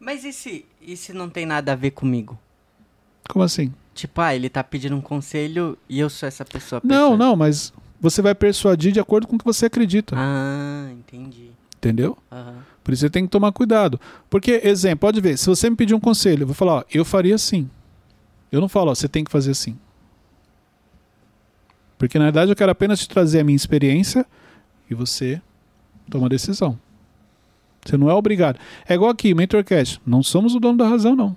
Mas 0.00 0.24
e 0.24 0.32
se, 0.32 0.64
e 0.82 0.96
se 0.96 1.12
não 1.12 1.30
tem 1.30 1.46
nada 1.46 1.70
a 1.70 1.76
ver 1.76 1.92
comigo? 1.92 2.36
Como 3.28 3.44
assim? 3.44 3.72
Tipo, 3.94 4.20
ah, 4.20 4.34
ele 4.34 4.48
tá 4.48 4.64
pedindo 4.64 4.96
um 4.96 5.00
conselho 5.00 5.78
e 5.88 6.00
eu 6.00 6.10
sou 6.10 6.26
essa 6.26 6.44
pessoa. 6.44 6.80
Não, 6.82 7.16
não, 7.16 7.36
mas 7.36 7.72
você 8.00 8.20
vai 8.20 8.34
persuadir 8.34 8.90
de 8.90 8.98
acordo 8.98 9.28
com 9.28 9.36
o 9.36 9.38
que 9.38 9.44
você 9.44 9.66
acredita. 9.66 10.16
Ah, 10.18 10.88
entendi. 10.90 11.52
Entendeu? 11.76 12.18
Aham. 12.32 12.56
Por 12.82 12.92
isso 12.92 13.02
você 13.02 13.10
tem 13.10 13.22
que 13.22 13.30
tomar 13.30 13.52
cuidado. 13.52 14.00
Porque, 14.28 14.62
exemplo, 14.64 14.98
pode 14.98 15.20
ver, 15.20 15.38
se 15.38 15.46
você 15.46 15.70
me 15.70 15.76
pedir 15.76 15.94
um 15.94 16.00
conselho, 16.00 16.42
eu 16.42 16.46
vou 16.48 16.56
falar, 16.56 16.78
ó, 16.78 16.84
eu 16.92 17.04
faria 17.04 17.36
assim. 17.36 17.70
Eu 18.50 18.60
não 18.60 18.68
falo, 18.68 18.90
ó, 18.90 18.96
você 18.96 19.06
tem 19.06 19.22
que 19.22 19.30
fazer 19.30 19.52
assim. 19.52 19.78
Porque 21.98 22.18
na 22.18 22.26
verdade 22.26 22.52
eu 22.52 22.56
quero 22.56 22.70
apenas 22.70 23.00
te 23.00 23.08
trazer 23.08 23.40
a 23.40 23.44
minha 23.44 23.56
experiência 23.56 24.24
e 24.88 24.94
você 24.94 25.42
toma 26.08 26.26
a 26.26 26.28
decisão. 26.28 26.78
Você 27.84 27.96
não 27.96 28.08
é 28.08 28.14
obrigado. 28.14 28.58
É 28.88 28.94
igual 28.94 29.10
aqui, 29.10 29.34
MentorCast. 29.34 30.00
Não 30.06 30.22
somos 30.22 30.54
o 30.54 30.60
dono 30.60 30.78
da 30.78 30.88
razão, 30.88 31.16
não. 31.16 31.36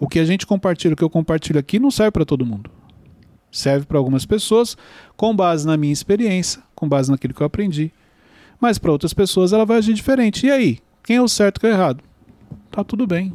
O 0.00 0.08
que 0.08 0.18
a 0.18 0.24
gente 0.24 0.46
compartilha, 0.46 0.94
o 0.94 0.96
que 0.96 1.02
eu 1.02 1.10
compartilho 1.10 1.58
aqui, 1.58 1.78
não 1.78 1.90
serve 1.90 2.12
para 2.12 2.24
todo 2.24 2.46
mundo. 2.46 2.70
Serve 3.50 3.86
para 3.86 3.98
algumas 3.98 4.26
pessoas, 4.26 4.76
com 5.16 5.34
base 5.34 5.66
na 5.66 5.76
minha 5.76 5.92
experiência, 5.92 6.62
com 6.74 6.88
base 6.88 7.10
naquilo 7.10 7.34
que 7.34 7.40
eu 7.40 7.46
aprendi. 7.46 7.92
Mas 8.60 8.78
para 8.78 8.92
outras 8.92 9.14
pessoas 9.14 9.52
ela 9.52 9.64
vai 9.64 9.78
agir 9.78 9.94
diferente. 9.94 10.46
E 10.46 10.50
aí? 10.50 10.78
Quem 11.02 11.16
é 11.16 11.22
o 11.22 11.28
certo 11.28 11.56
e 11.56 11.60
quem 11.60 11.70
é 11.70 11.72
o 11.72 11.76
errado? 11.76 12.04
Tá 12.70 12.84
tudo 12.84 13.06
bem. 13.06 13.32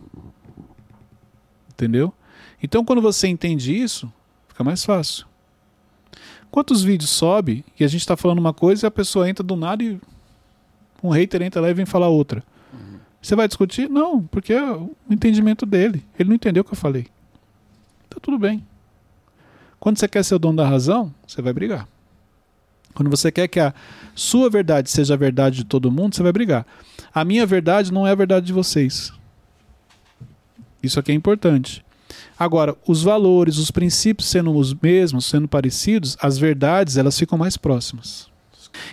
Entendeu? 1.72 2.14
Então 2.62 2.86
quando 2.86 3.02
você 3.02 3.28
entende 3.28 3.76
isso, 3.76 4.12
fica 4.48 4.64
mais 4.64 4.86
fácil. 4.86 5.26
Quantos 6.54 6.84
vídeos 6.84 7.10
sobe 7.10 7.66
e 7.80 7.84
a 7.84 7.88
gente 7.88 8.02
está 8.02 8.16
falando 8.16 8.38
uma 8.38 8.54
coisa 8.54 8.86
e 8.86 8.88
a 8.88 8.92
pessoa 8.92 9.28
entra 9.28 9.44
do 9.44 9.56
nada 9.56 9.84
e 9.84 10.00
um 11.02 11.10
hater 11.10 11.42
entra 11.42 11.60
lá 11.60 11.68
e 11.68 11.74
vem 11.74 11.84
falar 11.84 12.10
outra? 12.10 12.44
Você 13.20 13.36
vai 13.36 13.48
discutir? 13.48 13.90
Não, 13.90 14.22
porque 14.22 14.54
é 14.54 14.64
o 14.64 14.96
entendimento 15.10 15.66
dele. 15.66 16.06
Ele 16.20 16.30
não 16.30 16.36
entendeu 16.36 16.62
o 16.62 16.64
que 16.64 16.74
eu 16.74 16.78
falei. 16.78 17.08
Tá 18.08 18.18
tudo 18.22 18.38
bem. 18.38 18.64
Quando 19.80 19.98
você 19.98 20.08
quer 20.08 20.24
ser 20.24 20.36
o 20.36 20.40
dono 20.40 20.58
da 20.58 20.68
razão, 20.68 21.12
você 21.26 21.42
vai 21.42 21.54
brigar. 21.54 21.88
Quando 22.94 23.10
você 23.10 23.32
quer 23.32 23.48
que 23.48 23.60
a 23.60 23.74
sua 24.14 24.48
verdade 24.48 24.92
seja 24.92 25.16
a 25.16 25.18
verdade 25.18 25.56
de 25.56 25.64
todo 25.64 25.92
mundo, 25.92 26.16
você 26.16 26.22
vai 26.22 26.32
brigar. 26.32 26.68
A 27.12 27.26
minha 27.26 27.48
verdade 27.48 27.92
não 27.92 28.06
é 28.06 28.12
a 28.12 28.16
verdade 28.16 28.46
de 28.46 28.54
vocês. 28.54 29.12
Isso 30.84 31.00
aqui 31.00 31.12
é 31.12 31.16
importante. 31.16 31.84
Agora, 32.38 32.76
os 32.88 33.04
valores, 33.04 33.58
os 33.58 33.72
princípios 33.72 34.30
sendo 34.30 34.56
os 34.56 34.74
mesmos, 34.74 35.26
sendo 35.26 35.48
parecidos, 35.48 36.18
as 36.22 36.38
verdades 36.38 36.98
elas 36.98 37.18
ficam 37.18 37.38
mais 37.38 37.58
próximas. 37.58 38.28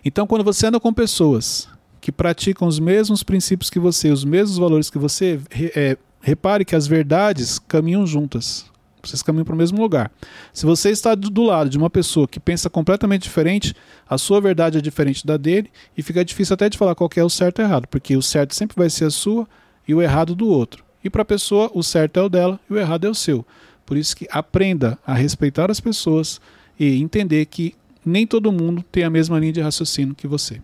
Então, 0.05 0.27
quando 0.27 0.45
você 0.45 0.67
anda 0.67 0.81
com 0.81 0.93
pessoas 0.93 1.69
que 2.01 2.11
praticam 2.11 2.67
os 2.67 2.79
mesmos 2.79 3.23
princípios 3.23 3.71
que 3.71 3.79
você, 3.79 4.11
os 4.11 4.25
mesmos 4.25 4.59
valores 4.59 4.91
que 4.91 4.99
você, 4.99 5.41
é, 5.75 5.97
repare 6.21 6.65
que 6.65 6.75
as 6.75 6.87
verdades 6.87 7.59
caminham 7.59 8.07
juntas. 8.07 8.71
Vocês 9.03 9.23
caminham 9.23 9.45
para 9.45 9.55
o 9.55 9.59
mesmo 9.59 9.81
lugar. 9.81 10.11
Se 10.53 10.67
você 10.67 10.91
está 10.91 11.15
do, 11.15 11.31
do 11.31 11.43
lado 11.43 11.71
de 11.71 11.79
uma 11.79 11.89
pessoa 11.89 12.29
que 12.29 12.39
pensa 12.39 12.69
completamente 12.69 13.23
diferente, 13.23 13.75
a 14.09 14.19
sua 14.19 14.41
verdade 14.41 14.79
é 14.79 14.81
diferente 14.81 15.27
da 15.27 15.37
dele 15.37 15.71
e 15.97 16.03
fica 16.03 16.25
difícil 16.25 16.55
até 16.55 16.69
de 16.69 16.77
falar 16.77 16.95
qual 16.95 17.09
é 17.17 17.25
o 17.25 17.31
certo 17.31 17.61
e 17.61 17.63
o 17.63 17.67
errado, 17.67 17.89
porque 17.89 18.17
o 18.17 18.23
certo 18.23 18.55
sempre 18.55 18.77
vai 18.77 18.91
ser 18.91 19.07
a 19.07 19.11
sua 19.11 19.49
e 19.89 19.95
o 19.95 20.03
errado 20.03 20.35
do 20.35 20.49
outro. 20.49 20.85
E 21.03 21.09
para 21.11 21.23
a 21.23 21.25
pessoa, 21.25 21.71
o 21.75 21.83
certo 21.83 22.19
é 22.19 22.23
o 22.23 22.29
dela 22.29 22.61
e 22.69 22.75
o 22.75 22.79
errado 22.79 23.07
é 23.07 23.11
o 23.11 23.15
seu. 23.15 23.45
Por 23.87 23.97
isso 23.97 24.17
que 24.17 24.27
aprenda 24.31 24.99
a 25.07 25.15
respeitar 25.15 25.71
as 25.71 25.81
pessoas 25.81 26.41
e 26.79 27.01
entender 27.01 27.45
que 27.47 27.75
nem 28.05 28.27
todo 28.27 28.53
mundo 28.53 28.83
tem 28.91 29.05
a 29.05 29.11
mesma 29.11 29.39
linha 29.39 29.53
de 29.53 29.61
raciocínio 29.61 30.15
que 30.15 30.27
você. 30.29 30.61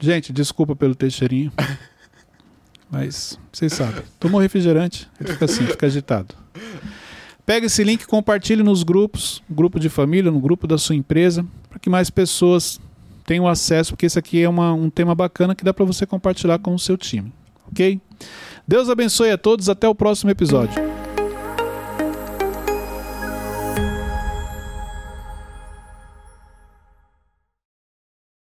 Gente, 0.00 0.32
desculpa 0.32 0.74
pelo 0.76 0.94
texteirinho. 0.94 1.52
Mas 2.90 3.38
vocês 3.52 3.72
sabem. 3.72 4.02
Tomou 4.20 4.40
refrigerante, 4.40 5.08
fica 5.18 5.44
assim, 5.46 5.66
fica 5.66 5.86
agitado. 5.86 6.34
Pega 7.44 7.66
esse 7.66 7.82
link, 7.82 8.06
compartilhe 8.06 8.62
nos 8.62 8.82
grupos, 8.82 9.42
grupo 9.50 9.78
de 9.80 9.88
família, 9.88 10.30
no 10.30 10.40
grupo 10.40 10.66
da 10.66 10.78
sua 10.78 10.94
empresa, 10.94 11.44
para 11.68 11.78
que 11.78 11.90
mais 11.90 12.08
pessoas 12.08 12.80
tenham 13.26 13.48
acesso, 13.48 13.92
porque 13.92 14.06
esse 14.06 14.18
aqui 14.18 14.42
é 14.42 14.48
uma- 14.48 14.72
um 14.72 14.88
tema 14.88 15.14
bacana 15.14 15.54
que 15.54 15.64
dá 15.64 15.72
para 15.74 15.84
você 15.84 16.06
compartilhar 16.06 16.58
com 16.58 16.74
o 16.74 16.78
seu 16.78 16.96
time, 16.96 17.32
ok? 17.70 18.00
Deus 18.66 18.88
abençoe 18.88 19.30
a 19.30 19.38
todos, 19.38 19.68
até 19.68 19.88
o 19.88 19.94
próximo 19.94 20.30
episódio. 20.30 20.93